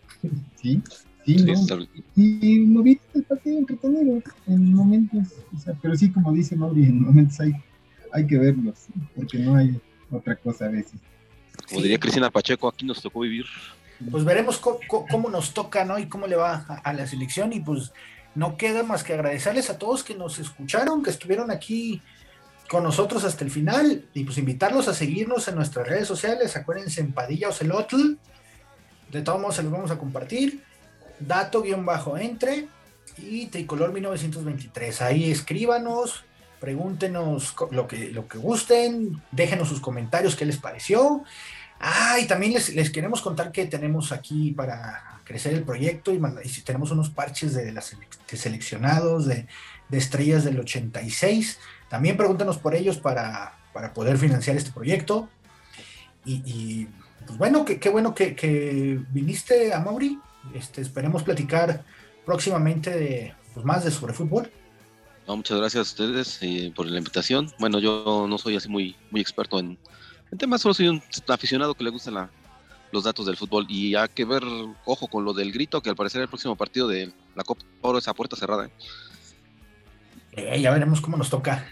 Sí, 0.62 0.82
sí, 1.38 1.56
Sí, 1.56 1.76
¿no? 1.76 1.88
Y 2.16 2.60
no 2.68 2.84
vi 2.84 3.00
el 3.14 3.24
partido 3.24 3.60
entretenido 3.60 4.22
en 4.48 4.74
momentos, 4.74 5.28
o 5.56 5.60
sea, 5.60 5.74
pero 5.82 5.96
sí, 5.96 6.12
como 6.12 6.32
dice 6.34 6.56
Mauri, 6.56 6.86
en 6.86 7.02
momentos 7.04 7.40
hay, 7.40 7.54
hay 8.14 8.28
que 8.28 8.38
verlos, 8.38 8.88
porque 9.16 9.40
no 9.40 9.56
hay 9.56 9.80
otra 10.10 10.36
cosa 10.36 10.66
a 10.66 10.70
veces. 10.70 11.00
Como 11.68 11.80
Sí. 11.80 11.84
diría 11.84 12.00
Cristina 12.00 12.30
Pacheco, 12.30 12.68
aquí 12.68 12.86
nos 12.86 13.02
tocó 13.02 13.22
vivir. 13.22 13.46
Pues 14.10 14.24
veremos 14.24 14.60
cómo, 14.60 15.30
nos 15.30 15.54
toca, 15.54 15.86
¿no? 15.86 16.00
Y 16.00 16.08
cómo 16.08 16.26
le 16.28 16.36
va 16.36 16.66
a, 16.68 16.76
a 16.76 16.94
la 16.94 17.06
selección. 17.06 17.54
Y 17.54 17.60
pues 17.60 17.92
no 18.34 18.58
queda 18.58 18.84
más 18.84 19.04
que 19.04 19.14
agradecerles 19.14 19.70
a 19.70 19.78
todos 19.78 20.04
que 20.04 20.16
nos 20.16 20.40
escucharon, 20.40 21.04
que 21.04 21.12
estuvieron 21.12 21.52
aquí 21.52 22.02
con 22.68 22.84
nosotros 22.84 23.24
hasta 23.26 23.44
el 23.44 23.52
final. 23.52 24.06
Y 24.14 24.24
pues 24.24 24.38
invitarlos 24.40 24.88
a 24.88 24.94
seguirnos 24.96 25.48
en 25.50 25.56
nuestras 25.56 25.88
redes 25.88 26.08
sociales. 26.08 26.56
Acuérdense 26.56 27.02
en 27.02 27.12
Padilla 27.12 27.50
o 27.50 27.52
Celotl. 27.52 28.16
De 29.12 29.22
todos 29.22 29.40
modos 29.40 29.56
se 29.58 29.64
los 29.64 29.72
vamos 29.72 29.92
a 29.92 30.00
compartir. 30.00 30.64
Dato 31.28 31.62
guion 31.62 31.86
bajo 31.86 32.18
entre 32.18 32.68
y 33.18 33.48
Tricolor 33.48 33.94
1923. 33.94 35.02
Ahí 35.02 35.32
escríbanos, 35.32 36.24
pregúntenos 36.60 37.56
lo 37.72 37.88
que, 37.88 38.12
lo 38.12 38.28
que 38.28 38.38
gusten, 38.38 39.22
déjenos 39.32 39.70
sus 39.70 39.82
comentarios, 39.82 40.36
qué 40.36 40.46
les 40.46 40.58
pareció. 40.58 41.24
Ah, 41.80 42.20
y 42.22 42.28
también 42.28 42.54
les, 42.54 42.74
les 42.76 42.92
queremos 42.92 43.22
contar 43.22 43.52
que 43.52 43.66
tenemos 43.66 44.12
aquí 44.12 44.52
para 44.52 45.22
crecer 45.24 45.54
el 45.54 45.64
proyecto 45.64 46.14
y, 46.14 46.22
y 46.44 46.62
tenemos 46.62 46.92
unos 46.92 47.10
parches 47.10 47.54
de, 47.54 47.72
las 47.72 47.96
seleccionados, 48.28 49.26
de, 49.26 49.48
de 49.90 49.98
estrellas 49.98 50.44
del 50.44 50.60
86. 50.60 51.60
También 51.90 52.18
pregúntanos 52.18 52.58
por 52.58 52.76
ellos 52.76 52.98
para, 52.98 53.58
para 53.74 53.94
poder 53.94 54.18
financiar 54.18 54.56
este 54.58 54.72
proyecto. 54.72 55.28
Y, 56.24 56.44
y, 56.46 56.88
pues 57.26 57.38
bueno, 57.38 57.66
qué 57.66 57.80
qué 57.80 57.90
bueno 57.90 58.14
que, 58.14 58.36
que 58.36 59.00
viniste 59.12 59.74
a 59.74 59.80
Mauri. 59.80 60.20
Este, 60.54 60.82
esperemos 60.82 61.24
platicar 61.24 61.84
próximamente 62.26 62.90
de, 62.92 63.34
pues, 63.54 63.66
más 63.66 63.84
de 63.84 63.92
sobre 63.92 64.14
fútbol. 64.14 64.52
No, 65.28 65.38
muchas 65.38 65.58
gracias 65.58 65.80
a 65.80 65.90
ustedes 65.92 66.40
eh, 66.42 66.74
por 66.76 66.86
la 66.88 66.98
invitación. 66.98 67.52
Bueno, 67.60 67.80
yo 67.80 68.26
no 68.28 68.38
soy 68.38 68.56
así 68.58 68.68
muy, 68.68 68.96
muy 69.12 69.22
experto 69.22 69.60
en, 69.60 69.78
en 70.32 70.38
temas, 70.38 70.62
solo 70.62 70.74
soy 70.74 70.88
un 70.88 71.02
aficionado 71.28 71.74
que 71.76 71.84
le 71.84 71.90
gustan 71.92 72.16
la- 72.16 72.30
los 72.92 73.04
datos 73.06 73.26
del 73.26 73.38
fútbol. 73.38 73.66
Y 73.70 73.96
hay 73.96 74.10
que 74.10 74.26
ver, 74.26 74.44
ojo 74.84 75.08
con 75.08 75.24
lo 75.24 75.32
del 75.34 75.52
grito, 75.54 75.82
que 75.82 75.90
al 75.90 75.96
parecer 75.96 76.22
el 76.22 76.28
próximo 76.28 76.58
partido 76.58 76.88
de 76.90 77.14
la 77.36 77.44
Copa 77.44 77.64
Oro 77.82 78.00
es 78.00 78.08
a 78.08 78.14
puerta 78.14 78.36
cerrada. 78.36 78.66
¿eh? 78.66 78.72
Eh, 80.34 80.62
ya 80.62 80.72
veremos 80.72 81.00
cómo 81.00 81.16
nos 81.18 81.30
toca. 81.30 81.66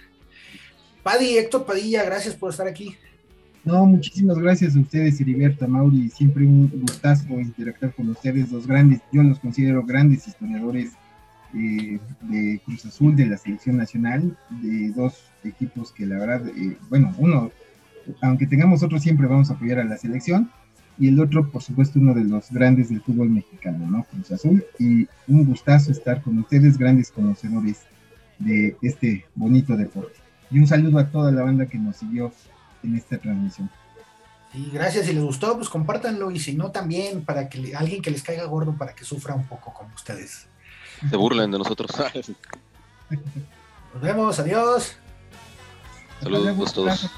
Paddy, 1.04 1.38
Héctor 1.38 1.66
Padilla, 1.66 2.04
gracias 2.04 2.36
por 2.36 2.52
estar 2.52 2.68
aquí. 2.68 2.96
No, 3.66 3.86
muchísimas 3.86 4.38
gracias 4.38 4.76
a 4.76 4.80
ustedes, 4.80 5.20
Heriberto, 5.20 5.68
Mauri, 5.68 6.10
siempre 6.10 6.46
un 6.46 6.70
gustazo 6.82 7.28
interactuar 7.40 7.94
con 7.94 8.10
ustedes, 8.10 8.50
dos 8.50 8.66
grandes, 8.66 9.02
yo 9.12 9.22
los 9.22 9.40
considero 9.40 9.84
grandes 9.84 10.28
historiadores 10.28 10.94
eh, 11.54 12.00
de 12.22 12.62
Cruz 12.64 12.86
Azul, 12.86 13.16
de 13.18 13.26
la 13.26 13.38
selección 13.38 13.78
nacional, 13.78 14.38
de 14.62 14.92
dos 14.92 15.26
equipos 15.44 15.92
que 15.92 16.06
la 16.06 16.18
verdad, 16.18 16.48
eh, 16.48 16.78
bueno, 16.90 17.14
uno, 17.18 17.52
aunque 18.22 18.48
tengamos 18.48 18.82
otro, 18.82 18.98
siempre 18.98 19.28
vamos 19.28 19.50
a 19.52 19.56
apoyar 19.56 19.80
a 19.80 19.84
la 19.84 19.98
selección, 19.98 20.50
y 20.98 21.10
el 21.10 21.20
otro, 21.20 21.50
por 21.50 21.62
supuesto, 21.62 22.00
uno 22.00 22.14
de 22.14 22.24
los 22.24 22.52
grandes 22.52 22.90
del 22.90 23.02
fútbol 23.02 23.30
mexicano, 23.30 23.90
¿no? 23.90 24.04
Cruz 24.04 24.32
Azul, 24.32 24.64
y 24.80 25.08
un 25.28 25.46
gustazo 25.46 25.92
estar 25.92 26.22
con 26.22 26.40
ustedes, 26.40 26.78
grandes 26.78 27.12
conocedores 27.12 27.82
de 28.38 28.76
este 28.82 29.26
bonito 29.36 29.76
deporte. 29.76 30.18
Y 30.50 30.60
un 30.60 30.68
saludo 30.68 31.00
a 31.00 31.10
toda 31.10 31.32
la 31.32 31.44
banda 31.44 31.68
que 31.68 31.78
nos 31.78 31.98
siguió 31.98 32.32
en 32.84 32.96
esta 32.98 33.18
transmisión. 33.18 33.70
Y 34.54 34.70
gracias, 34.72 35.06
si 35.06 35.14
les 35.14 35.24
gustó, 35.24 35.56
pues 35.58 35.70
compártanlo 35.70 36.32
y 36.32 36.40
si 36.40 36.56
no 36.56 36.72
también 36.72 37.24
para 37.24 37.50
que 37.50 37.60
le- 37.60 37.76
alguien 37.76 38.02
que 38.02 38.10
les 38.12 38.24
caiga 38.24 38.46
gordo 38.46 38.74
para 38.78 38.96
que 38.96 39.06
sufra 39.06 39.36
un 39.36 39.46
poco 39.46 39.74
como 39.74 39.94
ustedes. 39.94 40.48
Se 41.10 41.16
burlen 41.16 41.52
de 41.52 41.58
nosotros. 41.60 41.92
Nos 43.94 44.02
vemos, 44.02 44.40
adiós. 44.40 44.96
Saludos 46.22 46.70
a 46.72 46.74
todos. 46.74 47.10